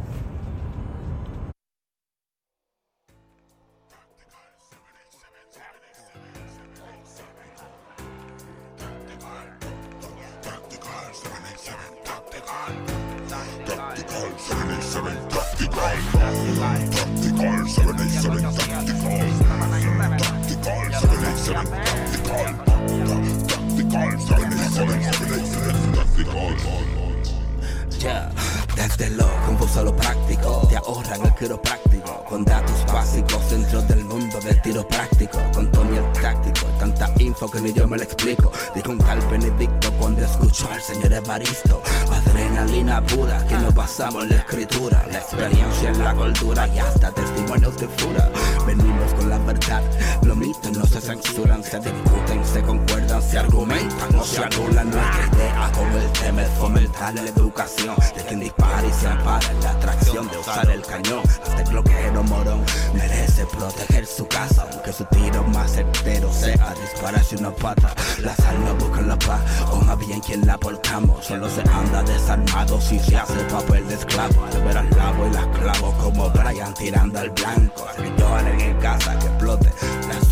con 32.33 32.43
datos 32.45 32.83
básicos 32.91 33.47
dentro 33.51 33.79
del 33.83 34.03
mundo 34.05 34.39
del 34.39 34.59
tiro 34.63 34.87
práctico, 34.87 35.37
con 35.53 35.71
Tommy 35.71 35.97
el 35.97 36.21
táctico, 36.21 36.65
tanta 36.79 37.07
info 37.19 37.49
que 37.49 37.61
ni 37.61 37.71
yo 37.71 37.87
me 37.87 37.95
lo 37.95 38.03
explico. 38.03 38.51
Dijo 38.73 38.91
un 38.91 38.97
tal 38.97 39.19
Benedicto 39.29 39.91
cuando 39.99 40.25
escuchó 40.25 40.67
al 40.71 40.81
señor 40.81 41.13
Evaristo. 41.13 41.83
Adrenalina 42.11 43.05
pura 43.05 43.45
que 43.45 43.55
no 43.55 43.71
pasamos 43.71 44.27
la 44.27 44.37
escritura, 44.37 45.05
la 45.11 45.19
experiencia 45.19 45.89
en 45.89 46.03
la 46.03 46.15
cultura 46.15 46.67
y 46.69 46.79
hasta 46.79 47.11
testimonios 47.11 47.77
de 47.77 47.87
fura. 47.87 48.31
Venimos 48.65 49.13
con 49.13 49.29
la 49.29 49.37
verdad, 49.37 49.83
los 50.23 50.32
no 50.51 50.85
se 50.85 50.99
censuran, 50.99 51.63
se 51.63 51.79
discuten, 51.79 52.45
se 52.45 52.61
concuerdan, 52.63 53.21
se 53.21 53.39
argumentan, 53.39 54.11
no 54.11 54.23
se 54.23 54.43
anulan. 54.43 54.89
Nuestra 54.89 55.29
idea 55.33 55.71
con 55.71 55.91
el 55.93 56.11
tema 56.11 56.43
es 56.43 56.49
fomentar 56.59 57.13
la 57.13 57.21
educación 57.21 57.95
de 58.15 58.23
quien 58.23 58.39
dispara 58.41 58.85
y 58.85 58.91
se 58.91 59.07
ampara 59.07 59.51
en 59.51 59.61
la 59.61 59.71
atracción 59.71 60.27
de 60.29 60.37
usar 60.37 60.69
el 60.69 60.81
cañón. 60.81 61.21
Hasta 61.43 61.61
el 61.61 61.69
bloqueo 61.69 62.23
morón 62.23 62.61
merece 62.93 63.45
proteger 63.45 64.05
su 64.05 64.27
casa, 64.27 64.67
aunque 64.69 64.91
su 64.91 65.05
tiro 65.05 65.43
más 65.43 65.71
certero 65.71 66.31
sea 66.33 66.73
dispararse 66.81 67.37
una 67.37 67.51
pata. 67.51 67.93
Las 68.19 68.39
almas 68.41 68.77
buscan 68.79 69.07
la 69.07 69.19
paz, 69.19 69.41
o 69.71 69.77
más 69.77 69.97
bien 69.99 70.19
quien 70.19 70.45
la 70.45 70.57
portamos. 70.57 71.25
Solo 71.25 71.49
se 71.49 71.61
anda 71.61 72.03
desarmado 72.03 72.81
si 72.81 72.99
se 72.99 73.15
hace 73.15 73.43
papel 73.45 73.87
de 73.87 73.95
esclavo. 73.95 74.45
Al 74.45 74.63
ver 74.63 74.77
al 74.77 74.89
lavo 74.91 75.27
y 75.27 75.33
las 75.33 75.47
clavo 75.57 75.93
como 76.01 76.29
Brian 76.31 76.73
tirando 76.73 77.19
al 77.19 77.29
blanco. 77.29 77.85
Lloren 78.17 78.59
en 78.59 78.77
casa, 78.79 79.17
que 79.19 79.27
explote 79.27 79.71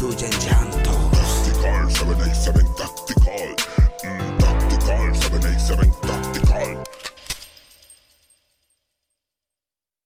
suya 0.02 0.28
en 0.28 0.40
llanto. 0.40 0.92
Tactical 1.12 1.92
787 1.92 2.66
Tactical. 2.76 3.56
Mm, 4.04 4.38
tactical 4.40 5.16
787 5.16 5.92
Tactical. 5.92 6.11